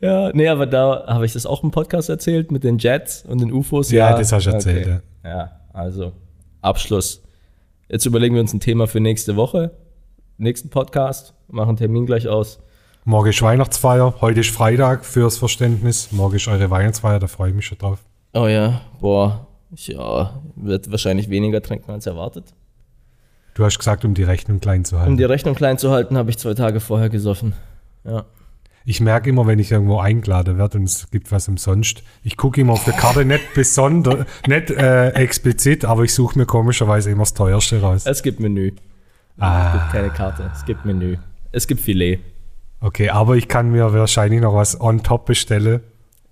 [0.00, 3.40] Ja, nee, aber da habe ich das auch im Podcast erzählt mit den Jets und
[3.40, 3.90] den UFOs.
[3.90, 5.00] Ja, das hast du erzählt, ja.
[5.24, 6.12] Ja, also
[6.60, 7.22] Abschluss.
[7.88, 9.70] Jetzt überlegen wir uns ein Thema für nächste Woche.
[10.36, 11.32] Nächsten Podcast.
[11.48, 12.58] Machen Termin gleich aus.
[13.06, 14.14] Morgen ist Weihnachtsfeier.
[14.20, 16.12] Heute ist Freitag fürs Verständnis.
[16.12, 18.00] Morgen ist eure Weihnachtsfeier, da freue ich mich schon drauf.
[18.34, 19.46] Oh ja, boah.
[19.76, 22.54] Ja, wird wahrscheinlich weniger trinken als erwartet.
[23.54, 25.12] Du hast gesagt, um die Rechnung klein zu halten.
[25.12, 27.54] Um die Rechnung klein zu halten, habe ich zwei Tage vorher gesoffen.
[28.04, 28.24] Ja.
[28.86, 32.60] Ich merke immer, wenn ich irgendwo eingeladen werde und es gibt was umsonst, ich gucke
[32.60, 37.22] immer auf der Karte nicht besonders, nicht äh, explizit, aber ich suche mir komischerweise immer
[37.22, 38.04] das teuerste raus.
[38.04, 38.72] Es gibt Menü.
[39.38, 39.68] Ah.
[39.68, 40.50] Es gibt keine Karte.
[40.54, 41.16] Es gibt Menü.
[41.50, 42.18] Es gibt Filet.
[42.80, 45.80] Okay, aber ich kann mir wahrscheinlich noch was on top bestellen.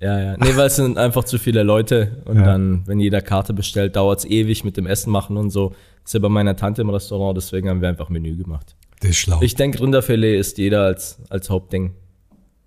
[0.03, 0.37] Ja, ja.
[0.37, 2.43] Nee, weil es sind einfach zu viele Leute und Ja.
[2.45, 5.69] dann, wenn jeder Karte bestellt, dauert es ewig mit dem Essen machen und so.
[6.03, 8.75] Das ist ja bei meiner Tante im Restaurant, deswegen haben wir einfach Menü gemacht.
[9.01, 9.39] Das ist schlau.
[9.43, 11.93] Ich denke, Rinderfilet ist jeder als, als Hauptding.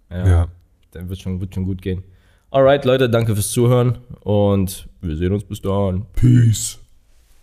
[0.09, 0.27] Ja.
[0.27, 0.47] ja.
[0.91, 2.03] Dann wird schon, wird schon gut gehen.
[2.51, 6.05] Alright, Leute, danke fürs Zuhören und wir sehen uns bis dann.
[6.13, 6.79] Peace.